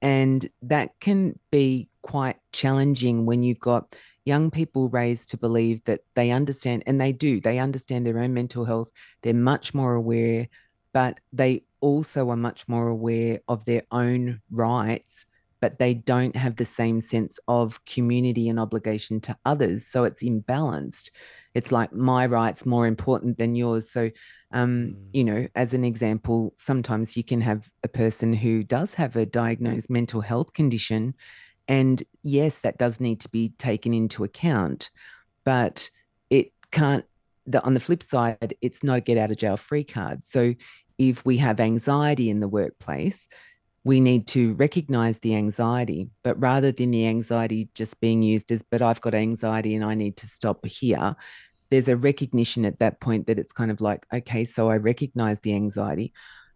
And 0.02 0.48
that 0.62 1.00
can 1.00 1.40
be 1.52 1.90
quite 2.02 2.38
challenging 2.52 3.26
when 3.26 3.44
you've 3.44 3.60
got 3.60 3.96
young 4.26 4.52
people 4.52 4.90
raised 4.90 5.30
to 5.30 5.38
believe 5.38 5.84
that 5.86 6.02
they 6.16 6.32
understand 6.32 6.84
and 6.86 7.00
they 7.00 7.14
do 7.14 7.40
they 7.40 7.60
understand 7.60 8.06
their 8.06 8.20
own 8.20 8.34
mental 8.34 8.66
health 8.66 8.92
they're 9.22 9.34
much 9.34 9.74
more 9.74 9.94
aware 9.96 10.50
but 10.92 11.18
they 11.32 11.64
also 11.80 12.30
are 12.30 12.36
much 12.36 12.68
more 12.68 12.90
aware 12.90 13.40
of 13.48 13.64
their 13.64 13.84
own 13.92 14.42
rights 14.52 15.26
but 15.60 15.80
they 15.80 15.94
don't 15.94 16.36
have 16.36 16.56
the 16.56 16.66
same 16.66 17.02
sense 17.02 17.40
of 17.48 17.84
community 17.86 18.48
and 18.50 18.60
obligation 18.60 19.20
to 19.22 19.38
others. 19.46 19.88
So 19.88 20.04
it's 20.04 20.24
imbalanced. 20.24 21.10
It's 21.54 21.72
like 21.72 21.92
my 21.94 22.26
rights 22.28 22.66
more 22.66 22.86
important 22.86 23.38
than 23.38 23.56
yours. 23.56 23.90
So, 23.90 24.12
um, 24.52 24.70
mm. 24.70 24.96
you 25.14 25.24
know, 25.24 25.48
as 25.56 25.74
an 25.74 25.84
example, 25.84 26.54
sometimes 26.58 27.18
you 27.18 27.24
can 27.24 27.42
have 27.42 27.70
a 27.84 27.88
person 27.88 28.34
who 28.34 28.64
does 28.64 28.94
have 28.96 29.16
a 29.16 29.26
diagnosed 29.26 29.90
mental 29.90 30.22
health 30.22 30.54
condition. 30.54 31.16
And 31.68 32.04
yes, 32.22 32.60
that 32.60 32.78
does 32.78 33.00
need 33.00 33.22
to 33.22 33.30
be 33.30 33.50
taken 33.58 33.94
into 33.94 34.24
account, 34.24 34.92
but 35.44 35.90
it 36.30 36.52
can't. 36.72 37.06
The, 37.50 37.64
on 37.64 37.74
the 37.74 37.80
flip 37.80 38.04
side, 38.04 38.56
it's 38.62 38.84
not 38.84 38.98
a 38.98 39.02
get 39.02 39.18
out 39.18 39.32
of 39.32 39.38
jail 39.38 39.56
free 39.56 39.86
card. 39.86 40.26
So 40.26 40.54
if 40.98 41.26
we 41.26 41.38
have 41.38 41.60
anxiety 41.60 42.30
in 42.30 42.42
the 42.42 42.48
workplace, 42.48 43.28
we 43.88 44.02
need 44.02 44.28
to 44.28 44.54
recognize 44.56 45.18
the 45.20 45.34
anxiety, 45.34 46.10
but 46.22 46.38
rather 46.42 46.74
than 46.74 46.92
the 46.92 47.08
anxiety 47.08 47.70
just 47.74 47.98
being 48.02 48.22
used 48.22 48.52
as, 48.52 48.62
but 48.62 48.82
I've 48.82 49.00
got 49.00 49.16
anxiety 49.16 49.76
and 49.76 49.86
I 49.86 49.96
need 49.96 50.18
to 50.18 50.28
stop 50.28 50.66
here, 50.66 51.16
there's 51.70 51.88
a 51.88 51.96
recognition 51.96 52.66
at 52.66 52.80
that 52.80 53.00
point 53.00 53.28
that 53.28 53.40
it's 53.40 53.54
kind 53.54 53.72
of 53.72 53.80
like, 53.80 54.06
okay, 54.14 54.44
so 54.44 54.70
I 54.70 54.76
recognize 54.76 55.40
the 55.40 55.54
anxiety 55.54 56.12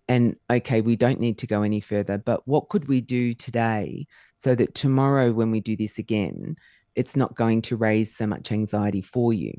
and 0.09 0.35
okay, 0.49 0.81
we 0.81 0.97
don't 0.97 1.21
need 1.21 1.37
to 1.37 1.47
go 1.47 1.61
any 1.61 1.79
further, 1.79 2.17
but 2.17 2.45
what 2.49 2.67
could 2.67 2.89
we 2.89 2.99
do 2.99 3.33
today 3.33 4.07
so 4.35 4.53
that 4.53 4.75
tomorrow 4.75 5.31
when 5.31 5.51
we 5.51 5.61
do 5.61 5.77
this 5.77 5.97
again, 5.97 6.57
it's 6.95 7.15
not 7.15 7.35
going 7.35 7.61
to 7.61 7.77
raise 7.77 8.13
so 8.13 8.27
much 8.27 8.51
anxiety 8.51 9.01
for 9.01 9.31
you? 9.31 9.53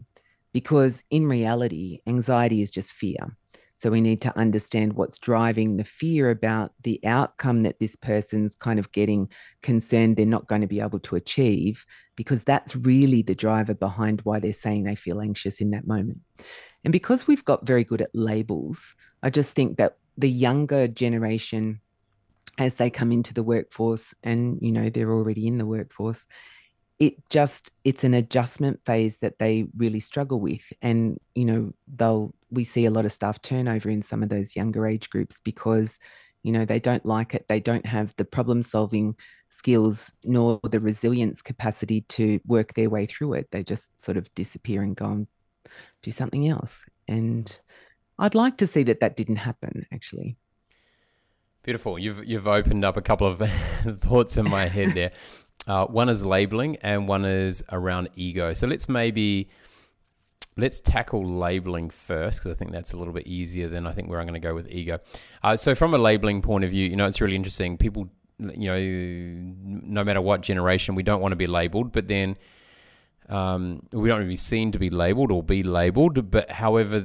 Because 0.52 1.02
in 1.08 1.26
reality, 1.26 2.00
anxiety 2.06 2.60
is 2.60 2.70
just 2.70 2.92
fear. 2.92 3.34
So 3.82 3.90
we 3.90 4.00
need 4.00 4.20
to 4.20 4.38
understand 4.38 4.92
what's 4.92 5.18
driving 5.18 5.76
the 5.76 5.82
fear 5.82 6.30
about 6.30 6.70
the 6.84 7.00
outcome 7.04 7.64
that 7.64 7.80
this 7.80 7.96
person's 7.96 8.54
kind 8.54 8.78
of 8.78 8.92
getting 8.92 9.28
concerned 9.60 10.14
they're 10.14 10.24
not 10.24 10.46
going 10.46 10.60
to 10.60 10.68
be 10.68 10.78
able 10.78 11.00
to 11.00 11.16
achieve, 11.16 11.84
because 12.14 12.44
that's 12.44 12.76
really 12.76 13.22
the 13.22 13.34
driver 13.34 13.74
behind 13.74 14.20
why 14.20 14.38
they're 14.38 14.52
saying 14.52 14.84
they 14.84 14.94
feel 14.94 15.20
anxious 15.20 15.60
in 15.60 15.72
that 15.72 15.84
moment. 15.84 16.20
And 16.84 16.92
because 16.92 17.26
we've 17.26 17.44
got 17.44 17.66
very 17.66 17.82
good 17.82 18.00
at 18.00 18.14
labels, 18.14 18.94
I 19.24 19.30
just 19.30 19.52
think 19.56 19.78
that 19.78 19.96
the 20.16 20.30
younger 20.30 20.86
generation, 20.86 21.80
as 22.58 22.74
they 22.74 22.88
come 22.88 23.10
into 23.10 23.34
the 23.34 23.42
workforce 23.42 24.14
and, 24.22 24.60
you 24.62 24.70
know, 24.70 24.90
they're 24.90 25.10
already 25.10 25.48
in 25.48 25.58
the 25.58 25.66
workforce, 25.66 26.24
it 27.00 27.14
just 27.30 27.72
it's 27.82 28.04
an 28.04 28.14
adjustment 28.14 28.78
phase 28.86 29.16
that 29.16 29.40
they 29.40 29.66
really 29.76 29.98
struggle 29.98 30.38
with 30.38 30.72
and 30.82 31.18
you 31.34 31.44
know 31.44 31.72
they'll 31.96 32.32
we 32.52 32.64
see 32.64 32.84
a 32.84 32.90
lot 32.90 33.04
of 33.04 33.12
staff 33.12 33.40
turnover 33.42 33.90
in 33.90 34.02
some 34.02 34.22
of 34.22 34.28
those 34.28 34.54
younger 34.54 34.86
age 34.86 35.10
groups 35.10 35.40
because 35.42 35.98
you 36.42 36.52
know 36.52 36.64
they 36.64 36.78
don't 36.78 37.06
like 37.06 37.34
it 37.34 37.46
they 37.48 37.60
don't 37.60 37.86
have 37.86 38.14
the 38.16 38.24
problem 38.24 38.62
solving 38.62 39.16
skills 39.48 40.12
nor 40.24 40.60
the 40.70 40.80
resilience 40.80 41.42
capacity 41.42 42.02
to 42.02 42.40
work 42.46 42.74
their 42.74 42.90
way 42.90 43.06
through 43.06 43.32
it 43.34 43.48
they 43.50 43.62
just 43.62 43.90
sort 44.00 44.16
of 44.16 44.32
disappear 44.34 44.82
and 44.82 44.96
go 44.96 45.06
and 45.06 45.26
do 46.02 46.10
something 46.10 46.48
else 46.48 46.84
and 47.08 47.60
i'd 48.18 48.34
like 48.34 48.56
to 48.56 48.66
see 48.66 48.82
that 48.82 49.00
that 49.00 49.16
didn't 49.16 49.36
happen 49.36 49.86
actually 49.92 50.36
Beautiful. 51.62 51.96
You've 51.96 52.24
you've 52.24 52.48
opened 52.48 52.84
up 52.84 52.96
a 52.96 53.00
couple 53.00 53.28
of 53.28 53.38
thoughts 54.00 54.36
in 54.36 54.48
my 54.48 54.66
head 54.66 54.94
there. 54.94 55.12
Uh, 55.64 55.86
one 55.86 56.08
is 56.08 56.26
labeling, 56.26 56.76
and 56.82 57.06
one 57.06 57.24
is 57.24 57.62
around 57.70 58.08
ego. 58.16 58.52
So 58.52 58.66
let's 58.66 58.88
maybe 58.88 59.48
let's 60.56 60.80
tackle 60.80 61.24
labeling 61.24 61.90
first 61.90 62.38
because 62.38 62.52
I 62.52 62.54
think 62.54 62.72
that's 62.72 62.92
a 62.92 62.96
little 62.96 63.12
bit 63.12 63.26
easier 63.26 63.68
than 63.68 63.86
I 63.86 63.92
think 63.92 64.08
where 64.08 64.20
I'm 64.20 64.26
going 64.26 64.40
to 64.40 64.46
go 64.46 64.54
with 64.54 64.70
ego. 64.70 65.00
Uh, 65.42 65.56
so, 65.56 65.74
from 65.74 65.94
a 65.94 65.98
labeling 65.98 66.42
point 66.42 66.64
of 66.64 66.70
view, 66.70 66.88
you 66.88 66.96
know, 66.96 67.06
it's 67.06 67.20
really 67.20 67.36
interesting. 67.36 67.78
People, 67.78 68.08
you 68.38 68.68
know, 68.68 68.78
no 69.84 70.04
matter 70.04 70.20
what 70.20 70.40
generation, 70.42 70.94
we 70.94 71.02
don't 71.02 71.20
want 71.20 71.32
to 71.32 71.36
be 71.36 71.46
labeled, 71.46 71.92
but 71.92 72.08
then 72.08 72.36
um, 73.28 73.82
we 73.92 74.08
don't 74.08 74.18
want 74.18 74.26
to 74.26 74.28
be 74.28 74.36
seen 74.36 74.72
to 74.72 74.78
be 74.78 74.90
labeled 74.90 75.30
or 75.30 75.42
be 75.42 75.62
labeled. 75.62 76.30
But 76.30 76.50
however, 76.50 77.04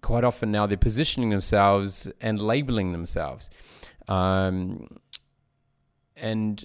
quite 0.00 0.24
often 0.24 0.50
now 0.50 0.66
they're 0.66 0.76
positioning 0.76 1.30
themselves 1.30 2.10
and 2.20 2.40
labeling 2.40 2.92
themselves. 2.92 3.50
Um, 4.08 4.86
and 6.16 6.64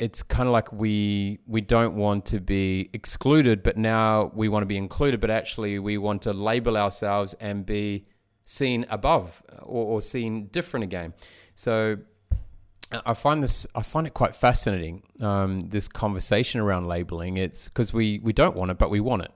it's 0.00 0.22
kind 0.22 0.48
of 0.48 0.52
like 0.52 0.72
we 0.72 1.40
we 1.46 1.60
don't 1.60 1.94
want 1.94 2.24
to 2.26 2.40
be 2.40 2.88
excluded, 2.94 3.62
but 3.62 3.76
now 3.76 4.32
we 4.34 4.48
want 4.48 4.62
to 4.62 4.66
be 4.66 4.78
included. 4.78 5.20
But 5.20 5.30
actually, 5.30 5.78
we 5.78 5.98
want 5.98 6.22
to 6.22 6.32
label 6.32 6.76
ourselves 6.78 7.34
and 7.34 7.66
be 7.66 8.06
seen 8.46 8.86
above 8.88 9.42
or, 9.62 9.84
or 9.84 10.02
seen 10.02 10.46
different 10.46 10.84
again. 10.84 11.12
So 11.54 11.98
I 12.90 13.12
find 13.12 13.42
this 13.42 13.66
I 13.74 13.82
find 13.82 14.06
it 14.06 14.14
quite 14.14 14.34
fascinating. 14.34 15.02
Um, 15.20 15.68
this 15.68 15.86
conversation 15.86 16.60
around 16.60 16.88
labeling. 16.88 17.36
It's 17.36 17.68
because 17.68 17.92
we 17.92 18.20
we 18.20 18.32
don't 18.32 18.56
want 18.56 18.70
it, 18.70 18.78
but 18.78 18.88
we 18.88 19.00
want 19.00 19.22
it. 19.24 19.32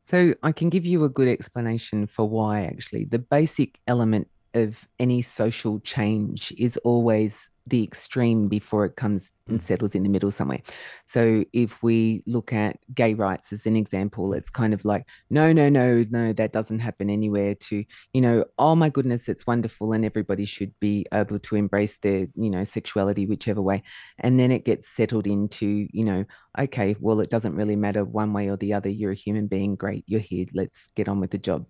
So 0.00 0.32
I 0.42 0.52
can 0.52 0.70
give 0.70 0.86
you 0.86 1.04
a 1.04 1.10
good 1.10 1.28
explanation 1.28 2.06
for 2.06 2.26
why. 2.26 2.64
Actually, 2.64 3.04
the 3.04 3.18
basic 3.18 3.80
element 3.86 4.28
of 4.54 4.88
any 4.98 5.20
social 5.20 5.78
change 5.80 6.54
is 6.56 6.78
always 6.78 7.50
the 7.68 7.82
extreme 7.82 8.48
before 8.48 8.84
it 8.84 8.96
comes 8.96 9.32
and 9.48 9.60
mm. 9.60 9.62
settles 9.62 9.94
in 9.94 10.02
the 10.02 10.08
middle 10.08 10.30
somewhere. 10.30 10.60
So 11.06 11.44
if 11.52 11.82
we 11.82 12.22
look 12.26 12.52
at 12.52 12.78
gay 12.94 13.14
rights 13.14 13.52
as 13.52 13.66
an 13.66 13.76
example, 13.76 14.32
it's 14.32 14.50
kind 14.50 14.74
of 14.74 14.84
like, 14.84 15.06
no, 15.30 15.52
no, 15.52 15.68
no, 15.68 16.04
no, 16.10 16.32
that 16.34 16.52
doesn't 16.52 16.78
happen 16.78 17.10
anywhere 17.10 17.54
to, 17.54 17.84
you 18.12 18.20
know, 18.20 18.44
oh 18.58 18.74
my 18.74 18.90
goodness, 18.90 19.28
it's 19.28 19.46
wonderful 19.46 19.92
and 19.92 20.04
everybody 20.04 20.44
should 20.44 20.72
be 20.80 21.06
able 21.12 21.38
to 21.38 21.56
embrace 21.56 21.98
their, 21.98 22.26
you 22.34 22.50
know, 22.50 22.64
sexuality, 22.64 23.26
whichever 23.26 23.62
way. 23.62 23.82
And 24.18 24.38
then 24.38 24.50
it 24.50 24.64
gets 24.64 24.88
settled 24.88 25.26
into, 25.26 25.88
you 25.90 26.04
know, 26.04 26.24
okay, 26.58 26.96
well, 27.00 27.20
it 27.20 27.30
doesn't 27.30 27.54
really 27.54 27.76
matter 27.76 28.04
one 28.04 28.32
way 28.32 28.48
or 28.48 28.56
the 28.56 28.74
other. 28.74 28.88
You're 28.88 29.12
a 29.12 29.16
human 29.16 29.46
being. 29.46 29.76
Great. 29.76 30.04
You're 30.06 30.20
here. 30.20 30.46
Let's 30.54 30.88
get 30.94 31.08
on 31.08 31.20
with 31.20 31.30
the 31.30 31.38
job. 31.38 31.66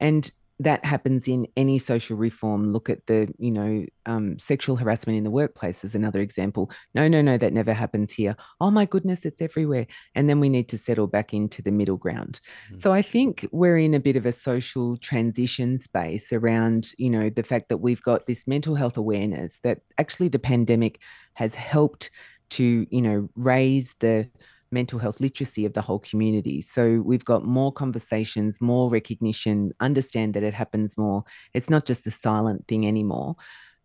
And 0.00 0.30
that 0.60 0.84
happens 0.84 1.28
in 1.28 1.46
any 1.56 1.78
social 1.78 2.16
reform. 2.16 2.72
Look 2.72 2.88
at 2.88 3.06
the, 3.06 3.32
you 3.38 3.50
know, 3.50 3.84
um, 4.06 4.38
sexual 4.38 4.76
harassment 4.76 5.16
in 5.16 5.24
the 5.24 5.30
workplace 5.30 5.84
is 5.84 5.94
another 5.94 6.20
example. 6.20 6.70
No, 6.94 7.08
no, 7.08 7.20
no, 7.20 7.36
that 7.38 7.52
never 7.52 7.72
happens 7.72 8.12
here. 8.12 8.36
Oh 8.60 8.70
my 8.70 8.84
goodness, 8.84 9.24
it's 9.24 9.40
everywhere. 9.40 9.86
And 10.14 10.28
then 10.28 10.40
we 10.40 10.48
need 10.48 10.68
to 10.68 10.78
settle 10.78 11.06
back 11.06 11.34
into 11.34 11.62
the 11.62 11.72
middle 11.72 11.96
ground. 11.96 12.40
Mm-hmm. 12.66 12.78
So 12.78 12.92
I 12.92 13.02
think 13.02 13.48
we're 13.52 13.78
in 13.78 13.94
a 13.94 14.00
bit 14.00 14.16
of 14.16 14.26
a 14.26 14.32
social 14.32 14.96
transition 14.98 15.78
space 15.78 16.32
around, 16.32 16.92
you 16.96 17.10
know, 17.10 17.30
the 17.30 17.42
fact 17.42 17.68
that 17.68 17.78
we've 17.78 18.02
got 18.02 18.26
this 18.26 18.46
mental 18.46 18.74
health 18.74 18.96
awareness 18.96 19.58
that 19.62 19.80
actually 19.98 20.28
the 20.28 20.38
pandemic 20.38 21.00
has 21.34 21.54
helped 21.54 22.10
to, 22.50 22.86
you 22.90 23.02
know, 23.02 23.28
raise 23.34 23.94
the 24.00 24.28
mental 24.72 24.98
health 24.98 25.20
literacy 25.20 25.66
of 25.66 25.74
the 25.74 25.82
whole 25.82 25.98
community. 25.98 26.60
So 26.60 27.02
we've 27.04 27.24
got 27.24 27.44
more 27.44 27.72
conversations, 27.72 28.60
more 28.60 28.90
recognition, 28.90 29.72
understand 29.80 30.34
that 30.34 30.42
it 30.42 30.54
happens 30.54 30.96
more. 30.96 31.24
It's 31.54 31.70
not 31.70 31.84
just 31.84 32.04
the 32.04 32.10
silent 32.10 32.66
thing 32.68 32.86
anymore. 32.86 33.36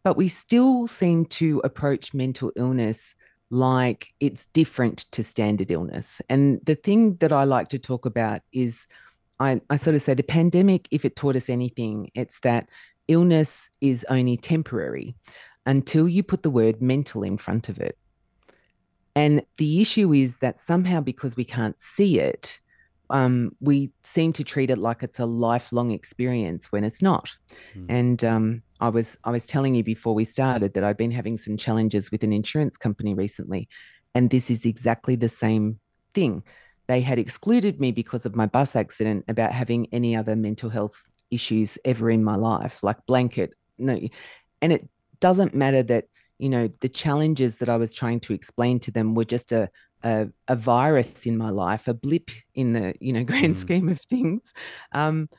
But 0.03 0.17
we 0.17 0.27
still 0.27 0.87
seem 0.87 1.25
to 1.25 1.59
approach 1.63 2.13
mental 2.13 2.51
illness 2.55 3.13
like 3.49 4.07
it's 4.19 4.45
different 4.47 5.05
to 5.11 5.23
standard 5.23 5.71
illness. 5.71 6.21
And 6.29 6.59
the 6.65 6.75
thing 6.75 7.15
that 7.17 7.31
I 7.31 7.43
like 7.43 7.69
to 7.69 7.79
talk 7.79 8.05
about 8.05 8.41
is 8.51 8.87
I, 9.39 9.61
I 9.69 9.75
sort 9.75 9.95
of 9.95 10.01
say 10.01 10.13
the 10.13 10.23
pandemic, 10.23 10.87
if 10.91 11.05
it 11.05 11.15
taught 11.15 11.35
us 11.35 11.49
anything, 11.49 12.09
it's 12.15 12.39
that 12.39 12.69
illness 13.07 13.69
is 13.81 14.05
only 14.09 14.37
temporary 14.37 15.15
until 15.65 16.07
you 16.07 16.23
put 16.23 16.43
the 16.43 16.49
word 16.49 16.81
mental 16.81 17.23
in 17.23 17.37
front 17.37 17.69
of 17.69 17.79
it. 17.79 17.97
And 19.17 19.41
the 19.57 19.81
issue 19.81 20.13
is 20.13 20.37
that 20.37 20.59
somehow, 20.59 21.01
because 21.01 21.35
we 21.35 21.43
can't 21.43 21.79
see 21.81 22.19
it, 22.19 22.59
um, 23.09 23.55
we 23.59 23.89
seem 24.03 24.31
to 24.33 24.43
treat 24.43 24.69
it 24.69 24.77
like 24.77 25.01
it's 25.01 25.19
a 25.19 25.25
lifelong 25.25 25.89
experience 25.89 26.71
when 26.71 26.83
it's 26.83 27.01
not. 27.01 27.35
Mm. 27.75 27.85
And 27.89 28.23
um, 28.23 28.61
I 28.79 28.89
was 28.89 29.17
I 29.23 29.31
was 29.31 29.47
telling 29.47 29.73
you 29.73 29.83
before 29.83 30.13
we 30.13 30.23
started 30.23 30.75
that 30.75 30.83
I'd 30.83 30.97
been 30.97 31.09
having 31.09 31.37
some 31.37 31.57
challenges 31.57 32.11
with 32.11 32.23
an 32.23 32.31
insurance 32.31 32.77
company 32.77 33.15
recently, 33.15 33.67
and 34.13 34.29
this 34.29 34.51
is 34.51 34.65
exactly 34.65 35.15
the 35.15 35.29
same 35.29 35.79
thing. 36.13 36.43
They 36.87 37.01
had 37.01 37.17
excluded 37.17 37.79
me 37.79 37.91
because 37.91 38.25
of 38.25 38.35
my 38.35 38.45
bus 38.45 38.75
accident 38.75 39.25
about 39.27 39.51
having 39.51 39.87
any 39.91 40.15
other 40.15 40.35
mental 40.35 40.69
health 40.69 41.01
issues 41.31 41.79
ever 41.85 42.11
in 42.11 42.23
my 42.23 42.35
life, 42.35 42.83
like 42.83 43.03
blanket. 43.07 43.51
No, 43.79 43.99
and 44.61 44.71
it 44.71 44.87
doesn't 45.19 45.55
matter 45.55 45.81
that 45.83 46.05
you 46.39 46.49
know 46.49 46.67
the 46.81 46.89
challenges 46.89 47.57
that 47.57 47.69
i 47.69 47.77
was 47.77 47.93
trying 47.93 48.19
to 48.19 48.33
explain 48.33 48.79
to 48.79 48.91
them 48.91 49.15
were 49.15 49.25
just 49.25 49.51
a 49.51 49.69
a, 50.03 50.27
a 50.47 50.55
virus 50.55 51.25
in 51.25 51.37
my 51.37 51.49
life 51.49 51.87
a 51.87 51.93
blip 51.93 52.29
in 52.53 52.73
the 52.73 52.93
you 52.99 53.11
know 53.11 53.23
grand 53.31 53.55
mm. 53.55 53.59
scheme 53.59 53.89
of 53.89 53.99
things 54.01 54.53
um, 54.91 55.29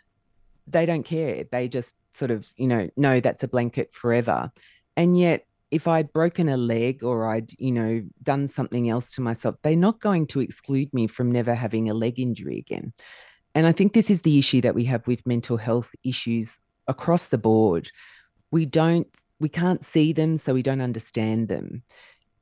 they 0.67 0.85
don't 0.85 1.05
care 1.05 1.45
they 1.51 1.69
just 1.69 1.95
sort 2.15 2.31
of 2.31 2.49
you 2.57 2.67
know 2.67 2.89
no 2.97 3.21
that's 3.21 3.43
a 3.43 3.49
blanket 3.49 3.93
forever 3.95 4.51
and 4.97 5.17
yet 5.17 5.45
if 5.71 5.87
I'd 5.87 6.13
broken 6.13 6.49
a 6.49 6.57
leg 6.57 7.05
or 7.05 7.29
I'd, 7.29 7.53
you 7.59 7.73
know, 7.73 8.03
done 8.23 8.49
something 8.49 8.89
else 8.89 9.13
to 9.13 9.21
myself, 9.21 9.57
they're 9.63 9.77
not 9.77 10.01
going 10.01 10.27
to 10.29 10.41
exclude 10.41 10.93
me 10.95 11.07
from 11.07 11.31
never 11.31 11.55
having 11.55 11.91
a 11.91 11.95
leg 11.95 12.19
injury 12.19 12.59
again. 12.59 12.93
And 13.55 13.67
I 13.67 13.73
think 13.73 13.93
this 13.93 14.11
is 14.11 14.23
the 14.23 14.39
issue 14.39 14.61
that 14.63 14.75
we 14.75 14.85
have 14.85 15.07
with 15.07 15.27
mental 15.27 15.57
health 15.57 15.95
issues 16.05 16.61
across 16.87 17.27
the 17.27 17.39
board. 17.39 17.91
We 18.51 18.65
don't 18.65 19.09
we 19.41 19.49
can't 19.49 19.85
see 19.85 20.13
them, 20.13 20.39
so 20.39 20.55
we 20.55 20.63
don't 20.63 20.81
understand 20.81 21.49
them. 21.49 21.83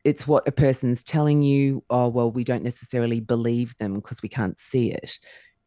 It's 0.05 0.27
what 0.27 0.47
a 0.47 0.53
person's 0.53 1.03
telling 1.03 1.43
you. 1.43 1.83
Oh, 1.91 2.09
well, 2.09 2.31
we 2.31 2.45
don't 2.45 2.63
necessarily 2.63 3.21
believe 3.21 3.77
them 3.79 3.95
because 3.95 4.23
we 4.23 4.29
can't 4.29 4.59
see 4.59 4.93
it. 4.93 5.19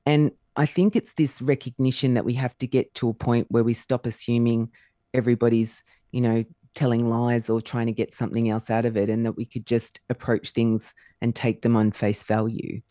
And 0.05 0.31
I 0.55 0.65
think 0.65 0.95
it's 0.95 1.13
this 1.13 1.41
recognition 1.41 2.13
that 2.13 2.25
we 2.25 2.33
have 2.33 2.57
to 2.59 2.67
get 2.67 2.93
to 2.95 3.09
a 3.09 3.13
point 3.13 3.47
where 3.49 3.63
we 3.63 3.73
stop 3.73 4.05
assuming 4.05 4.69
everybody's, 5.13 5.83
you 6.11 6.21
know, 6.21 6.43
telling 6.73 7.09
lies 7.09 7.49
or 7.49 7.61
trying 7.61 7.87
to 7.87 7.91
get 7.91 8.13
something 8.13 8.49
else 8.49 8.69
out 8.69 8.85
of 8.85 8.95
it, 8.95 9.09
and 9.09 9.25
that 9.25 9.33
we 9.33 9.45
could 9.45 9.65
just 9.65 9.99
approach 10.09 10.51
things 10.51 10.93
and 11.21 11.35
take 11.35 11.61
them 11.61 11.75
on 11.75 11.91
face 11.91 12.23
value. 12.23 12.81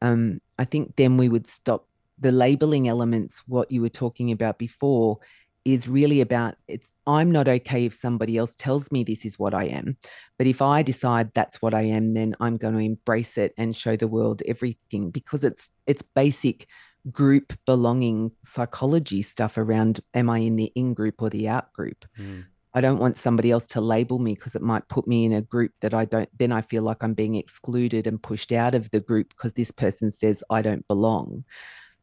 Um, 0.00 0.40
I 0.58 0.64
think 0.64 0.96
then 0.96 1.16
we 1.16 1.28
would 1.28 1.46
stop 1.46 1.86
the 2.18 2.32
labeling 2.32 2.88
elements, 2.88 3.42
what 3.46 3.70
you 3.70 3.82
were 3.82 3.90
talking 3.90 4.32
about 4.32 4.58
before, 4.58 5.18
is 5.66 5.88
really 5.88 6.20
about 6.20 6.54
it's 6.68 6.92
I'm 7.08 7.32
not 7.32 7.48
okay 7.48 7.86
if 7.86 7.94
somebody 7.94 8.36
else 8.36 8.54
tells 8.56 8.92
me 8.92 9.02
this 9.02 9.24
is 9.24 9.36
what 9.36 9.52
I 9.52 9.64
am. 9.64 9.96
But 10.38 10.46
if 10.46 10.62
I 10.62 10.82
decide 10.82 11.32
that's 11.34 11.60
what 11.60 11.74
I 11.74 11.82
am, 11.82 12.14
then 12.14 12.36
I'm 12.38 12.56
going 12.56 12.74
to 12.74 12.80
embrace 12.80 13.36
it 13.36 13.52
and 13.58 13.74
show 13.74 13.96
the 13.96 14.06
world 14.06 14.42
everything 14.46 15.10
because 15.10 15.42
it's 15.42 15.70
it's 15.86 16.02
basic 16.02 16.68
group 17.10 17.52
belonging 17.66 18.30
psychology 18.42 19.22
stuff 19.22 19.58
around 19.58 20.00
am 20.14 20.30
I 20.30 20.38
in 20.38 20.54
the 20.54 20.70
in 20.76 20.94
group 20.94 21.20
or 21.20 21.30
the 21.30 21.48
out 21.48 21.72
group? 21.72 22.04
Mm. 22.16 22.44
I 22.72 22.80
don't 22.80 23.00
want 23.00 23.16
somebody 23.16 23.50
else 23.50 23.66
to 23.68 23.80
label 23.80 24.20
me 24.20 24.34
because 24.34 24.54
it 24.54 24.62
might 24.62 24.86
put 24.86 25.08
me 25.08 25.24
in 25.24 25.32
a 25.32 25.42
group 25.42 25.72
that 25.80 25.94
I 25.94 26.04
don't 26.04 26.28
then 26.38 26.52
I 26.52 26.62
feel 26.62 26.84
like 26.84 27.02
I'm 27.02 27.14
being 27.14 27.34
excluded 27.34 28.06
and 28.06 28.22
pushed 28.22 28.52
out 28.52 28.76
of 28.76 28.88
the 28.92 29.00
group 29.00 29.30
because 29.30 29.54
this 29.54 29.72
person 29.72 30.12
says 30.12 30.44
I 30.48 30.62
don't 30.62 30.86
belong 30.86 31.44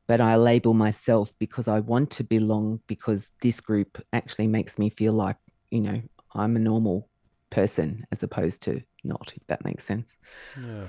but 0.07 0.21
I 0.21 0.35
label 0.35 0.73
myself 0.73 1.33
because 1.39 1.67
I 1.67 1.79
want 1.79 2.09
to 2.11 2.23
belong 2.23 2.79
because 2.87 3.29
this 3.41 3.61
group 3.61 4.01
actually 4.11 4.47
makes 4.47 4.77
me 4.77 4.89
feel 4.89 5.13
like, 5.13 5.37
you 5.71 5.81
know, 5.81 6.01
I'm 6.35 6.55
a 6.55 6.59
normal 6.59 7.07
person 7.49 8.05
as 8.11 8.23
opposed 8.23 8.61
to 8.63 8.81
not, 9.03 9.33
if 9.35 9.45
that 9.47 9.63
makes 9.63 9.83
sense. 9.85 10.17
Yeah. 10.61 10.87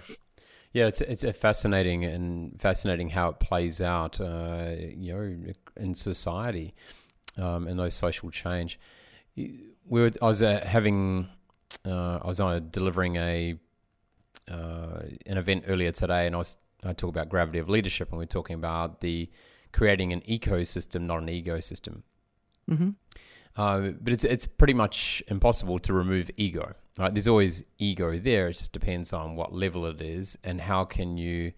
Yeah, 0.72 0.88
it's 0.88 1.00
it's 1.00 1.24
fascinating 1.38 2.04
and 2.04 2.60
fascinating 2.60 3.10
how 3.10 3.28
it 3.28 3.38
plays 3.38 3.80
out, 3.80 4.20
uh, 4.20 4.72
you 4.76 5.12
know, 5.12 5.52
in 5.76 5.94
society, 5.94 6.74
um, 7.38 7.68
and 7.68 7.78
those 7.78 7.94
social 7.94 8.28
change. 8.32 8.80
We 9.36 9.70
were, 9.86 10.10
I 10.20 10.26
was 10.26 10.42
uh, 10.42 10.64
having, 10.66 11.28
uh, 11.86 12.18
I 12.20 12.26
was 12.26 12.40
on 12.40 12.70
delivering 12.70 13.14
a 13.14 13.56
uh, 14.50 15.02
an 15.26 15.38
event 15.38 15.64
earlier 15.68 15.92
today, 15.92 16.26
and 16.26 16.34
I 16.34 16.38
was 16.38 16.56
I 16.84 16.92
talk 16.92 17.10
about 17.10 17.28
gravity 17.28 17.58
of 17.58 17.68
leadership, 17.68 18.10
and 18.10 18.18
we're 18.18 18.26
talking 18.26 18.54
about 18.54 19.00
the 19.00 19.30
creating 19.72 20.12
an 20.12 20.20
ecosystem, 20.22 21.02
not 21.02 21.22
an 21.22 21.28
ecosystem. 21.28 22.02
Mm-hmm. 22.70 22.90
Uh, 23.56 23.90
but 24.00 24.12
it's 24.12 24.24
it's 24.24 24.46
pretty 24.46 24.74
much 24.74 25.22
impossible 25.28 25.78
to 25.80 25.92
remove 25.92 26.30
ego. 26.36 26.74
Right? 26.98 27.12
There's 27.12 27.28
always 27.28 27.64
ego 27.78 28.18
there. 28.18 28.48
It 28.48 28.54
just 28.54 28.72
depends 28.72 29.12
on 29.12 29.36
what 29.36 29.52
level 29.52 29.86
it 29.86 30.00
is 30.00 30.38
and 30.44 30.60
how 30.60 30.84
can 30.84 31.16
you, 31.16 31.52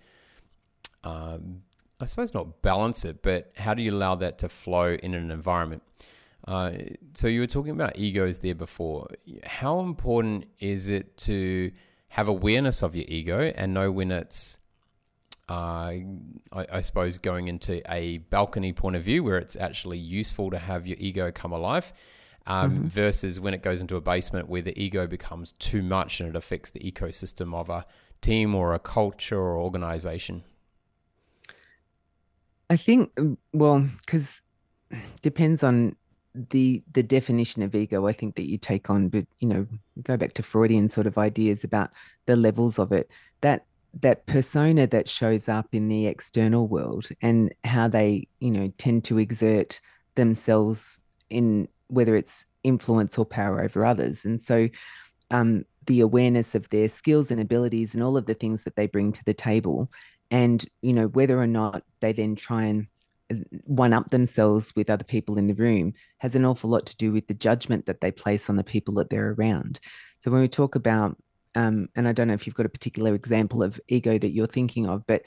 um, 1.05 1.63
I 2.01 2.07
suppose, 2.07 2.33
not 2.33 2.63
balance 2.63 3.05
it, 3.05 3.23
but 3.23 3.53
how 3.57 3.75
do 3.75 3.83
you 3.83 3.93
allow 3.93 4.15
that 4.15 4.39
to 4.39 4.49
flow 4.49 4.95
in 4.95 5.15
an 5.15 5.31
environment? 5.31 5.83
Uh, 6.47 6.73
so 7.13 7.27
you 7.27 7.41
were 7.41 7.47
talking 7.47 7.73
about 7.73 7.99
egos 7.99 8.39
there 8.39 8.55
before. 8.55 9.09
How 9.45 9.81
important 9.81 10.47
is 10.59 10.89
it 10.89 11.17
to 11.19 11.71
have 12.09 12.29
awareness 12.29 12.83
of 12.83 12.95
your 12.95 13.05
ego 13.09 13.53
and 13.57 13.75
know 13.75 13.91
when 13.91 14.11
it's 14.11 14.57
uh, 15.49 15.53
I, 16.53 16.67
I, 16.73 16.81
suppose, 16.81 17.19
going 17.19 17.49
into 17.49 17.81
a 17.93 18.19
balcony 18.19 18.73
point 18.73 18.97
of 18.97 19.03
view 19.05 19.23
where 19.23 19.39
it's 19.39 19.55
actually 19.57 19.99
useful 19.99 20.51
to 20.51 20.59
have 20.59 20.87
your 20.87 20.97
ego 20.99 21.31
come 21.31 21.53
alive. 21.53 21.93
Um, 22.49 22.71
mm-hmm. 22.71 22.87
Versus 22.87 23.41
when 23.41 23.55
it 23.55 23.63
goes 23.63 23.81
into 23.81 23.97
a 23.97 24.01
basement 24.01 24.49
where 24.49 24.63
the 24.63 24.81
ego 24.81 25.09
becomes 25.09 25.53
too 25.53 25.83
much 25.83 26.21
and 26.21 26.29
it 26.29 26.37
affects 26.37 26.71
the 26.71 26.79
ecosystem 26.79 27.53
of 27.53 27.69
a 27.69 27.85
team 28.21 28.55
or 28.55 28.73
a 28.73 28.79
culture 28.79 29.39
or 29.39 29.59
organization. 29.59 30.45
I 32.71 32.77
think, 32.77 33.13
well, 33.53 33.89
because 34.01 34.43
depends 35.23 35.65
on 35.65 35.97
the 36.51 36.83
the 36.93 37.03
definition 37.03 37.63
of 37.63 37.75
ego 37.75 38.07
i 38.07 38.13
think 38.13 38.35
that 38.35 38.47
you 38.47 38.59
take 38.59 38.91
on 38.91 39.09
but 39.09 39.27
you 39.39 39.49
know 39.49 39.67
go 40.03 40.19
back 40.19 40.35
to 40.35 40.43
freudian 40.43 40.87
sort 40.87 41.07
of 41.07 41.17
ideas 41.17 41.65
about 41.65 41.91
the 42.27 42.37
levels 42.37 42.79
of 42.79 42.93
it 42.93 43.11
that 43.41 43.65
that 44.01 44.27
persona 44.27 44.87
that 44.87 45.09
shows 45.09 45.49
up 45.49 45.69
in 45.73 45.89
the 45.89 46.07
external 46.07 46.69
world 46.69 47.09
and 47.23 47.55
how 47.65 47.89
they 47.89 48.29
you 48.41 48.51
know 48.51 48.73
tend 48.79 49.05
to 49.05 49.19
exert 49.19 49.81
themselves 50.15 51.01
in 51.31 51.69
whether 51.89 52.17
it's 52.17 52.45
influence 52.63 53.17
or 53.17 53.25
power 53.25 53.63
over 53.63 53.85
others 53.85 54.25
and 54.25 54.41
so 54.41 54.69
um, 55.31 55.65
the 55.87 56.01
awareness 56.01 56.55
of 56.55 56.69
their 56.71 56.89
skills 56.89 57.31
and 57.31 57.41
abilities 57.41 57.95
and 57.95 58.03
all 58.03 58.17
of 58.17 58.27
the 58.27 58.35
things 58.35 58.65
that 58.65 58.77
they 58.77 58.87
bring 58.87 59.13
to 59.13 59.25
the 59.25 59.35
table 59.35 59.91
and 60.31 60.67
you 60.83 60.93
know 60.93 61.07
whether 61.09 61.41
or 61.41 61.47
not 61.47 61.83
they 62.01 62.13
then 62.13 62.35
try 62.35 62.65
and 62.65 62.87
one 63.65 63.93
up 63.93 64.11
themselves 64.11 64.73
with 64.77 64.91
other 64.91 65.05
people 65.05 65.39
in 65.39 65.47
the 65.47 65.55
room 65.55 65.93
has 66.19 66.35
an 66.35 66.45
awful 66.45 66.71
lot 66.71 66.87
to 66.87 66.97
do 66.97 67.13
with 67.13 67.27
the 67.27 67.35
judgment 67.35 67.87
that 67.87 68.01
they 68.01 68.13
place 68.13 68.49
on 68.49 68.57
the 68.57 68.65
people 68.65 68.95
that 68.95 69.11
they're 69.11 69.33
around. 69.33 69.81
So 70.21 70.31
when 70.31 70.41
we 70.41 70.49
talk 70.49 70.75
about, 70.75 71.17
um, 71.57 71.89
and 71.97 72.07
I 72.07 72.13
don't 72.13 72.29
know 72.29 72.35
if 72.35 72.47
you've 72.47 72.55
got 72.55 72.67
a 72.67 72.71
particular 72.71 73.15
example 73.15 73.63
of 73.63 73.81
ego 73.89 74.19
that 74.19 74.31
you're 74.31 74.47
thinking 74.47 74.87
of, 74.87 75.07
but 75.07 75.23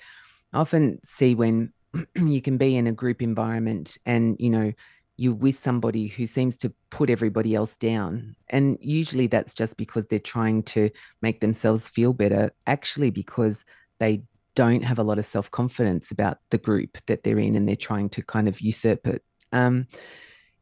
I 0.54 0.60
often 0.60 1.00
see 1.04 1.36
when 1.36 1.74
you 2.16 2.42
can 2.42 2.58
be 2.58 2.78
in 2.78 2.88
a 2.88 2.92
group 2.92 3.22
environment 3.22 3.98
and 4.06 4.38
you 4.40 4.50
know 4.50 4.72
you're 5.18 5.34
with 5.34 5.60
somebody 5.60 6.08
who 6.08 6.26
seems 6.26 6.56
to 6.56 6.72
put 6.92 7.10
everybody 7.10 7.54
else 7.54 7.76
down 7.76 8.36
and 8.52 8.78
usually 8.80 9.28
that's 9.28 9.54
just 9.54 9.76
because 9.76 10.06
they're 10.06 10.18
trying 10.18 10.64
to 10.64 10.90
make 11.22 11.42
themselves 11.42 11.90
feel 11.90 12.14
better 12.14 12.54
actually 12.68 13.10
because 13.10 13.66
they 14.00 14.22
don't 14.56 14.84
have 14.84 15.00
a 15.00 15.04
lot 15.04 15.20
of 15.20 15.26
self 15.26 15.50
confidence 15.52 16.12
about 16.12 16.40
the 16.52 16.58
group 16.58 16.98
that 17.08 17.24
they're 17.24 17.40
in 17.40 17.56
and 17.56 17.68
they're 17.68 17.76
trying 17.76 18.10
to 18.10 18.22
kind 18.22 18.48
of 18.48 18.62
usurp 18.62 19.08
it. 19.08 19.24
Um, 19.52 19.88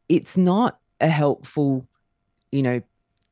it's 0.08 0.36
not 0.36 0.78
a 1.00 1.08
helpful, 1.08 1.86
you 2.50 2.62
know, 2.62 2.80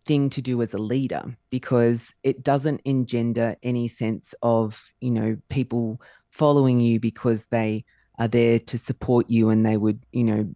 thing 0.07 0.31
to 0.31 0.43
do 0.43 0.63
as 0.63 0.75
a 0.75 0.79
leader 0.79 1.37
because 1.51 2.15
it 2.23 2.43
doesn't 2.43 2.81
engender 2.85 3.57
any 3.63 3.89
sense 3.89 4.35
of, 4.43 4.83
you 5.01 5.11
know, 5.11 5.37
people 5.49 6.01
following 6.31 6.81
you 6.81 7.01
because 7.01 7.45
they 7.51 7.85
are 8.19 8.29
there 8.29 8.59
to 8.59 8.79
support 8.79 9.29
you 9.29 9.51
and 9.51 9.67
they 9.67 9.77
would, 9.77 10.01
you 10.13 10.25
know, 10.25 10.49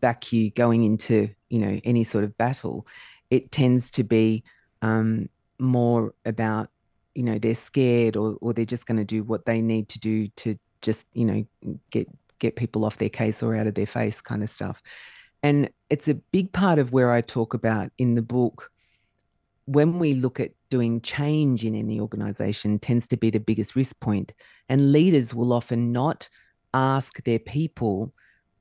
back 0.00 0.32
you 0.32 0.50
going 0.50 0.84
into, 0.84 1.28
you 1.48 1.58
know, 1.58 1.80
any 1.84 2.04
sort 2.04 2.24
of 2.24 2.36
battle. 2.36 2.86
It 3.30 3.50
tends 3.50 3.90
to 3.92 4.04
be 4.04 4.44
um, 4.82 5.28
more 5.58 6.14
about 6.24 6.68
you 7.14 7.22
know 7.22 7.38
they're 7.38 7.54
scared 7.54 8.16
or 8.16 8.36
or 8.40 8.52
they're 8.52 8.64
just 8.64 8.86
going 8.86 8.98
to 8.98 9.04
do 9.04 9.22
what 9.22 9.46
they 9.46 9.60
need 9.60 9.88
to 9.88 9.98
do 9.98 10.28
to 10.28 10.56
just 10.82 11.06
you 11.12 11.24
know 11.24 11.44
get 11.90 12.08
get 12.38 12.56
people 12.56 12.84
off 12.84 12.98
their 12.98 13.08
case 13.08 13.42
or 13.42 13.56
out 13.56 13.66
of 13.66 13.74
their 13.74 13.86
face 13.86 14.20
kind 14.20 14.42
of 14.42 14.50
stuff 14.50 14.82
and 15.42 15.70
it's 15.90 16.08
a 16.08 16.14
big 16.14 16.52
part 16.52 16.78
of 16.78 16.92
where 16.92 17.12
i 17.12 17.20
talk 17.20 17.54
about 17.54 17.90
in 17.98 18.14
the 18.14 18.22
book 18.22 18.70
when 19.66 19.98
we 19.98 20.14
look 20.14 20.40
at 20.40 20.52
doing 20.70 21.00
change 21.00 21.64
in 21.64 21.74
any 21.74 22.00
organization 22.00 22.78
tends 22.78 23.06
to 23.06 23.16
be 23.16 23.30
the 23.30 23.40
biggest 23.40 23.74
risk 23.74 23.98
point 24.00 24.32
and 24.68 24.92
leaders 24.92 25.34
will 25.34 25.52
often 25.52 25.92
not 25.92 26.28
ask 26.74 27.22
their 27.24 27.38
people 27.38 28.12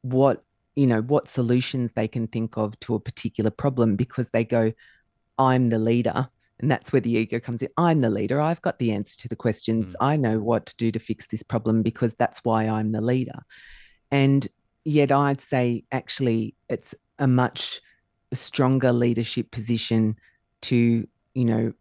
what 0.02 0.44
you 0.76 0.88
know 0.88 1.02
what 1.02 1.28
solutions 1.28 1.92
they 1.94 2.08
can 2.08 2.28
think 2.28 2.58
of 2.58 2.80
to 2.80 2.96
a 2.96 3.00
particular 3.00 3.50
problem 3.50 3.96
because 3.96 4.30
they 4.30 4.44
go 4.44 4.72
i'm 5.38 5.70
the 5.70 5.80
leader 5.80 6.30
and 6.64 6.72
that's 6.72 6.94
where 6.94 7.02
the 7.02 7.12
ego 7.12 7.42
comes 7.42 7.62
in. 7.62 7.68
I'm 7.78 8.00
the 8.00 8.10
leader. 8.10 8.40
I've 8.40 8.62
got 8.62 8.80
the 8.80 8.94
answer 8.94 9.20
to 9.20 9.28
the 9.28 9.36
questions. 9.36 9.92
Mm. 9.92 9.96
I 10.00 10.16
know 10.16 10.40
what 10.40 10.66
to 10.68 10.76
do 10.78 10.94
to 10.94 11.00
fix 11.00 11.28
this 11.28 11.44
problem 11.44 11.82
because 11.82 12.16
that's 12.16 12.40
why 12.46 12.70
I'm 12.70 12.94
the 12.94 13.02
leader. 13.02 13.44
And 14.12 14.48
yet, 14.86 15.12
I'd 15.12 15.42
say 15.42 15.84
actually 15.92 16.56
it's 16.70 16.96
a 17.20 17.28
much 17.28 17.82
stronger 18.34 18.94
leadership 18.94 19.52
position 19.52 20.16
to, 20.64 21.08
you 21.34 21.46
know, 21.46 21.74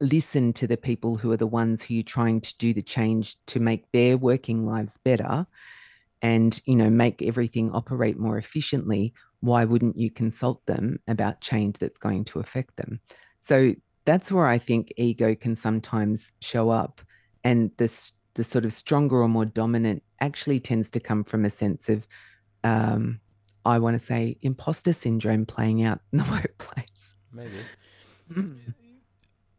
listen 0.00 0.52
to 0.54 0.66
the 0.66 0.76
people 0.76 1.16
who 1.16 1.30
are 1.30 1.36
the 1.36 1.46
ones 1.46 1.82
who 1.82 1.94
you're 1.94 2.02
trying 2.02 2.40
to 2.40 2.56
do 2.58 2.74
the 2.74 2.82
change 2.82 3.36
to 3.46 3.60
make 3.60 3.90
their 3.92 4.16
working 4.16 4.66
lives 4.66 4.98
better 5.04 5.46
and, 6.22 6.60
you 6.64 6.76
know, 6.76 6.90
make 6.90 7.22
everything 7.22 7.70
operate 7.72 8.18
more 8.18 8.38
efficiently. 8.38 9.14
Why 9.40 9.64
wouldn't 9.64 9.98
you 9.98 10.10
consult 10.10 10.64
them 10.66 10.98
about 11.06 11.40
change 11.40 11.78
that's 11.78 11.98
going 11.98 12.24
to 12.26 12.40
affect 12.40 12.76
them? 12.76 13.00
So 13.40 13.74
that's 14.04 14.32
where 14.32 14.46
I 14.46 14.58
think 14.58 14.92
ego 14.96 15.34
can 15.34 15.54
sometimes 15.54 16.32
show 16.40 16.70
up. 16.70 17.00
And 17.44 17.70
this 17.76 18.12
the 18.34 18.44
sort 18.44 18.64
of 18.64 18.72
stronger 18.72 19.22
or 19.22 19.28
more 19.28 19.44
dominant 19.44 20.02
actually 20.20 20.58
tends 20.58 20.90
to 20.90 21.00
come 21.00 21.22
from 21.24 21.44
a 21.44 21.50
sense 21.50 21.88
of 21.88 22.06
um, 22.64 23.20
I 23.64 23.78
want 23.78 23.98
to 23.98 24.04
say 24.04 24.36
imposter 24.42 24.92
syndrome 24.92 25.46
playing 25.46 25.84
out 25.84 26.00
in 26.12 26.18
the 26.18 26.24
workplace. 26.30 27.14
Maybe. 27.32 27.58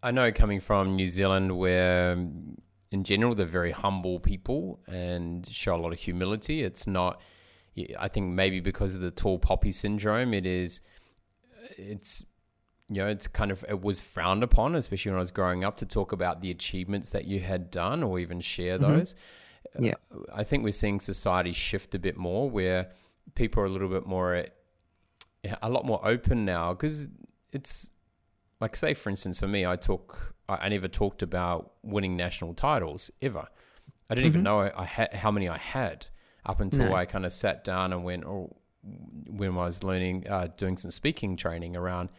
I 0.03 0.11
know 0.11 0.32
coming 0.32 0.59
from 0.59 0.95
New 0.95 1.07
Zealand 1.07 1.57
where 1.57 2.11
in 2.91 3.03
general 3.03 3.36
they're 3.36 3.45
very 3.45 3.72
humble 3.72 4.20
people 4.20 4.80
and 4.88 5.47
show 5.47 5.76
a 5.76 5.78
lot 5.78 5.93
of 5.93 5.99
humility. 5.99 6.63
It's 6.63 6.88
not 6.88 7.22
I 7.99 8.07
think 8.07 8.34
maybe 8.34 8.59
because 8.59 8.95
of 8.95 9.01
the 9.01 9.11
tall 9.11 9.39
poppy 9.39 9.72
syndrome 9.72 10.34
it 10.34 10.45
is 10.45 10.82
it's 11.78 12.24
you 12.89 12.97
know, 12.97 13.07
it's 13.07 13.28
kind 13.28 13.51
of 13.51 13.66
it 13.68 13.82
was 13.82 13.99
frowned 13.99 14.43
upon, 14.43 14.76
especially 14.76 15.11
when 15.11 15.18
I 15.18 15.20
was 15.20 15.32
growing 15.32 15.63
up, 15.63 15.78
to 15.78 15.86
talk 15.86 16.11
about 16.11 16.41
the 16.41 16.51
achievements 16.51 17.09
that 17.11 17.26
you 17.26 17.39
had 17.39 17.72
done 17.72 18.03
or 18.03 18.20
even 18.20 18.41
share 18.41 18.78
mm-hmm. 18.78 18.97
those. 18.97 19.16
Yeah, 19.80 19.95
uh, 20.13 20.20
I 20.34 20.43
think 20.43 20.63
we're 20.63 20.72
seeing 20.72 20.99
society 20.99 21.51
shift 21.51 21.95
a 21.95 21.99
bit 21.99 22.16
more, 22.16 22.49
where 22.49 22.91
people 23.34 23.63
are 23.63 23.66
a 23.66 23.70
little 23.70 23.89
bit 23.89 24.05
more, 24.05 24.45
a 25.61 25.70
lot 25.70 25.86
more 25.86 25.99
open 26.07 26.45
now, 26.45 26.74
because 26.74 27.07
it's 27.51 27.89
like, 28.62 28.76
say, 28.76 28.93
for 28.93 29.10
instance, 29.10 29.39
for 29.39 29.47
me, 29.47 29.66
I 29.66 29.76
talk, 29.76 30.34
I 30.47 30.70
never 30.70 30.88
talked 30.88 31.22
about 31.22 31.74
winning 31.84 32.16
national 32.16 32.53
titles 32.53 33.12
ever. 33.22 33.47
I 34.10 34.16
didn't 34.16 34.30
mm-hmm. 34.30 34.36
even 34.36 34.43
know 34.43 34.60
I, 34.62 34.82
I 34.82 34.86
had 34.86 35.14
how 35.14 35.32
many 35.32 35.49
I 35.49 35.58
had 35.58 36.06
up 36.45 36.60
until 36.60 36.89
no. 36.89 36.95
I 36.95 37.06
kind 37.06 37.26
of 37.26 37.34
sat 37.34 37.64
down 37.64 37.91
and 37.91 38.03
went, 38.03 38.24
or 38.24 38.49
oh, 38.49 38.56
when 39.28 39.51
I 39.51 39.66
was 39.66 39.84
learning, 39.84 40.28
uh, 40.30 40.49
doing 40.56 40.78
some 40.78 40.91
speaking 40.91 41.36
training 41.36 41.76
around 41.76 42.10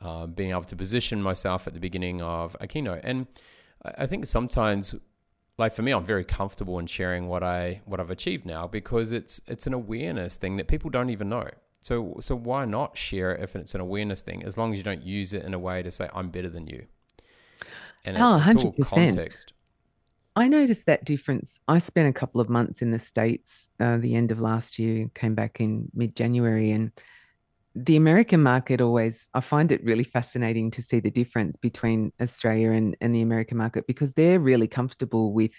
uh, 0.00 0.26
being 0.26 0.50
able 0.50 0.64
to 0.64 0.76
position 0.76 1.22
myself 1.22 1.66
at 1.66 1.74
the 1.74 1.80
beginning 1.80 2.22
of 2.22 2.56
a 2.60 2.66
keynote. 2.66 3.00
And 3.04 3.26
I 3.84 4.06
think 4.06 4.26
sometimes, 4.26 4.94
like 5.58 5.74
for 5.74 5.82
me, 5.82 5.92
I'm 5.92 6.04
very 6.04 6.24
comfortable 6.24 6.78
in 6.78 6.86
sharing 6.86 7.28
what 7.28 7.42
I 7.42 7.82
what 7.84 8.00
I've 8.00 8.10
achieved 8.10 8.46
now 8.46 8.66
because 8.66 9.12
it's 9.12 9.40
it's 9.46 9.66
an 9.66 9.74
awareness 9.74 10.36
thing 10.36 10.56
that 10.56 10.68
people 10.68 10.90
don't 10.90 11.10
even 11.10 11.28
know. 11.28 11.48
So 11.80 12.16
so 12.20 12.36
why 12.36 12.64
not 12.66 12.96
share 12.96 13.32
it 13.32 13.42
if 13.42 13.56
it's 13.56 13.74
an 13.74 13.80
awareness 13.80 14.22
thing, 14.22 14.42
as 14.44 14.58
long 14.58 14.72
as 14.72 14.78
you 14.78 14.84
don't 14.84 15.02
use 15.02 15.32
it 15.32 15.44
in 15.44 15.54
a 15.54 15.58
way 15.58 15.82
to 15.82 15.90
say 15.90 16.08
I'm 16.14 16.30
better 16.30 16.48
than 16.48 16.66
you. 16.66 16.86
And 18.04 18.16
oh, 18.18 18.36
it, 18.36 18.40
100%. 18.40 18.88
context. 18.88 19.52
I 20.36 20.48
noticed 20.48 20.86
that 20.86 21.04
difference. 21.04 21.58
I 21.68 21.78
spent 21.78 22.08
a 22.08 22.12
couple 22.12 22.40
of 22.40 22.48
months 22.48 22.82
in 22.82 22.92
the 22.92 22.98
States 22.98 23.68
uh, 23.80 23.98
the 23.98 24.14
end 24.14 24.30
of 24.30 24.40
last 24.40 24.78
year, 24.78 25.10
came 25.14 25.34
back 25.34 25.60
in 25.60 25.90
mid 25.94 26.14
January, 26.14 26.70
and 26.70 26.92
the 27.74 27.96
American 27.96 28.42
market 28.42 28.80
always, 28.80 29.28
I 29.34 29.40
find 29.40 29.70
it 29.70 29.84
really 29.84 30.04
fascinating 30.04 30.70
to 30.72 30.82
see 30.82 31.00
the 31.00 31.10
difference 31.10 31.56
between 31.56 32.12
Australia 32.20 32.72
and, 32.72 32.96
and 33.00 33.14
the 33.14 33.22
American 33.22 33.56
market 33.58 33.86
because 33.86 34.12
they're 34.12 34.40
really 34.40 34.66
comfortable 34.66 35.32
with 35.32 35.52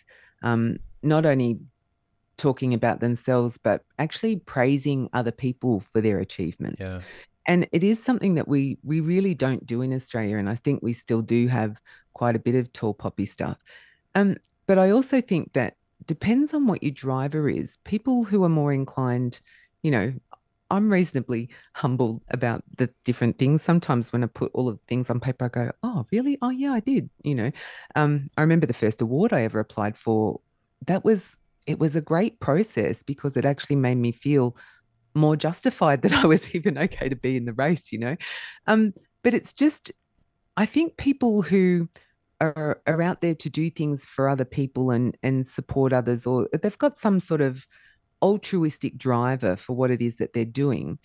um, 0.44 0.78
not 1.04 1.26
only 1.26 1.60
talking 2.42 2.74
about 2.74 3.00
themselves, 3.00 3.58
but 3.58 3.84
actually 4.00 4.38
praising 4.38 5.10
other 5.14 5.32
people 5.32 5.80
for 5.80 6.02
their 6.02 6.20
achievements. 6.20 6.82
Yeah. 6.82 7.02
And 7.48 7.68
it 7.72 7.84
is 7.84 8.04
something 8.04 8.36
that 8.36 8.48
we 8.48 8.78
we 8.84 9.00
really 9.00 9.34
don't 9.34 9.66
do 9.66 9.82
in 9.82 9.94
Australia, 9.94 10.38
and 10.38 10.50
I 10.50 10.56
think 10.56 10.82
we 10.82 10.94
still 10.94 11.22
do 11.22 11.48
have 11.48 11.80
quite 12.14 12.36
a 12.36 12.40
bit 12.40 12.56
of 12.56 12.72
tall 12.74 12.94
poppy 12.94 13.26
stuff. 13.26 13.58
Um, 14.16 14.38
but 14.68 14.78
I 14.78 14.92
also 14.92 15.22
think 15.22 15.54
that 15.54 15.76
depends 16.06 16.54
on 16.54 16.68
what 16.68 16.84
your 16.84 16.92
driver 16.92 17.48
is. 17.48 17.78
People 17.84 18.24
who 18.24 18.44
are 18.44 18.50
more 18.50 18.74
inclined, 18.74 19.40
you 19.84 19.92
know, 19.92 20.14
I'm 20.70 20.92
reasonably 20.92 21.50
humble 21.74 22.22
about 22.30 22.64
the 22.78 22.90
different 23.06 23.38
things. 23.38 23.62
Sometimes 23.62 24.12
when 24.14 24.24
I 24.24 24.28
put 24.28 24.52
all 24.54 24.70
of 24.70 24.78
the 24.78 24.86
things 24.88 25.10
on 25.10 25.20
paper, 25.20 25.46
I 25.46 25.50
go, 25.50 25.72
"Oh, 25.84 26.06
really? 26.12 26.38
Oh, 26.42 26.50
yeah, 26.50 26.74
I 26.74 26.80
did." 26.80 27.10
You 27.24 27.36
know, 27.36 27.52
um, 27.96 28.30
I 28.38 28.42
remember 28.42 28.66
the 28.66 28.74
first 28.74 29.02
award 29.02 29.34
I 29.34 29.42
ever 29.44 29.60
applied 29.60 29.98
for. 29.98 30.40
That 30.88 31.04
was 31.04 31.38
it 31.66 31.80
was 31.80 31.96
a 31.96 32.02
great 32.02 32.40
process 32.40 33.04
because 33.04 33.38
it 33.38 33.46
actually 33.46 33.76
made 33.76 33.96
me 33.96 34.12
feel 34.12 34.56
more 35.14 35.36
justified 35.36 36.02
that 36.04 36.14
I 36.14 36.26
was 36.26 36.54
even 36.56 36.78
okay 36.78 37.10
to 37.10 37.16
be 37.16 37.38
in 37.38 37.46
the 37.46 37.54
race. 37.54 37.92
You 37.92 38.00
know, 38.00 38.16
um, 38.68 38.94
but 39.24 39.34
it's 39.34 39.54
just, 39.54 39.92
I 40.58 40.66
think 40.66 40.98
people 40.98 41.42
who 41.42 41.88
are, 42.42 42.82
are 42.88 43.02
out 43.02 43.22
there 43.22 43.36
to 43.36 43.50
do 43.50 43.70
things 43.70 44.06
for 44.06 44.28
other 44.28 44.46
people 44.46 44.92
and 44.92 45.16
and 45.24 45.48
support 45.48 45.94
others 45.94 46.26
or 46.26 46.50
they've 46.62 46.78
got 46.78 46.98
some 46.98 47.20
sort 47.20 47.40
of 47.40 47.68
altruistic 48.22 48.98
driver 48.98 49.56
for 49.56 49.74
what 49.74 49.92
it 49.92 50.02
is 50.02 50.16
that 50.18 50.34
they're 50.34 50.44
doing 50.44 50.98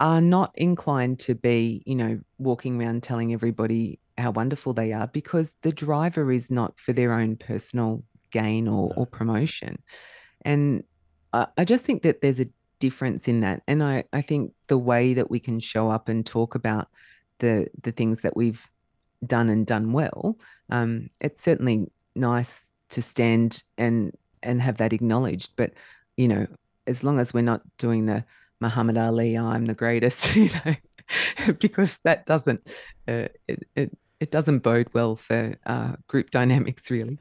are 0.00 0.20
not 0.20 0.52
inclined 0.56 1.18
to 1.20 1.34
be 1.34 1.82
you 1.86 1.94
know 1.94 2.20
walking 2.38 2.80
around 2.80 3.02
telling 3.02 3.32
everybody 3.32 3.98
how 4.18 4.30
wonderful 4.32 4.72
they 4.72 4.92
are 4.92 5.06
because 5.06 5.54
the 5.62 5.72
driver 5.72 6.32
is 6.32 6.50
not 6.50 6.78
for 6.78 6.92
their 6.92 7.12
own 7.12 7.36
personal 7.36 8.02
gain 8.30 8.68
or, 8.68 8.92
or 8.96 9.06
promotion 9.06 9.78
and 10.42 10.82
I, 11.32 11.46
I 11.56 11.64
just 11.64 11.84
think 11.84 12.02
that 12.02 12.20
there's 12.20 12.40
a 12.40 12.48
difference 12.78 13.28
in 13.28 13.40
that 13.40 13.62
and 13.66 13.82
I, 13.82 14.04
I 14.12 14.22
think 14.22 14.52
the 14.68 14.78
way 14.78 15.14
that 15.14 15.30
we 15.30 15.38
can 15.38 15.60
show 15.60 15.90
up 15.90 16.08
and 16.08 16.24
talk 16.24 16.54
about 16.54 16.88
the 17.40 17.66
the 17.82 17.92
things 17.92 18.20
that 18.22 18.36
we've 18.36 18.68
done 19.26 19.48
and 19.48 19.66
done 19.66 19.92
well, 19.92 20.38
um, 20.70 21.10
it's 21.20 21.40
certainly 21.40 21.90
nice 22.14 22.68
to 22.90 23.02
stand 23.02 23.64
and 23.76 24.16
and 24.42 24.62
have 24.62 24.78
that 24.78 24.92
acknowledged. 24.92 25.50
But 25.56 25.72
you 26.16 26.28
know, 26.28 26.46
as 26.86 27.02
long 27.02 27.18
as 27.18 27.34
we're 27.34 27.42
not 27.42 27.62
doing 27.78 28.06
the 28.06 28.24
Muhammad 28.60 28.96
Ali, 28.96 29.36
I'm 29.36 29.66
the 29.66 29.74
greatest, 29.74 30.34
you 30.36 30.50
know, 30.64 30.74
because 31.58 31.98
that 32.04 32.26
doesn't 32.26 32.66
uh, 33.08 33.28
it, 33.48 33.62
it 33.74 33.98
it 34.20 34.30
doesn't 34.30 34.60
bode 34.60 34.88
well 34.92 35.16
for 35.16 35.56
uh, 35.66 35.96
group 36.06 36.30
dynamics, 36.38 36.90
really. 36.90 37.18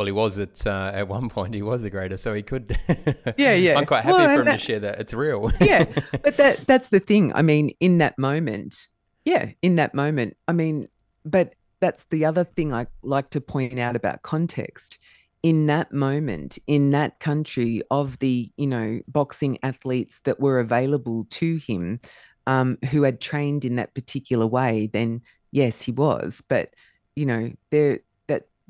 Well, 0.00 0.06
he 0.06 0.12
was 0.12 0.38
at 0.38 0.66
uh, 0.66 0.92
at 0.94 1.08
one 1.08 1.28
point. 1.28 1.54
He 1.54 1.60
was 1.60 1.82
the 1.82 1.90
greatest, 1.90 2.24
so 2.24 2.32
he 2.32 2.42
could. 2.42 2.74
yeah, 3.36 3.52
yeah. 3.52 3.76
I'm 3.76 3.84
quite 3.84 4.02
happy 4.02 4.14
well, 4.14 4.28
for 4.28 4.40
him 4.40 4.44
that, 4.46 4.52
to 4.52 4.64
share 4.64 4.80
that. 4.80 4.98
It's 4.98 5.12
real. 5.12 5.52
yeah, 5.60 5.84
but 6.22 6.38
that 6.38 6.66
that's 6.66 6.88
the 6.88 7.00
thing. 7.00 7.34
I 7.34 7.42
mean, 7.42 7.72
in 7.80 7.98
that 7.98 8.18
moment, 8.18 8.88
yeah, 9.26 9.50
in 9.60 9.76
that 9.76 9.94
moment, 9.94 10.38
I 10.48 10.52
mean, 10.52 10.88
but 11.26 11.52
that's 11.80 12.06
the 12.08 12.24
other 12.24 12.44
thing 12.44 12.72
I 12.72 12.86
like 13.02 13.28
to 13.28 13.42
point 13.42 13.78
out 13.78 13.94
about 13.94 14.22
context. 14.22 14.96
In 15.42 15.66
that 15.66 15.92
moment, 15.92 16.56
in 16.66 16.92
that 16.92 17.20
country, 17.20 17.82
of 17.90 18.18
the 18.20 18.50
you 18.56 18.68
know 18.68 19.00
boxing 19.06 19.58
athletes 19.62 20.22
that 20.24 20.40
were 20.40 20.60
available 20.60 21.26
to 21.28 21.56
him, 21.56 22.00
um, 22.46 22.78
who 22.90 23.02
had 23.02 23.20
trained 23.20 23.66
in 23.66 23.76
that 23.76 23.92
particular 23.92 24.46
way, 24.46 24.88
then 24.94 25.20
yes, 25.52 25.82
he 25.82 25.92
was. 25.92 26.42
But 26.48 26.70
you 27.16 27.26
know, 27.26 27.52
there 27.68 28.00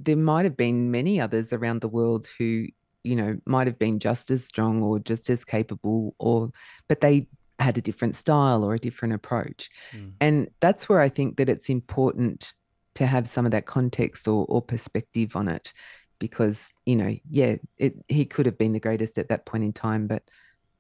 there 0.03 0.17
might 0.17 0.45
have 0.45 0.57
been 0.57 0.91
many 0.91 1.21
others 1.21 1.53
around 1.53 1.81
the 1.81 1.89
world 1.89 2.27
who 2.39 2.67
you 3.05 3.17
know 3.17 3.39
might 3.47 3.67
have 3.67 3.79
been 3.79 3.99
just 3.99 4.31
as 4.31 4.45
strong 4.45 4.83
or 4.83 4.99
just 4.99 5.31
as 5.31 5.45
capable, 5.45 6.15
or 6.19 6.51
but 6.89 7.01
they 7.01 7.29
had 7.59 7.77
a 7.77 7.83
different 7.83 8.17
style 8.17 8.65
or 8.65 8.75
a 8.75 8.79
different 8.79 9.15
approach. 9.15 9.71
Mm. 9.93 10.13
And 10.21 10.51
that's 10.61 10.89
where 10.89 11.01
I 11.01 11.09
think 11.09 11.37
that 11.37 11.49
it's 11.49 11.69
important 11.69 12.55
to 12.95 13.07
have 13.07 13.29
some 13.29 13.45
of 13.45 13.53
that 13.53 13.67
context 13.67 14.27
or, 14.27 14.47
or 14.49 14.63
perspective 14.63 15.37
on 15.37 15.47
it 15.47 15.73
because, 16.19 16.71
you 16.87 16.97
know, 16.97 17.15
yeah, 17.31 17.57
it, 17.77 17.95
he 18.09 18.25
could 18.25 18.47
have 18.47 18.59
been 18.59 18.73
the 18.73 18.81
greatest 18.81 19.19
at 19.19 19.29
that 19.29 19.47
point 19.47 19.65
in 19.65 19.73
time, 19.73 20.07
but 20.07 20.23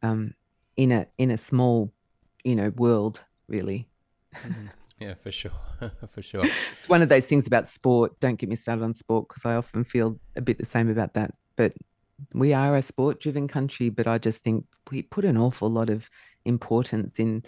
um, 0.02 0.34
in 0.76 0.92
a 0.92 1.06
in 1.18 1.30
a 1.30 1.38
small, 1.38 1.92
you 2.44 2.56
know, 2.56 2.70
world, 2.76 3.24
really. 3.46 3.86
Mm-hmm. 4.34 4.66
Yeah, 5.00 5.14
for 5.14 5.32
sure. 5.32 5.52
for 6.12 6.22
sure. 6.22 6.44
It's 6.76 6.88
one 6.88 7.00
of 7.00 7.08
those 7.08 7.26
things 7.26 7.46
about 7.46 7.68
sport. 7.68 8.20
Don't 8.20 8.38
get 8.38 8.50
me 8.50 8.56
started 8.56 8.84
on 8.84 8.94
sport 8.94 9.28
because 9.28 9.46
I 9.46 9.54
often 9.54 9.84
feel 9.84 10.20
a 10.36 10.42
bit 10.42 10.58
the 10.58 10.66
same 10.66 10.90
about 10.90 11.14
that. 11.14 11.32
But 11.56 11.72
we 12.34 12.52
are 12.52 12.76
a 12.76 12.82
sport 12.82 13.20
driven 13.20 13.48
country, 13.48 13.88
but 13.88 14.06
I 14.06 14.18
just 14.18 14.42
think 14.42 14.66
we 14.90 15.02
put 15.02 15.24
an 15.24 15.38
awful 15.38 15.70
lot 15.70 15.88
of 15.88 16.10
importance 16.44 17.18
in 17.18 17.44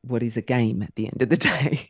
what 0.00 0.22
is 0.22 0.38
a 0.38 0.42
game 0.42 0.82
at 0.82 0.94
the 0.96 1.06
end 1.06 1.20
of 1.20 1.28
the 1.28 1.36
day. 1.36 1.88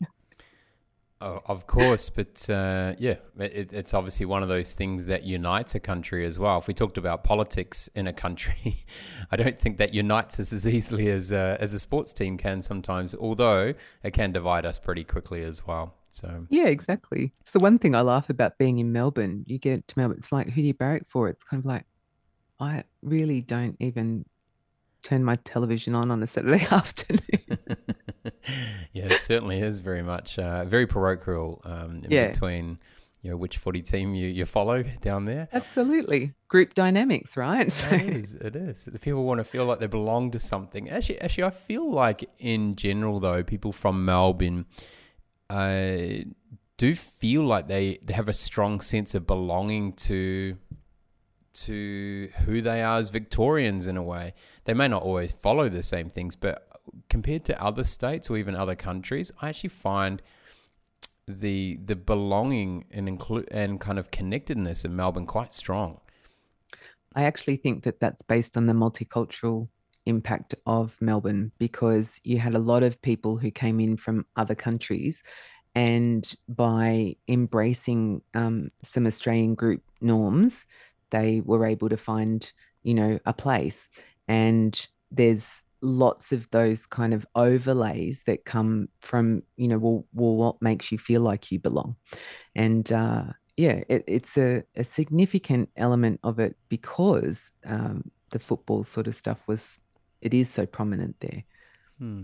Of 1.25 1.67
course, 1.67 2.11
but 2.11 2.49
uh, 2.51 2.95
yeah, 2.99 3.17
it, 3.39 3.73
it's 3.73 3.95
obviously 3.95 4.27
one 4.27 4.43
of 4.43 4.51
those 4.51 4.75
things 4.75 5.07
that 5.07 5.23
unites 5.23 5.75
a 5.75 5.81
country 5.81 6.27
as 6.27 6.39
well. 6.39 6.59
If 6.59 6.67
we 6.67 6.75
talked 6.75 6.99
about 6.99 7.25
politics 7.25 7.89
in 7.95 8.07
a 8.07 8.13
country, 8.13 8.85
I 9.31 9.37
don't 9.37 9.59
think 9.59 9.79
that 9.79 9.95
unites 9.95 10.39
us 10.39 10.53
as 10.53 10.69
easily 10.69 11.09
as 11.09 11.33
uh, 11.33 11.57
as 11.61 11.73
a 11.73 11.79
sports 11.79 12.13
team 12.13 12.37
can 12.37 12.61
sometimes. 12.61 13.15
Although 13.15 13.73
it 14.03 14.11
can 14.11 14.33
divide 14.33 14.67
us 14.67 14.79
pretty 14.79 15.03
quickly 15.03 15.43
as 15.43 15.67
well. 15.67 15.95
So 16.11 16.47
yeah, 16.51 16.67
exactly. 16.67 17.33
It's 17.41 17.53
the 17.53 17.59
one 17.59 17.79
thing 17.79 17.95
I 17.95 18.03
laugh 18.03 18.29
about 18.29 18.59
being 18.59 18.79
in 18.79 18.93
Melbourne. 18.93 19.45
You 19.47 19.59
get 19.59 19.89
to 19.89 19.99
Melbourne, 19.99 20.19
it's 20.19 20.31
like 20.31 20.51
who 20.51 20.61
do 20.61 20.67
you 20.67 20.75
barrack 20.75 21.09
for? 21.09 21.31
It's 21.31 21.43
kind 21.43 21.59
of 21.59 21.65
like 21.65 21.87
I 22.61 22.85
really 23.01 23.41
don't 23.41 23.77
even 23.81 24.27
turn 25.05 25.23
my 25.23 25.37
television 25.37 25.95
on 25.95 26.11
on 26.11 26.23
a 26.23 26.27
Saturday 26.27 26.67
afternoon. 26.71 27.21
yeah, 28.93 29.05
it 29.05 29.21
certainly 29.21 29.61
is 29.61 29.79
very 29.79 30.03
much 30.03 30.39
uh, 30.39 30.65
very 30.65 30.87
parochial 30.87 31.61
um, 31.65 32.03
yeah. 32.09 32.29
between 32.29 32.79
you 33.23 33.31
know 33.31 33.37
which 33.37 33.59
footy 33.59 33.83
team 33.83 34.15
you, 34.15 34.27
you 34.27 34.45
follow 34.47 34.83
down 35.01 35.27
there. 35.27 35.49
Absolutely, 35.53 36.33
group 36.49 36.75
dynamics, 36.75 37.37
right? 37.37 37.71
So. 37.73 37.87
It 37.89 38.17
is. 38.17 38.35
It 38.35 38.57
is. 38.57 38.85
The 38.87 38.99
people 38.99 39.25
want 39.25 39.39
to 39.39 39.45
feel 39.45 39.67
like 39.67 39.79
they 39.79 39.87
belong 39.87 40.33
to 40.33 40.39
something. 40.39 40.91
Actually, 40.91 41.21
actually, 41.21 41.45
I 41.45 41.51
feel 41.51 41.89
like 41.91 42.29
in 42.39 42.75
general 42.75 43.21
though, 43.21 43.45
people 43.45 43.73
from 43.73 44.05
Melbourne. 44.05 44.67
Uh, 45.51 46.25
do 46.77 46.93
feel 46.95 47.45
like 47.45 47.69
they, 47.69 47.99
they 48.03 48.15
have 48.15 48.29
a 48.29 48.33
strong 48.33 48.81
sense 48.81 49.15
of 49.15 49.29
belonging 49.29 49.93
to 49.93 50.57
to 51.55 52.31
who 52.45 52.61
they 52.61 52.83
are 52.83 52.99
as 52.99 53.11
Victorians 53.11 53.87
in 53.87 53.97
a 53.97 54.03
way. 54.03 54.35
They 54.65 54.75
may 54.75 54.89
not 54.89 55.03
always 55.03 55.33
follow 55.33 55.69
the 55.69 55.83
same 55.83 56.09
things, 56.09 56.37
but 56.37 56.69
compared 57.09 57.45
to 57.47 57.63
other 57.63 57.85
states 57.85 58.29
or 58.29 58.37
even 58.37 58.55
other 58.55 58.75
countries, 58.75 59.33
I 59.41 59.49
actually 59.49 59.71
find 59.71 60.21
the 61.27 61.79
the 61.83 61.97
belonging 61.97 62.85
and 62.91 63.09
include 63.09 63.49
and 63.51 63.81
kind 63.81 63.99
of 63.99 64.11
connectedness 64.11 64.85
in 64.85 64.95
Melbourne 64.95 65.27
quite 65.27 65.55
strong. 65.55 66.01
I 67.15 67.25
actually 67.25 67.57
think 67.57 67.85
that 67.85 68.01
that's 68.01 68.23
based 68.23 68.57
on 68.57 68.67
the 68.67 68.73
multicultural 68.73 69.69
impact 70.07 70.55
of 70.67 70.97
Melbourne 71.01 71.53
because 71.59 72.21
you 72.25 72.39
had 72.39 72.55
a 72.55 72.59
lot 72.59 72.83
of 72.83 73.01
people 73.01 73.39
who 73.39 73.51
came 73.51 73.81
in 73.81 73.97
from 73.97 74.27
other 74.37 74.55
countries 74.55 75.23
and 75.75 76.35
by 76.49 77.17
embracing 77.27 78.23
um, 78.35 78.71
some 78.83 79.07
Australian 79.07 79.55
group 79.55 79.83
norms, 80.01 80.67
they 81.15 81.41
were 81.45 81.65
able 81.65 81.89
to 81.89 81.97
find, 81.97 82.51
you 82.83 82.93
know, 82.93 83.21
a 83.25 83.33
place. 83.33 83.89
And 84.27 84.87
there's 85.13 85.63
lots 85.81 86.33
of 86.33 86.51
those 86.51 86.87
kind 86.87 87.15
of 87.15 87.25
overlays 87.37 88.23
that 88.27 88.45
come 88.45 88.89
from, 89.01 89.45
you 89.57 89.69
know, 89.69 89.79
well, 89.79 90.05
well 90.13 90.35
what 90.35 90.61
makes 90.61 90.91
you 90.91 90.99
feel 90.99 91.21
like 91.21 91.53
you 91.53 91.61
belong? 91.61 91.95
And 92.57 92.91
uh, 92.91 93.25
yeah, 93.57 93.85
it, 93.89 94.03
it's 94.09 94.37
a, 94.37 94.65
a 94.75 94.83
significant 94.83 95.69
element 95.77 96.19
of 96.25 96.41
it 96.41 96.57
because 96.69 97.53
um, 97.65 98.11
the 98.33 98.41
football 98.41 98.83
sort 98.83 99.07
of 99.07 99.15
stuff 99.15 99.39
was, 99.47 99.79
it 100.21 100.35
is 100.35 100.51
so 100.51 100.67
prominent 100.67 101.15
there. 101.21 101.45
Hmm. 101.99 102.23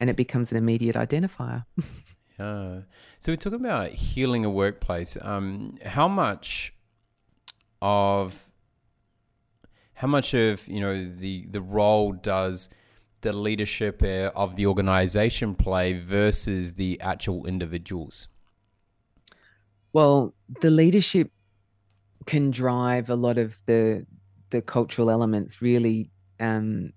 And 0.00 0.10
it 0.10 0.16
becomes 0.16 0.50
an 0.50 0.58
immediate 0.58 0.96
identifier. 0.96 1.64
yeah. 2.40 2.80
So 3.20 3.30
we're 3.32 3.36
talking 3.36 3.60
about 3.60 3.90
healing 3.90 4.44
a 4.44 4.50
workplace. 4.50 5.16
Um, 5.22 5.78
how 5.84 6.08
much 6.08 6.72
of 7.82 8.48
how 9.94 10.08
much 10.08 10.34
of 10.34 10.66
you 10.68 10.80
know 10.80 11.10
the 11.16 11.46
the 11.50 11.60
role 11.60 12.12
does 12.12 12.68
the 13.22 13.32
leadership 13.32 14.02
uh, 14.02 14.30
of 14.36 14.56
the 14.56 14.66
organization 14.66 15.54
play 15.54 15.94
versus 15.94 16.74
the 16.74 17.00
actual 17.00 17.46
individuals? 17.46 18.28
Well 19.92 20.34
the 20.60 20.70
leadership 20.70 21.30
can 22.26 22.50
drive 22.50 23.08
a 23.08 23.14
lot 23.14 23.38
of 23.38 23.58
the 23.66 24.06
the 24.50 24.62
cultural 24.62 25.10
elements 25.10 25.62
really 25.62 26.10
um, 26.40 26.92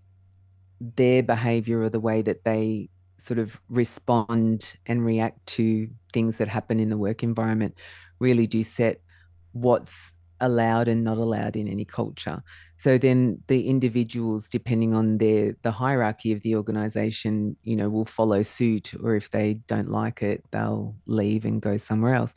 their 0.80 1.24
behavior 1.24 1.82
or 1.82 1.90
the 1.90 2.00
way 2.00 2.22
that 2.22 2.44
they 2.44 2.90
sort 3.18 3.40
of 3.40 3.62
respond 3.70 4.76
and 4.86 5.06
react 5.06 5.46
to 5.46 5.90
things 6.14 6.38
that 6.38 6.48
happen 6.48 6.80
in 6.80 6.90
the 6.90 6.98
work 6.98 7.24
environment 7.24 7.76
really 8.20 8.48
do 8.48 8.64
set 8.64 9.02
what's 9.52 10.14
allowed 10.42 10.88
and 10.88 11.04
not 11.04 11.18
allowed 11.18 11.56
in 11.56 11.68
any 11.68 11.86
culture. 11.86 12.42
So 12.78 12.98
then 12.98 13.42
the 13.48 13.68
individuals, 13.68 14.48
depending 14.48 14.94
on 14.94 15.18
their 15.18 15.56
the 15.64 15.72
hierarchy 15.72 16.32
of 16.32 16.42
the 16.42 16.56
organization, 16.56 17.56
you 17.64 17.76
know, 17.76 17.90
will 17.90 18.06
follow 18.06 18.44
suit, 18.44 18.94
or 19.04 19.16
if 19.16 19.32
they 19.32 19.56
don't 19.68 19.90
like 19.90 20.22
it, 20.22 20.44
they'll 20.52 20.96
leave 21.06 21.46
and 21.46 21.62
go 21.62 21.78
somewhere 21.78 22.16
else. 22.16 22.34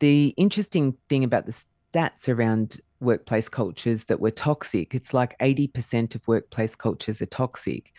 The 0.00 0.34
interesting 0.36 0.96
thing 1.08 1.24
about 1.24 1.46
the 1.46 1.64
stats 1.92 2.28
around 2.28 2.80
workplace 3.00 3.48
cultures 3.48 4.04
that 4.04 4.20
were 4.20 4.30
toxic, 4.30 4.94
it's 4.94 5.14
like 5.14 5.38
80% 5.38 6.14
of 6.14 6.26
workplace 6.28 6.74
cultures 6.74 7.22
are 7.22 7.26
toxic. 7.26 7.92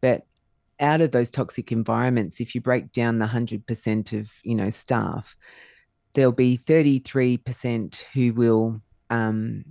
But 0.00 0.22
out 0.80 1.00
of 1.00 1.12
those 1.12 1.30
toxic 1.30 1.70
environments, 1.70 2.40
if 2.40 2.54
you 2.54 2.60
break 2.60 2.92
down 2.92 3.18
the 3.18 3.26
100% 3.26 4.18
of, 4.18 4.30
you 4.42 4.54
know, 4.54 4.70
staff, 4.70 5.36
there'll 6.14 6.32
be 6.32 6.58
33% 6.58 8.04
who 8.14 8.32
will 8.32 8.80
um, 9.10 9.64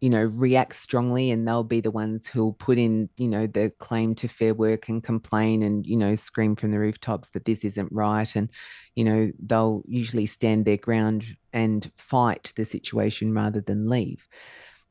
you 0.00 0.08
know, 0.08 0.24
react 0.24 0.74
strongly 0.74 1.30
and 1.30 1.46
they'll 1.46 1.62
be 1.62 1.82
the 1.82 1.90
ones 1.90 2.26
who'll 2.26 2.54
put 2.54 2.78
in, 2.78 3.10
you 3.18 3.28
know, 3.28 3.46
the 3.46 3.70
claim 3.78 4.14
to 4.14 4.28
fair 4.28 4.54
work 4.54 4.88
and 4.88 5.04
complain 5.04 5.62
and, 5.62 5.86
you 5.86 5.96
know, 5.96 6.14
scream 6.14 6.56
from 6.56 6.70
the 6.70 6.78
rooftops 6.78 7.28
that 7.30 7.44
this 7.44 7.64
isn't 7.64 7.92
right. 7.92 8.34
And, 8.34 8.48
you 8.94 9.04
know, 9.04 9.30
they'll 9.44 9.82
usually 9.86 10.24
stand 10.24 10.64
their 10.64 10.78
ground 10.78 11.26
and 11.52 11.90
fight 11.98 12.52
the 12.56 12.64
situation 12.64 13.34
rather 13.34 13.60
than 13.60 13.90
leave. 13.90 14.26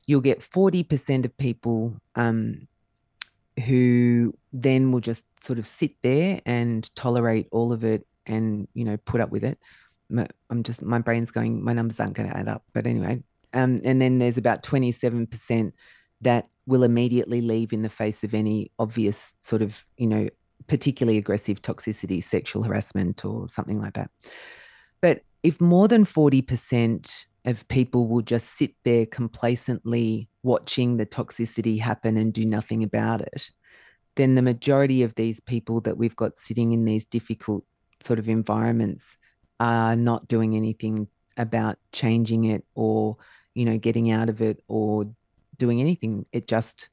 You'll 0.05 0.21
get 0.21 0.41
40% 0.41 1.25
of 1.25 1.35
people 1.37 1.95
um, 2.13 2.67
who 3.65 4.35
then 4.53 4.91
will 4.91 5.01
just 5.01 5.23
sort 5.41 5.57
of 5.57 5.65
sit 5.65 5.91
there 6.03 6.39
and 6.45 6.87
tolerate 6.95 7.47
all 7.51 7.73
of 7.73 7.83
it 7.83 8.05
and, 8.27 8.67
you 8.75 8.85
know, 8.85 8.97
put 8.97 9.21
up 9.21 9.31
with 9.31 9.43
it. 9.43 9.57
I'm 10.49 10.63
just, 10.63 10.81
my 10.81 10.99
brain's 10.99 11.31
going, 11.31 11.63
my 11.63 11.73
numbers 11.73 11.99
aren't 11.99 12.15
going 12.15 12.29
to 12.29 12.37
add 12.37 12.47
up. 12.47 12.63
But 12.73 12.87
anyway, 12.87 13.23
um, 13.53 13.81
and 13.83 14.01
then 14.01 14.19
there's 14.19 14.37
about 14.37 14.63
27% 14.63 15.71
that 16.21 16.47
will 16.65 16.83
immediately 16.83 17.41
leave 17.41 17.73
in 17.73 17.81
the 17.81 17.89
face 17.89 18.23
of 18.23 18.33
any 18.33 18.71
obvious 18.79 19.35
sort 19.39 19.61
of, 19.61 19.85
you 19.97 20.07
know, 20.07 20.29
particularly 20.67 21.17
aggressive 21.17 21.61
toxicity, 21.61 22.23
sexual 22.23 22.63
harassment, 22.63 23.25
or 23.25 23.47
something 23.47 23.79
like 23.79 23.93
that. 23.93 24.11
But 25.01 25.23
if 25.43 25.61
more 25.61 25.87
than 25.87 26.05
40% 26.05 27.25
of 27.45 27.67
people 27.69 28.07
will 28.07 28.21
just 28.21 28.57
sit 28.57 28.73
there 28.83 29.05
complacently 29.05 30.29
watching 30.43 30.97
the 30.97 31.05
toxicity 31.05 31.79
happen 31.79 32.17
and 32.17 32.33
do 32.33 32.45
nothing 32.45 32.83
about 32.83 33.21
it, 33.21 33.49
then 34.15 34.35
the 34.35 34.41
majority 34.41 35.01
of 35.01 35.15
these 35.15 35.39
people 35.39 35.81
that 35.81 35.97
we've 35.97 36.15
got 36.15 36.37
sitting 36.37 36.73
in 36.73 36.85
these 36.85 37.05
difficult 37.05 37.63
sort 38.01 38.19
of 38.19 38.27
environments 38.27 39.17
are 39.59 39.95
not 39.95 40.27
doing 40.27 40.55
anything 40.55 41.07
about 41.37 41.77
changing 41.91 42.45
it 42.45 42.65
or 42.75 43.17
you 43.59 43.65
know, 43.65 43.77
getting 43.77 44.09
out 44.09 44.29
of 44.29 44.41
it 44.41 44.63
or 44.69 45.05
doing 45.57 45.81
anything. 45.81 46.25
It 46.31 46.47
just 46.47 46.89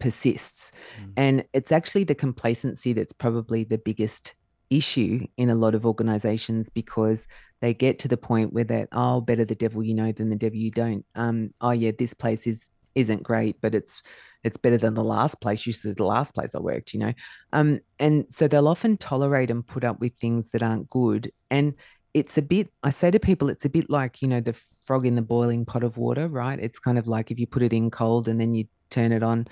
persists. 0.00 0.72
Mm. 1.00 1.12
And 1.16 1.44
it's 1.52 1.70
actually 1.70 2.04
the 2.04 2.14
complacency 2.16 2.92
that's 2.92 3.12
probably 3.12 3.62
the 3.62 3.78
biggest 3.78 4.34
issue 4.68 5.26
in 5.36 5.48
a 5.48 5.54
lot 5.54 5.76
of 5.76 5.86
organizations 5.86 6.68
because 6.68 7.28
they 7.60 7.72
get 7.72 8.00
to 8.00 8.08
the 8.08 8.16
point 8.16 8.52
where 8.52 8.64
that 8.64 8.86
oh 8.92 9.18
better 9.18 9.42
the 9.42 9.54
devil 9.54 9.82
you 9.82 9.94
know 9.94 10.12
than 10.12 10.28
the 10.28 10.36
devil 10.36 10.58
you 10.58 10.70
don't 10.70 11.06
um 11.14 11.48
oh 11.62 11.70
yeah 11.70 11.90
this 11.98 12.12
place 12.12 12.46
is 12.46 12.68
isn't 12.94 13.22
great 13.22 13.56
but 13.62 13.74
it's 13.74 14.02
it's 14.44 14.58
better 14.58 14.76
than 14.76 14.92
the 14.92 15.02
last 15.02 15.40
place 15.40 15.66
you 15.66 15.72
said 15.72 15.96
the 15.96 16.04
last 16.04 16.34
place 16.34 16.54
i 16.54 16.58
worked 16.58 16.92
you 16.92 17.00
know 17.00 17.14
um 17.54 17.80
and 17.98 18.26
so 18.28 18.46
they'll 18.46 18.68
often 18.68 18.98
tolerate 18.98 19.50
and 19.50 19.66
put 19.66 19.84
up 19.84 19.98
with 20.00 20.12
things 20.20 20.50
that 20.50 20.62
aren't 20.62 20.90
good 20.90 21.32
and 21.50 21.72
it's 22.14 22.38
a 22.38 22.42
bit 22.42 22.70
i 22.82 22.90
say 22.90 23.10
to 23.10 23.20
people 23.20 23.48
it's 23.48 23.64
a 23.64 23.68
bit 23.68 23.88
like 23.90 24.22
you 24.22 24.28
know 24.28 24.40
the 24.40 24.58
frog 24.84 25.04
in 25.04 25.14
the 25.14 25.22
boiling 25.22 25.64
pot 25.64 25.84
of 25.84 25.98
water 25.98 26.28
right? 26.28 26.58
It's 26.60 26.78
kind 26.78 26.98
of 26.98 27.06
like 27.06 27.30
if 27.30 27.38
you 27.38 27.46
put 27.46 27.62
it 27.62 27.72
in 27.72 27.90
cold 27.90 28.28
and 28.28 28.40
then 28.40 28.54
you 28.54 28.66
turn 28.90 29.12
it 29.12 29.22
on 29.22 29.46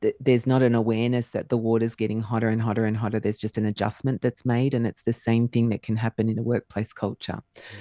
th- 0.00 0.14
there's 0.20 0.46
not 0.46 0.62
an 0.62 0.74
awareness 0.74 1.28
that 1.28 1.48
the 1.48 1.56
water's 1.56 1.94
getting 1.94 2.20
hotter 2.20 2.48
and 2.48 2.62
hotter 2.62 2.84
and 2.84 2.96
hotter. 2.96 3.20
There's 3.20 3.38
just 3.38 3.58
an 3.58 3.66
adjustment 3.66 4.22
that's 4.22 4.44
made 4.44 4.74
and 4.74 4.86
it's 4.86 5.02
the 5.02 5.12
same 5.12 5.48
thing 5.48 5.68
that 5.70 5.82
can 5.82 5.96
happen 5.96 6.28
in 6.28 6.38
a 6.38 6.42
workplace 6.42 6.92
culture. 6.92 7.40
Mm. 7.56 7.78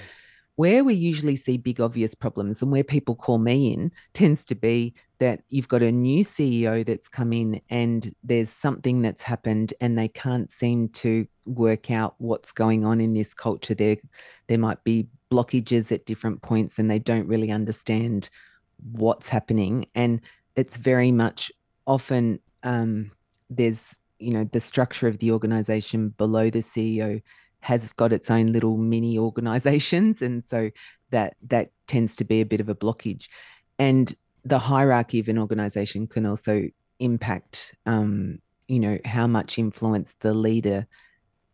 Where 0.55 0.83
we 0.83 0.95
usually 0.95 1.35
see 1.35 1.57
big 1.57 1.79
obvious 1.79 2.15
problems 2.15 2.61
and 2.61 2.71
where 2.71 2.83
people 2.83 3.15
call 3.15 3.37
me 3.37 3.73
in 3.73 3.91
tends 4.13 4.43
to 4.45 4.55
be 4.55 4.95
that 5.19 5.41
you've 5.49 5.67
got 5.67 5.81
a 5.81 5.91
new 5.91 6.23
CEO 6.23 6.85
that's 6.85 7.07
come 7.07 7.33
in 7.33 7.59
and 7.69 8.13
there's 8.23 8.49
something 8.49 9.01
that's 9.01 9.23
happened 9.23 9.73
and 9.81 9.97
they 9.97 10.07
can't 10.07 10.49
seem 10.49 10.89
to 10.89 11.25
work 11.45 11.89
out 11.89 12.15
what's 12.19 12.51
going 12.51 12.85
on 12.85 13.01
in 13.01 13.13
this 13.13 13.33
culture. 13.33 13.73
There 13.73 13.97
there 14.47 14.59
might 14.59 14.83
be 14.83 15.07
blockages 15.31 15.91
at 15.91 16.05
different 16.05 16.41
points 16.41 16.77
and 16.77 16.89
they 16.89 16.99
don't 16.99 17.27
really 17.27 17.51
understand 17.51 18.29
what's 18.91 19.29
happening. 19.29 19.87
And 19.95 20.21
it's 20.55 20.77
very 20.77 21.11
much 21.11 21.51
often 21.85 22.39
um, 22.63 23.11
there's 23.49 23.95
you 24.19 24.31
know 24.31 24.43
the 24.51 24.59
structure 24.59 25.07
of 25.07 25.19
the 25.19 25.31
organization 25.31 26.09
below 26.09 26.49
the 26.49 26.59
CEO 26.59 27.21
has 27.61 27.91
got 27.93 28.13
its 28.13 28.29
own 28.29 28.47
little 28.47 28.77
mini 28.77 29.17
organizations. 29.17 30.21
And 30.21 30.43
so 30.43 30.69
that 31.09 31.35
that 31.47 31.71
tends 31.87 32.15
to 32.17 32.23
be 32.23 32.41
a 32.41 32.45
bit 32.45 32.59
of 32.59 32.69
a 32.69 32.75
blockage. 32.75 33.27
And 33.79 34.15
the 34.47 34.59
hierarchy 34.59 35.19
of 35.19 35.27
an 35.27 35.37
organization 35.37 36.07
can 36.07 36.25
also 36.25 36.63
impact 36.99 37.75
um, 37.85 38.39
you 38.67 38.79
know 38.79 38.97
how 39.05 39.27
much 39.27 39.57
influence 39.57 40.13
the 40.21 40.33
leader 40.33 40.87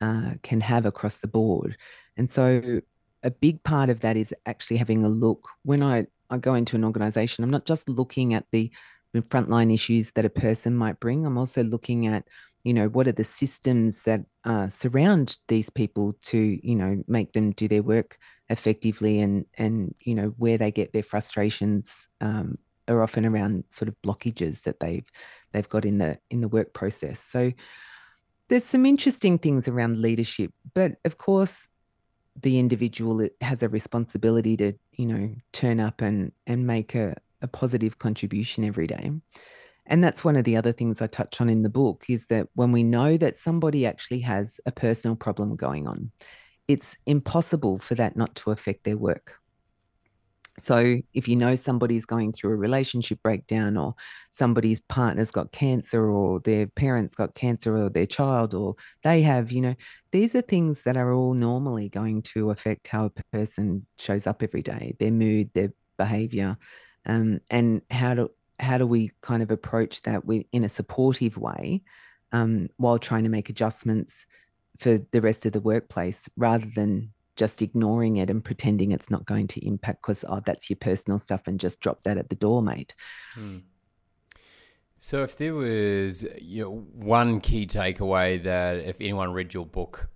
uh, 0.02 0.32
can 0.41 0.62
have 0.62 0.86
across 0.86 1.18
the 1.18 1.28
board. 1.28 1.78
And 2.18 2.30
so 2.30 2.82
a 3.24 3.32
big 3.32 3.64
part 3.64 3.89
of 3.89 4.02
that 4.02 4.18
is 4.18 4.34
actually 4.46 4.78
having 4.78 5.04
a 5.04 5.10
look. 5.10 5.48
When 5.64 5.84
i 5.84 6.08
i 6.30 6.38
go 6.38 6.56
into 6.56 6.76
an 6.76 6.86
organization 6.86 7.44
i'm 7.44 7.52
not 7.52 7.66
just 7.66 7.88
looking 7.88 8.34
at 8.34 8.46
the 8.52 8.72
frontline 9.22 9.72
issues 9.74 10.12
that 10.12 10.26
a 10.26 10.30
person 10.30 10.76
might 10.76 11.00
bring. 11.00 11.26
I'm 11.26 11.38
also 11.38 11.64
looking 11.64 12.08
at 12.08 12.24
you 12.64 12.74
know 12.74 12.88
what 12.88 13.08
are 13.08 13.14
the 13.14 13.24
systems 13.24 14.04
that 14.04 14.22
uh, 14.46 14.70
surround 14.70 15.38
these 15.48 15.70
people 15.70 16.16
to 16.24 16.60
you 16.64 16.76
know 16.76 17.04
make 17.08 17.34
them 17.34 17.52
do 17.52 17.68
their 17.68 17.84
work 17.84 18.18
effectively 18.50 19.20
and 19.20 19.46
and 19.58 19.94
you 20.00 20.16
know 20.16 20.34
where 20.38 20.58
they 20.58 20.72
get 20.72 20.94
their 20.94 21.04
frustrations 21.04 22.08
um, 22.22 22.58
are 22.88 23.02
often 23.02 23.26
around 23.26 23.64
sort 23.70 23.88
of 23.88 23.96
blockages 24.02 24.64
that 24.64 24.80
they've 24.80 25.10
they've 25.52 25.70
got 25.70 25.86
in 25.86 25.98
the 25.98 26.18
in 26.30 26.42
the 26.42 26.48
work 26.48 26.74
process 26.74 27.20
so 27.20 27.52
there's 28.50 28.66
some 28.66 28.86
interesting 28.86 29.38
things 29.38 29.68
around 29.68 30.02
leadership 30.02 30.52
but 30.74 30.94
of 31.06 31.18
course 31.18 31.68
the 32.42 32.58
individual 32.58 33.28
has 33.42 33.62
a 33.62 33.70
responsibility 33.70 34.58
to 34.58 34.74
you 34.94 35.06
know 35.06 35.34
turn 35.52 35.80
up 35.80 36.02
and 36.02 36.32
and 36.48 36.66
make 36.66 36.96
a, 36.96 37.16
a 37.42 37.48
positive 37.48 38.00
contribution 38.00 38.64
every 38.64 38.88
day 38.88 39.12
and 39.86 40.04
that's 40.04 40.24
one 40.24 40.36
of 40.36 40.46
the 40.46 40.56
other 40.56 40.72
things 40.72 41.02
I 41.02 41.08
touch 41.08 41.42
on 41.42 41.50
in 41.50 41.64
the 41.64 41.70
book 41.70 42.06
is 42.08 42.28
that 42.28 42.48
when 42.56 42.72
we 42.72 42.84
know 42.84 43.18
that 43.18 43.36
somebody 43.36 43.86
actually 43.86 44.20
has 44.20 44.60
a 44.66 44.72
personal 44.72 45.16
problem 45.16 45.56
going 45.56 45.88
on, 45.88 46.12
it's 46.68 46.98
impossible 47.06 47.80
for 47.80 47.96
that 47.96 48.16
not 48.16 48.34
to 48.36 48.52
affect 48.52 48.86
their 48.86 48.98
work. 48.98 49.40
So 50.60 50.97
if 51.14 51.28
you 51.28 51.36
know 51.36 51.56
somebody's 51.56 52.06
going 52.06 52.32
through 52.32 52.51
a 52.54 52.58
relationship 52.58 53.22
breakdown 53.24 53.76
or 53.76 53.95
somebody's 54.30 54.80
partner's 54.82 55.32
got 55.32 55.51
cancer 55.51 56.12
or 56.12 56.41
their 56.41 56.68
parents 56.68 57.16
got 57.16 57.34
cancer 57.34 57.76
or 57.76 57.89
their 57.89 58.06
child 58.06 58.54
or 58.54 58.76
they 59.04 59.24
have, 59.24 59.51
you 59.51 59.62
know, 59.62 59.76
these 60.12 60.36
are 60.36 60.41
things 60.41 60.84
that 60.84 60.95
are 60.95 61.12
all 61.12 61.34
normally 61.34 61.89
going 61.89 62.22
to 62.22 62.51
affect 62.51 62.88
how 62.88 63.06
a 63.06 63.12
person 63.32 63.86
shows 63.97 64.28
up 64.28 64.43
every 64.43 64.62
day, 64.62 64.95
their 64.99 65.12
mood, 65.12 65.49
their 65.56 65.74
behavior, 65.97 66.58
um, 67.06 67.39
and 67.49 67.82
how 67.89 68.14
do 68.14 68.30
how 68.60 68.78
do 68.78 68.86
we 68.86 69.12
kind 69.22 69.41
of 69.41 69.49
approach 69.49 70.04
that 70.04 70.24
with, 70.26 70.45
in 70.51 70.64
a 70.64 70.70
supportive 70.70 71.38
way 71.38 71.82
um, 72.32 72.70
while 72.78 72.99
trying 72.99 73.24
to 73.24 73.30
make 73.30 73.49
adjustments 73.49 74.28
for 74.80 74.99
the 75.12 75.22
rest 75.22 75.45
of 75.45 75.54
the 75.54 75.60
workplace 75.60 76.30
rather 76.38 76.68
than 76.76 77.12
just 77.36 77.62
ignoring 77.62 78.18
it 78.18 78.30
and 78.30 78.44
pretending 78.44 78.92
it's 78.92 79.10
not 79.10 79.26
going 79.26 79.48
to 79.48 79.66
impact 79.66 80.02
because 80.02 80.24
oh 80.28 80.42
that's 80.46 80.70
your 80.70 80.78
personal 80.78 81.18
stuff 81.18 81.42
and 81.48 81.60
just 81.60 81.80
drop 81.80 82.04
that 82.04 82.18
at 82.18 82.30
the 82.30 82.36
door 82.36 82.62
mate 82.62 82.94
hmm. 83.34 83.58
so 84.98 85.24
if 85.24 85.38
there 85.38 85.56
was 85.56 86.26
you 86.40 86.64
know, 86.64 86.72
one 86.94 87.40
key 87.40 87.66
takeaway 87.66 88.42
that 88.44 88.78
if 88.78 88.98
anyone 89.00 89.34
read 89.34 89.54
your 89.54 89.66
book 89.66 90.10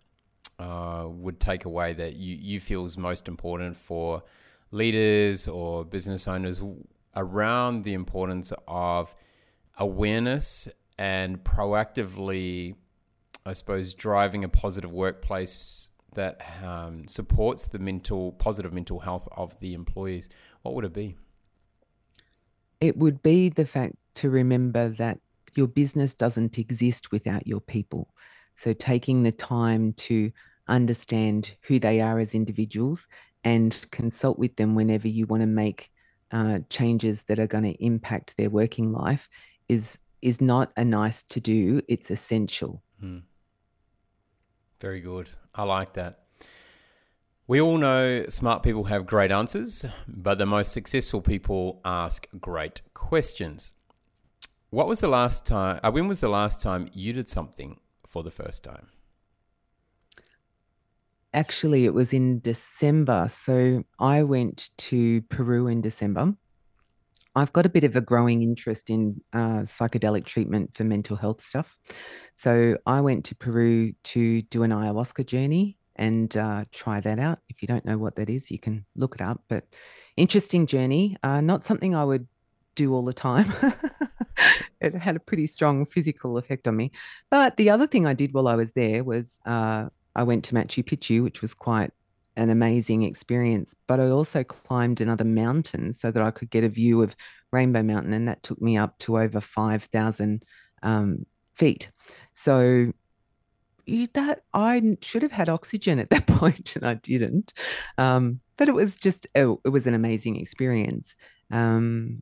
uh, 0.60 1.06
would 1.08 1.40
take 1.40 1.66
away 1.66 1.94
that 1.94 2.16
you, 2.16 2.36
you 2.36 2.60
feel 2.60 2.84
is 2.86 2.98
most 2.98 3.28
important 3.28 3.78
for 3.78 4.24
leaders 4.72 5.48
or 5.48 5.86
business 5.86 6.28
owners 6.28 6.62
around 7.16 7.84
the 7.84 7.94
importance 7.94 8.52
of 8.68 9.14
awareness 9.78 10.68
and 10.98 11.44
proactively, 11.44 12.76
I 13.46 13.54
suppose, 13.54 13.94
driving 13.94 14.44
a 14.44 14.50
positive 14.50 14.92
workplace 14.92 15.90
that 16.14 16.42
um, 16.64 17.08
supports 17.08 17.68
the 17.68 17.80
mental 17.80 18.32
positive 18.34 18.74
mental 18.74 19.00
health 19.00 19.28
of 19.36 19.60
the 19.60 19.74
employees, 19.74 20.30
what 20.62 20.76
would 20.76 20.86
it 20.86 20.94
be? 20.94 21.16
It 22.82 22.98
would 22.98 23.22
be 23.24 23.50
the 23.50 23.66
fact 23.66 23.96
to 24.16 24.30
remember 24.30 24.90
that 24.90 25.20
your 25.56 25.68
business 25.68 26.14
doesn't 26.14 26.58
exist 26.58 27.12
without 27.12 27.46
your 27.48 27.62
people. 27.62 28.14
So 28.56 28.74
taking 28.74 29.24
the 29.24 29.32
time 29.32 29.94
to 29.94 30.32
understand 30.68 31.56
who 31.62 31.80
they 31.80 32.02
are 32.02 32.20
as 32.20 32.36
individuals 32.36 33.08
and 33.44 33.86
consult 33.92 34.38
with 34.38 34.56
them 34.56 34.76
whenever 34.76 35.08
you 35.08 35.26
want 35.26 35.42
to 35.42 35.48
make 35.48 35.92
uh, 36.32 36.60
changes 36.70 37.24
that 37.24 37.40
are 37.40 37.48
going 37.48 37.64
to 37.64 37.84
impact 37.84 38.36
their 38.38 38.50
working 38.50 38.92
life 38.92 39.30
is 39.70 39.98
is 40.22 40.42
not 40.42 40.72
a 40.76 40.84
nice 40.84 41.24
to 41.24 41.40
do 41.40 41.82
it's 41.88 42.12
essential 42.12 42.82
mm. 43.02 43.22
Very 44.80 45.02
good 45.02 45.30
i 45.56 45.64
like 45.64 45.94
that 45.94 46.24
we 47.48 47.62
all 47.62 47.78
know 47.78 48.26
smart 48.28 48.64
people 48.64 48.86
have 48.86 49.06
great 49.06 49.32
answers 49.32 49.86
but 50.08 50.38
the 50.38 50.46
most 50.46 50.72
successful 50.72 51.22
people 51.22 51.82
ask 51.86 52.28
great 52.40 52.82
questions 52.94 53.74
what 54.70 54.88
was 54.88 55.00
the 55.00 55.08
last 55.08 55.46
time 55.46 55.80
uh, 55.84 55.92
when 55.92 56.08
was 56.08 56.20
the 56.20 56.30
last 56.30 56.62
time 56.62 56.90
you 56.94 57.14
did 57.14 57.30
something 57.30 57.80
for 58.06 58.24
the 58.24 58.32
first 58.32 58.64
time 58.64 58.88
actually 61.38 61.86
it 61.86 61.94
was 61.94 62.14
in 62.14 62.40
December. 62.40 63.28
So 63.30 63.84
I 64.00 64.24
went 64.24 64.72
to 64.90 65.22
Peru 65.24 65.68
in 65.68 65.82
December. 65.82 66.34
I've 67.38 67.54
got 67.54 67.68
a 67.68 67.70
bit 67.70 67.84
of 67.84 67.96
a 67.96 68.02
growing 68.02 68.42
interest 68.42 68.90
in 68.90 69.22
uh, 69.32 69.62
psychedelic 69.62 70.26
treatment 70.26 70.76
for 70.76 70.84
mental 70.84 71.16
health 71.16 71.44
stuff. 71.44 71.78
So 72.36 72.78
I 72.88 73.00
went 73.02 73.26
to 73.26 73.36
Peru 73.36 73.94
to 74.06 74.42
do 74.42 74.64
an 74.64 74.72
ayahuasca 74.72 75.28
journey 75.28 75.78
and 75.98 76.36
uh, 76.36 76.66
try 76.72 77.00
that 77.00 77.20
out. 77.20 77.38
If 77.48 77.62
you 77.62 77.68
don't 77.68 77.86
know 77.86 78.00
what 78.00 78.16
that 78.16 78.28
is, 78.28 78.50
you 78.50 78.58
can 78.58 78.86
look 78.96 79.14
it 79.14 79.22
up. 79.22 79.44
But 79.50 79.66
interesting 80.16 80.66
journey, 80.66 81.16
uh, 81.22 81.42
not 81.42 81.64
something 81.64 81.94
I 81.94 82.06
would 82.06 82.28
do 82.74 82.96
all 82.96 83.06
the 83.06 83.14
time. 83.14 83.54
it 84.82 84.96
had 84.96 85.16
a 85.16 85.20
pretty 85.20 85.46
strong 85.46 85.86
physical 85.86 86.40
effect 86.40 86.68
on 86.68 86.76
me. 86.76 86.92
But 87.30 87.58
the 87.58 87.70
other 87.70 87.86
thing 87.86 88.08
I 88.08 88.16
did 88.16 88.34
while 88.34 88.48
I 88.48 88.56
was 88.56 88.72
there 88.72 89.04
was 89.04 89.40
uh, 89.46 89.90
I 90.16 90.24
went 90.24 90.44
to 90.46 90.56
Machu 90.56 90.84
Picchu, 90.84 91.22
which 91.22 91.44
was 91.44 91.54
quite 91.54 91.92
an 92.38 92.50
amazing 92.50 93.04
experience. 93.04 93.76
But 93.88 94.00
I 94.00 94.08
also 94.10 94.44
climbed 94.44 95.02
another 95.02 95.26
mountain 95.26 95.94
so 95.94 96.12
that 96.12 96.24
I 96.24 96.32
could 96.32 96.50
get 96.50 96.64
a 96.64 96.70
view 96.70 97.02
of 97.02 97.16
Rainbow 97.52 97.84
Mountain, 97.84 98.14
and 98.14 98.28
that 98.28 98.44
took 98.44 98.62
me 98.62 98.78
up 98.78 98.98
to 99.00 99.20
over 99.20 99.42
5,000 99.42 100.46
um, 100.84 101.26
feet. 101.56 101.92
So 102.34 102.94
that 104.14 104.44
I 104.54 104.98
should 105.02 105.24
have 105.24 105.32
had 105.32 105.50
oxygen 105.50 106.00
at 106.00 106.10
that 106.12 106.28
point, 106.28 106.76
and 106.76 106.86
I 106.86 106.94
didn't. 106.94 107.54
Um, 107.98 108.40
but 108.56 108.70
it 108.70 108.76
was 108.76 108.96
just 108.96 109.28
oh, 109.36 109.60
it 109.66 109.70
was 109.70 109.88
an 109.88 109.94
amazing 109.94 110.38
experience. 110.38 111.16
Um, 111.52 112.22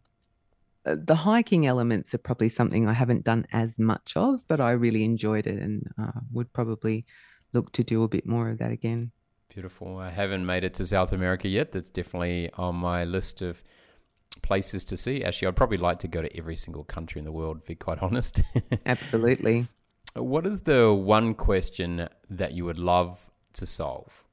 uh, 0.86 0.98
the 1.04 1.16
hiking 1.16 1.66
elements 1.66 2.14
are 2.14 2.20
probably 2.20 2.50
something 2.50 2.88
I 2.88 2.94
haven't 2.94 3.24
done 3.24 3.48
as 3.52 3.80
much 3.80 4.14
of, 4.16 4.48
but 4.48 4.62
I 4.62 4.72
really 4.72 5.04
enjoyed 5.04 5.48
it 5.48 5.60
and 5.60 5.90
uh, 6.00 6.20
would 6.32 6.54
probably 6.54 7.06
look 7.54 7.72
to 7.72 7.84
do 7.84 8.04
a 8.04 8.08
bit 8.08 8.28
more 8.28 8.50
of 8.50 8.60
that 8.60 8.72
again. 8.72 9.12
Beautiful. 9.56 9.98
I 10.00 10.10
haven't 10.10 10.46
made 10.46 10.66
it 10.66 10.74
to 10.74 10.86
South 10.86 11.14
America 11.14 11.48
yet. 11.48 11.72
That's 11.72 11.90
definitely 11.90 12.50
on 12.58 12.76
my 12.76 13.06
list 13.06 13.42
of 13.42 13.64
places 14.42 14.84
to 14.84 14.98
see. 14.98 15.24
Actually, 15.24 15.48
I'd 15.48 15.56
probably 15.56 15.78
like 15.78 15.98
to 16.00 16.10
go 16.10 16.22
to 16.22 16.38
every 16.38 16.58
single 16.58 16.84
country 16.84 17.20
in 17.20 17.26
the 17.26 17.32
world, 17.32 17.62
to 17.62 17.66
be 17.66 17.74
quite 17.74 18.00
honest. 18.02 18.42
Absolutely. 18.86 19.66
What 20.14 20.46
is 20.46 20.60
the 20.60 20.94
one 20.94 21.36
question 21.36 22.10
that 22.30 22.52
you 22.52 22.66
would 22.66 22.78
love 22.78 23.32
to 23.54 23.66
solve? 23.66 24.26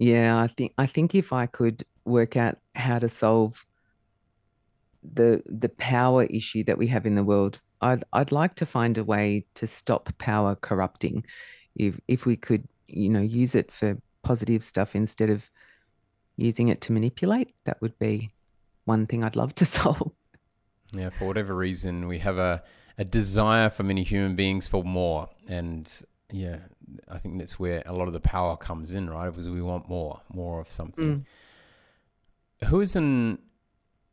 Yeah, 0.00 0.40
I 0.40 0.48
think 0.48 0.74
I 0.76 0.86
think 0.86 1.14
if 1.14 1.32
I 1.32 1.46
could 1.46 1.84
work 2.04 2.36
out 2.36 2.58
how 2.74 2.98
to 2.98 3.08
solve 3.08 3.64
the 5.04 5.40
the 5.46 5.68
power 5.68 6.24
issue 6.24 6.64
that 6.64 6.78
we 6.78 6.88
have 6.88 7.06
in 7.06 7.14
the 7.14 7.22
world, 7.22 7.60
I'd 7.80 8.02
I'd 8.12 8.32
like 8.32 8.56
to 8.56 8.66
find 8.66 8.98
a 8.98 9.04
way 9.04 9.46
to 9.54 9.68
stop 9.68 10.10
power 10.18 10.56
corrupting. 10.56 11.24
If 11.76 12.00
if 12.08 12.26
we 12.26 12.36
could 12.36 12.66
you 12.92 13.08
know, 13.08 13.20
use 13.20 13.54
it 13.54 13.70
for 13.70 13.98
positive 14.22 14.62
stuff 14.62 14.94
instead 14.94 15.30
of 15.30 15.50
using 16.36 16.68
it 16.68 16.80
to 16.82 16.92
manipulate, 16.92 17.54
that 17.64 17.80
would 17.80 17.98
be 17.98 18.32
one 18.84 19.06
thing 19.06 19.22
I'd 19.22 19.36
love 19.36 19.54
to 19.56 19.64
solve. 19.78 20.12
Yeah, 20.92 21.10
for 21.10 21.26
whatever 21.26 21.54
reason, 21.54 22.08
we 22.08 22.18
have 22.18 22.38
a, 22.38 22.62
a 22.98 23.04
desire 23.04 23.70
for 23.70 23.82
many 23.82 24.02
human 24.02 24.34
beings 24.34 24.66
for 24.66 24.82
more. 24.82 25.28
And 25.48 25.90
yeah, 26.32 26.58
I 27.08 27.18
think 27.18 27.38
that's 27.38 27.58
where 27.58 27.82
a 27.86 27.92
lot 27.92 28.08
of 28.08 28.12
the 28.12 28.20
power 28.20 28.56
comes 28.56 28.94
in, 28.94 29.08
right? 29.08 29.30
Because 29.30 29.48
we 29.48 29.62
want 29.62 29.88
more, 29.88 30.20
more 30.32 30.60
of 30.60 30.72
something. 30.72 31.24
Mm. 32.62 32.68
Who 32.68 32.80
is 32.80 32.96
an, 32.96 33.38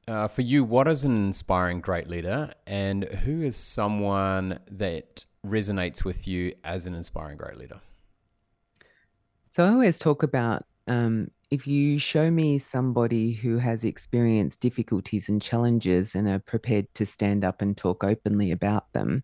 uh, 0.08 0.28
for 0.28 0.42
you, 0.44 0.64
what 0.64 0.88
is 0.88 1.04
an 1.04 1.26
inspiring 1.26 1.82
great 1.82 2.08
leader? 2.08 2.54
And 2.66 3.04
who 3.06 3.42
is 3.42 3.56
someone 3.56 4.60
that 4.72 5.26
resonates 5.46 6.04
with 6.04 6.28
you 6.28 6.54
as 6.64 6.86
an 6.86 6.94
inspiring 6.94 7.38
great 7.38 7.58
leader? 7.58 7.82
So 9.58 9.66
I 9.66 9.70
always 9.70 9.98
talk 9.98 10.22
about 10.22 10.68
um, 10.86 11.32
if 11.50 11.66
you 11.66 11.98
show 11.98 12.30
me 12.30 12.60
somebody 12.60 13.32
who 13.32 13.58
has 13.58 13.84
experienced 13.84 14.60
difficulties 14.60 15.30
and 15.30 15.42
challenges 15.42 16.14
and 16.14 16.28
are 16.28 16.38
prepared 16.38 16.94
to 16.94 17.08
stand 17.08 17.44
up 17.44 17.64
and 17.64 17.76
talk 17.76 18.04
openly 18.04 18.52
about 18.52 18.94
them, 18.94 19.24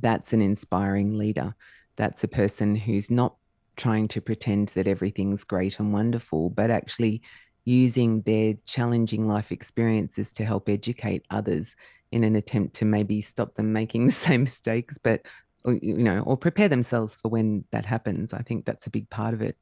that's 0.00 0.32
an 0.32 0.42
inspiring 0.42 1.16
leader. 1.16 1.54
That's 1.94 2.24
a 2.24 2.28
person 2.28 2.74
who's 2.74 3.08
not 3.08 3.36
trying 3.76 4.08
to 4.08 4.20
pretend 4.20 4.70
that 4.70 4.88
everything's 4.88 5.44
great 5.44 5.78
and 5.78 5.92
wonderful, 5.92 6.50
but 6.50 6.72
actually 6.72 7.22
using 7.64 8.22
their 8.22 8.54
challenging 8.66 9.28
life 9.28 9.52
experiences 9.52 10.32
to 10.32 10.44
help 10.44 10.68
educate 10.68 11.24
others 11.30 11.76
in 12.10 12.24
an 12.24 12.34
attempt 12.34 12.74
to 12.74 12.84
maybe 12.84 13.20
stop 13.20 13.54
them 13.54 13.72
making 13.72 14.06
the 14.06 14.12
same 14.26 14.42
mistakes, 14.42 14.98
but 14.98 15.22
or, 15.64 15.74
you 15.74 15.96
know, 15.96 16.20
or 16.20 16.36
prepare 16.36 16.68
themselves 16.68 17.16
for 17.20 17.28
when 17.28 17.64
that 17.70 17.84
happens. 17.84 18.32
I 18.32 18.42
think 18.42 18.64
that's 18.64 18.86
a 18.86 18.90
big 18.90 19.08
part 19.10 19.34
of 19.34 19.42
it. 19.42 19.56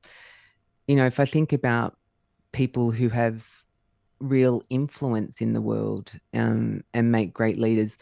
You 0.87 0.97
know, 0.97 1.07
if 1.07 1.21
I 1.21 1.25
think 1.25 1.53
about 1.53 1.97
people 2.53 2.91
who 2.91 3.09
have 3.09 3.45
real 4.19 4.63
influence 4.71 5.41
in 5.41 5.53
the 5.53 5.61
world 5.61 6.13
um, 6.35 6.83
and 6.95 7.13
make 7.13 7.33
great 7.33 7.59
leaders, 7.59 7.97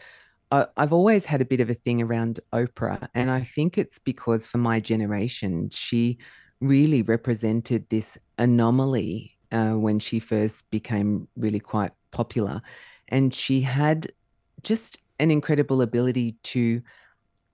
I, 0.51 0.65
I've 0.77 0.93
always 0.93 1.25
had 1.25 1.41
a 1.41 1.45
bit 1.45 1.59
of 1.59 1.69
a 1.69 1.75
thing 1.75 2.01
around 2.01 2.39
Oprah. 2.53 3.07
And 3.13 3.29
I 3.29 3.43
think 3.43 3.77
it's 3.77 3.99
because 3.99 4.47
for 4.47 4.57
my 4.57 4.79
generation, 4.79 5.69
she 5.71 6.17
really 6.61 7.01
represented 7.01 7.89
this 7.89 8.17
anomaly 8.37 9.37
uh, 9.51 9.71
when 9.71 9.99
she 9.99 10.19
first 10.19 10.69
became 10.69 11.27
really 11.37 11.59
quite 11.59 11.91
popular. 12.11 12.61
And 13.07 13.33
she 13.33 13.61
had 13.61 14.11
just 14.63 14.99
an 15.19 15.31
incredible 15.31 15.81
ability 15.81 16.37
to 16.43 16.81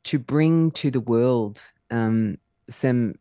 to 0.05 0.19
bring 0.19 0.71
to 0.71 0.89
the 0.89 1.01
world 1.01 1.61
um, 1.91 2.37
some 2.69 3.15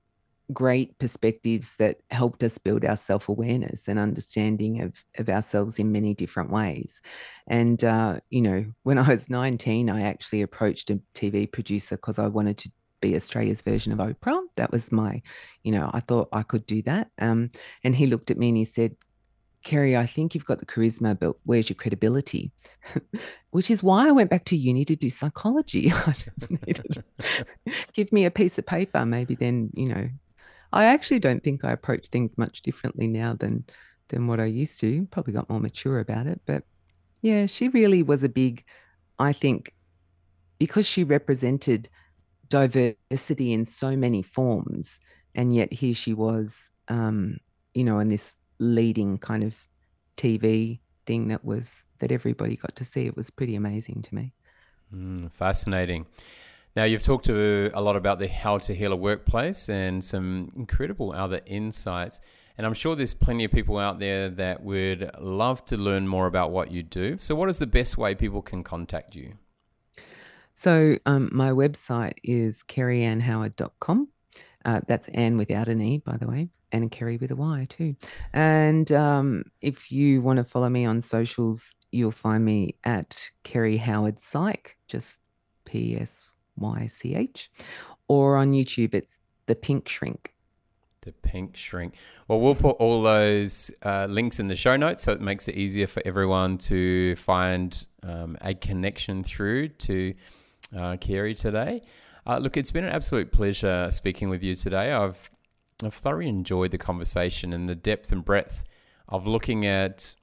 great 0.52 0.98
perspectives 0.98 1.72
that 1.78 1.98
helped 2.10 2.42
us 2.42 2.58
build 2.58 2.84
our 2.84 2.96
self 2.96 3.28
awareness 3.28 3.88
and 3.88 3.98
understanding 3.98 4.82
of, 4.82 5.02
of 5.18 5.28
ourselves 5.28 5.78
in 5.78 5.92
many 5.92 6.14
different 6.14 6.50
ways. 6.50 7.00
And, 7.46 7.82
uh, 7.82 8.20
you 8.30 8.42
know, 8.42 8.66
when 8.82 8.98
I 8.98 9.08
was 9.08 9.30
19, 9.30 9.88
I 9.88 10.02
actually 10.02 10.42
approached 10.42 10.90
a 10.90 11.00
TV 11.14 11.50
producer 11.50 11.96
because 11.96 12.18
I 12.18 12.28
wanted 12.28 12.58
to 12.58 12.70
be 13.00 13.16
Australia's 13.16 13.62
version 13.62 13.92
of 13.92 13.98
Oprah. 13.98 14.42
That 14.56 14.70
was 14.70 14.92
my, 14.92 15.22
you 15.62 15.72
know, 15.72 15.90
I 15.92 16.00
thought 16.00 16.28
I 16.32 16.42
could 16.42 16.66
do 16.66 16.82
that. 16.82 17.10
Um, 17.18 17.50
and 17.82 17.94
he 17.94 18.06
looked 18.06 18.30
at 18.30 18.38
me 18.38 18.48
and 18.48 18.56
he 18.56 18.64
said, 18.64 18.96
Kerry, 19.64 19.96
I 19.96 20.06
think 20.06 20.34
you've 20.34 20.44
got 20.44 20.60
the 20.60 20.66
charisma, 20.66 21.18
but 21.18 21.36
where's 21.44 21.68
your 21.68 21.76
credibility? 21.76 22.52
Which 23.50 23.70
is 23.70 23.82
why 23.82 24.08
I 24.08 24.12
went 24.12 24.30
back 24.30 24.44
to 24.46 24.56
uni 24.56 24.84
to 24.84 24.94
do 24.94 25.10
psychology. 25.10 25.90
I 26.06 26.12
just 26.12 26.50
needed 26.50 27.02
give 27.94 28.12
me 28.12 28.26
a 28.26 28.30
piece 28.30 28.58
of 28.58 28.66
paper, 28.66 29.04
maybe 29.06 29.34
then, 29.34 29.70
you 29.74 29.88
know. 29.88 30.08
I 30.72 30.84
actually 30.84 31.20
don't 31.20 31.42
think 31.42 31.64
I 31.64 31.72
approach 31.72 32.08
things 32.08 32.36
much 32.36 32.62
differently 32.62 33.06
now 33.06 33.34
than 33.34 33.64
than 34.08 34.26
what 34.26 34.40
I 34.40 34.44
used 34.44 34.80
to. 34.80 35.06
Probably 35.10 35.32
got 35.32 35.48
more 35.48 35.60
mature 35.60 35.98
about 35.98 36.26
it. 36.26 36.40
But 36.46 36.64
yeah, 37.22 37.46
she 37.46 37.68
really 37.68 38.02
was 38.02 38.22
a 38.22 38.28
big, 38.28 38.64
I 39.18 39.32
think, 39.32 39.72
because 40.58 40.86
she 40.86 41.04
represented 41.04 41.88
diversity 42.48 43.52
in 43.52 43.64
so 43.64 43.96
many 43.96 44.22
forms, 44.22 45.00
and 45.34 45.54
yet 45.54 45.72
here 45.72 45.94
she 45.94 46.12
was, 46.12 46.70
um, 46.88 47.38
you 47.72 47.84
know, 47.84 47.98
in 47.98 48.08
this 48.10 48.36
leading 48.58 49.18
kind 49.18 49.42
of 49.42 49.54
TV 50.16 50.80
thing 51.06 51.28
that 51.28 51.44
was 51.44 51.84
that 51.98 52.12
everybody 52.12 52.56
got 52.56 52.76
to 52.76 52.84
see. 52.84 53.06
It 53.06 53.16
was 53.16 53.30
pretty 53.30 53.54
amazing 53.54 54.02
to 54.02 54.14
me. 54.14 54.32
Mm, 54.94 55.32
fascinating. 55.32 56.06
Now 56.76 56.84
you've 56.84 57.02
talked 57.02 57.26
to 57.26 57.70
a 57.72 57.80
lot 57.80 57.96
about 57.96 58.18
the 58.18 58.28
how 58.28 58.58
to 58.58 58.74
heal 58.74 58.92
a 58.92 58.96
workplace 58.96 59.68
and 59.68 60.02
some 60.02 60.52
incredible 60.56 61.12
other 61.12 61.40
insights. 61.46 62.20
And 62.56 62.66
I'm 62.66 62.74
sure 62.74 62.94
there's 62.94 63.14
plenty 63.14 63.44
of 63.44 63.50
people 63.50 63.78
out 63.78 63.98
there 63.98 64.28
that 64.30 64.62
would 64.62 65.10
love 65.20 65.64
to 65.66 65.76
learn 65.76 66.06
more 66.06 66.26
about 66.26 66.52
what 66.52 66.70
you 66.70 66.82
do. 66.82 67.18
So, 67.18 67.34
what 67.34 67.48
is 67.48 67.58
the 67.58 67.66
best 67.66 67.98
way 67.98 68.14
people 68.14 68.42
can 68.42 68.62
contact 68.62 69.16
you? 69.16 69.34
So, 70.52 70.98
um, 71.04 71.30
my 71.32 71.50
website 71.50 72.14
is 72.22 72.62
kerryannhoward.com. 72.62 74.08
Uh, 74.64 74.80
that's 74.86 75.08
Anne 75.08 75.36
without 75.36 75.68
an 75.68 75.80
E, 75.80 75.98
by 75.98 76.16
the 76.16 76.26
way, 76.26 76.48
and 76.72 76.90
Kerry 76.90 77.16
with 77.18 77.30
a 77.30 77.36
Y 77.36 77.66
too. 77.68 77.94
And 78.32 78.90
um, 78.92 79.44
if 79.60 79.92
you 79.92 80.22
want 80.22 80.38
to 80.38 80.44
follow 80.44 80.68
me 80.68 80.86
on 80.86 81.02
socials, 81.02 81.74
you'll 81.92 82.10
find 82.10 82.44
me 82.44 82.74
at 82.84 83.30
Kerry 83.42 83.76
Howard 83.76 84.18
Psych, 84.18 84.76
just 84.88 85.18
P 85.64 85.96
S 85.96 86.32
Y 86.56 86.86
C 86.86 87.14
H, 87.14 87.50
or 88.08 88.36
on 88.36 88.52
YouTube, 88.52 88.94
it's 88.94 89.18
The 89.46 89.54
Pink 89.54 89.88
Shrink. 89.88 90.32
The 91.02 91.12
Pink 91.12 91.56
Shrink. 91.56 91.94
Well, 92.28 92.40
we'll 92.40 92.54
put 92.54 92.76
all 92.78 93.02
those 93.02 93.70
uh, 93.82 94.06
links 94.08 94.40
in 94.40 94.48
the 94.48 94.56
show 94.56 94.76
notes 94.76 95.04
so 95.04 95.12
it 95.12 95.20
makes 95.20 95.48
it 95.48 95.54
easier 95.56 95.86
for 95.86 96.02
everyone 96.06 96.56
to 96.58 97.14
find 97.16 97.86
um, 98.02 98.38
a 98.40 98.54
connection 98.54 99.22
through 99.22 99.68
to 99.68 100.14
uh, 100.74 100.96
Kerry 100.98 101.34
today. 101.34 101.82
Uh, 102.26 102.38
look, 102.38 102.56
it's 102.56 102.70
been 102.70 102.84
an 102.84 102.92
absolute 102.92 103.30
pleasure 103.30 103.88
speaking 103.90 104.30
with 104.30 104.42
you 104.42 104.56
today. 104.56 104.92
I've 104.92 105.30
I've 105.84 105.94
thoroughly 105.94 106.28
enjoyed 106.28 106.70
the 106.70 106.78
conversation 106.78 107.52
and 107.52 107.68
the 107.68 107.74
depth 107.74 108.12
and 108.12 108.24
breadth 108.24 108.64
of 109.08 109.26
looking 109.26 109.66
at 109.66 110.14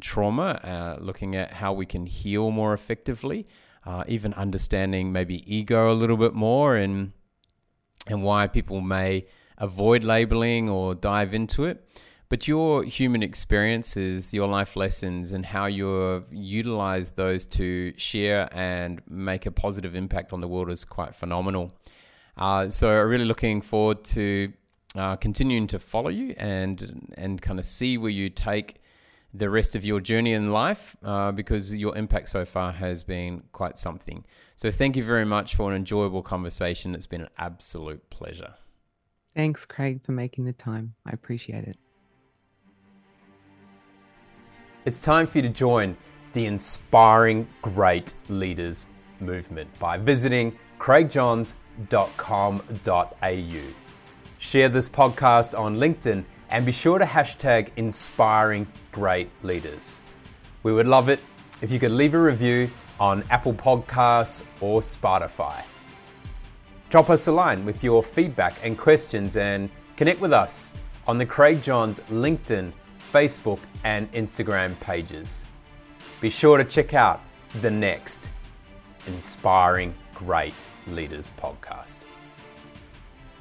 trauma, 0.00 0.60
uh, 0.62 1.02
looking 1.02 1.34
at 1.34 1.54
how 1.54 1.72
we 1.72 1.86
can 1.86 2.06
heal 2.06 2.50
more 2.50 2.72
effectively, 2.72 3.48
uh, 3.84 4.04
even 4.06 4.32
understanding 4.34 5.10
maybe 5.10 5.42
ego 5.52 5.90
a 5.90 5.94
little 5.94 6.16
bit 6.16 6.34
more 6.34 6.76
and 6.76 7.12
and 8.06 8.22
why 8.22 8.46
people 8.46 8.80
may 8.80 9.26
avoid 9.58 10.04
labeling 10.04 10.68
or 10.68 10.94
dive 10.94 11.34
into 11.34 11.64
it. 11.64 11.84
But 12.30 12.46
your 12.46 12.84
human 12.84 13.24
experiences, 13.24 14.32
your 14.32 14.46
life 14.46 14.76
lessons, 14.76 15.32
and 15.32 15.44
how 15.44 15.66
you 15.66 16.24
utilize 16.30 17.10
those 17.10 17.44
to 17.46 17.92
share 17.96 18.48
and 18.52 19.02
make 19.08 19.46
a 19.46 19.50
positive 19.50 19.96
impact 19.96 20.32
on 20.32 20.40
the 20.40 20.46
world 20.46 20.70
is 20.70 20.84
quite 20.84 21.12
phenomenal. 21.12 21.72
Uh, 22.36 22.70
so, 22.70 22.88
I'm 22.88 23.08
really 23.08 23.24
looking 23.24 23.60
forward 23.60 24.04
to 24.04 24.52
uh, 24.94 25.16
continuing 25.16 25.66
to 25.66 25.80
follow 25.80 26.08
you 26.08 26.34
and 26.38 27.12
and 27.18 27.42
kind 27.42 27.58
of 27.58 27.64
see 27.64 27.98
where 27.98 28.12
you 28.12 28.30
take 28.30 28.80
the 29.34 29.50
rest 29.50 29.74
of 29.74 29.84
your 29.84 30.00
journey 30.00 30.32
in 30.32 30.52
life 30.52 30.96
uh, 31.04 31.32
because 31.32 31.74
your 31.74 31.96
impact 31.96 32.28
so 32.28 32.44
far 32.44 32.70
has 32.70 33.02
been 33.02 33.42
quite 33.52 33.76
something. 33.76 34.24
So, 34.54 34.70
thank 34.70 34.94
you 34.94 35.02
very 35.02 35.24
much 35.24 35.56
for 35.56 35.68
an 35.68 35.76
enjoyable 35.76 36.22
conversation. 36.22 36.94
It's 36.94 37.08
been 37.08 37.22
an 37.22 37.34
absolute 37.38 38.08
pleasure. 38.08 38.54
Thanks, 39.34 39.64
Craig, 39.66 40.00
for 40.04 40.12
making 40.12 40.44
the 40.44 40.52
time. 40.52 40.94
I 41.04 41.10
appreciate 41.10 41.64
it. 41.64 41.76
It's 44.86 45.02
time 45.02 45.26
for 45.26 45.36
you 45.36 45.42
to 45.42 45.50
join 45.50 45.94
the 46.32 46.46
Inspiring 46.46 47.46
Great 47.60 48.14
Leaders 48.30 48.86
movement 49.20 49.68
by 49.78 49.98
visiting 49.98 50.58
craigjohns.com.au. 50.78 53.74
Share 54.38 54.68
this 54.70 54.88
podcast 54.88 55.58
on 55.58 55.76
LinkedIn 55.76 56.24
and 56.48 56.64
be 56.64 56.72
sure 56.72 56.98
to 56.98 57.04
hashtag 57.04 57.68
Inspiring 57.76 58.66
Great 58.90 59.28
Leaders. 59.42 60.00
We 60.62 60.72
would 60.72 60.88
love 60.88 61.10
it 61.10 61.20
if 61.60 61.70
you 61.70 61.78
could 61.78 61.90
leave 61.90 62.14
a 62.14 62.22
review 62.22 62.70
on 62.98 63.22
Apple 63.28 63.52
Podcasts 63.52 64.42
or 64.62 64.80
Spotify. 64.80 65.62
Drop 66.88 67.10
us 67.10 67.26
a 67.26 67.32
line 67.32 67.66
with 67.66 67.84
your 67.84 68.02
feedback 68.02 68.54
and 68.62 68.78
questions 68.78 69.36
and 69.36 69.68
connect 69.96 70.20
with 70.20 70.32
us 70.32 70.72
on 71.06 71.18
the 71.18 71.26
Craig 71.26 71.62
Johns 71.62 72.00
LinkedIn 72.10 72.72
Facebook, 73.12 73.58
and 73.84 74.10
Instagram 74.12 74.78
pages. 74.80 75.44
Be 76.20 76.30
sure 76.30 76.58
to 76.58 76.64
check 76.64 76.94
out 76.94 77.20
the 77.60 77.70
next 77.70 78.28
Inspiring 79.06 79.94
Great 80.14 80.54
Leaders 80.86 81.32
podcast, 81.40 81.98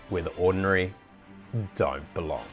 where 0.10 0.24
the 0.24 0.32
ordinary 0.32 0.94
don't 1.76 2.14
belong. 2.14 2.46